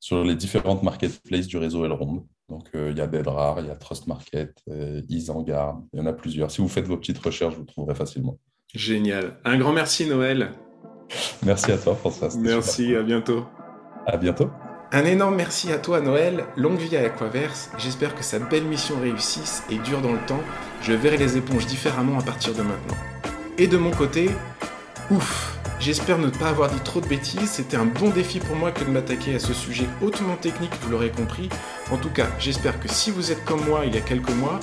sur 0.00 0.24
les 0.24 0.34
différentes 0.34 0.82
marketplaces 0.82 1.46
du 1.46 1.58
réseau 1.58 1.84
Elrond. 1.84 2.26
Donc, 2.52 2.68
euh, 2.74 2.90
il 2.90 2.98
y 2.98 3.00
a 3.00 3.06
Bedrar, 3.06 3.60
il 3.60 3.68
y 3.68 3.70
a 3.70 3.76
Trust 3.76 4.06
Market, 4.08 4.54
euh, 4.68 5.00
Isengard, 5.08 5.80
il 5.94 6.00
y 6.00 6.02
en 6.02 6.04
a 6.04 6.12
plusieurs. 6.12 6.50
Si 6.50 6.60
vous 6.60 6.68
faites 6.68 6.86
vos 6.86 6.98
petites 6.98 7.16
recherches, 7.16 7.54
vous 7.54 7.64
trouverez 7.64 7.94
facilement. 7.94 8.38
Génial. 8.74 9.38
Un 9.46 9.56
grand 9.56 9.72
merci, 9.72 10.04
Noël. 10.04 10.52
Merci 11.46 11.72
à 11.72 11.78
toi, 11.78 11.94
François. 11.94 12.28
Merci, 12.38 12.94
à 12.94 13.02
bientôt. 13.02 13.46
À 14.06 14.18
bientôt. 14.18 14.50
Un 14.92 15.06
énorme 15.06 15.34
merci 15.34 15.72
à 15.72 15.78
toi, 15.78 16.02
Noël. 16.02 16.44
Longue 16.58 16.76
vie 16.76 16.94
à 16.94 17.06
Aquaverse. 17.06 17.70
J'espère 17.78 18.14
que 18.14 18.22
sa 18.22 18.38
belle 18.38 18.64
mission 18.64 19.00
réussisse 19.00 19.62
et 19.70 19.78
dure 19.78 20.02
dans 20.02 20.12
le 20.12 20.26
temps. 20.26 20.42
Je 20.82 20.92
verrai 20.92 21.16
les 21.16 21.38
éponges 21.38 21.66
différemment 21.66 22.18
à 22.18 22.22
partir 22.22 22.52
de 22.52 22.60
maintenant. 22.60 22.98
Et 23.56 23.66
de 23.66 23.78
mon 23.78 23.92
côté, 23.92 24.28
Ouf 25.10 25.61
J'espère 25.82 26.18
ne 26.18 26.28
pas 26.28 26.50
avoir 26.50 26.70
dit 26.70 26.78
trop 26.78 27.00
de 27.00 27.08
bêtises, 27.08 27.50
c'était 27.50 27.76
un 27.76 27.86
bon 27.86 28.10
défi 28.10 28.38
pour 28.38 28.54
moi 28.54 28.70
que 28.70 28.84
de 28.84 28.90
m'attaquer 28.90 29.34
à 29.34 29.40
ce 29.40 29.52
sujet 29.52 29.86
hautement 30.00 30.36
technique, 30.36 30.70
vous 30.80 30.90
l'aurez 30.90 31.10
compris. 31.10 31.48
En 31.90 31.96
tout 31.96 32.08
cas, 32.08 32.28
j'espère 32.38 32.78
que 32.78 32.86
si 32.86 33.10
vous 33.10 33.32
êtes 33.32 33.44
comme 33.44 33.64
moi 33.66 33.84
il 33.84 33.92
y 33.92 33.98
a 33.98 34.00
quelques 34.00 34.30
mois, 34.30 34.60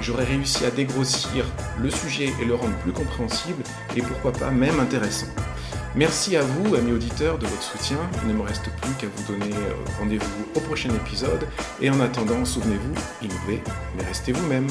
j'aurai 0.00 0.24
réussi 0.24 0.64
à 0.64 0.70
dégrossir 0.70 1.44
le 1.78 1.90
sujet 1.90 2.32
et 2.40 2.46
le 2.46 2.54
rendre 2.54 2.74
plus 2.78 2.92
compréhensible 2.92 3.62
et 3.94 4.00
pourquoi 4.00 4.32
pas 4.32 4.50
même 4.50 4.80
intéressant. 4.80 5.26
Merci 5.94 6.38
à 6.38 6.42
vous, 6.42 6.74
amis 6.74 6.92
auditeurs, 6.92 7.36
de 7.36 7.46
votre 7.46 7.62
soutien. 7.62 7.98
Il 8.22 8.28
ne 8.28 8.32
me 8.32 8.40
reste 8.40 8.70
plus 8.80 8.94
qu'à 8.98 9.08
vous 9.14 9.30
donner 9.30 9.54
euh, 9.54 9.74
rendez-vous 9.98 10.46
au 10.54 10.60
prochain 10.60 10.88
épisode. 10.88 11.46
Et 11.82 11.90
en 11.90 12.00
attendant, 12.00 12.46
souvenez-vous, 12.46 12.94
innovez, 13.20 13.62
mais 13.94 14.04
restez 14.04 14.32
vous-même. 14.32 14.68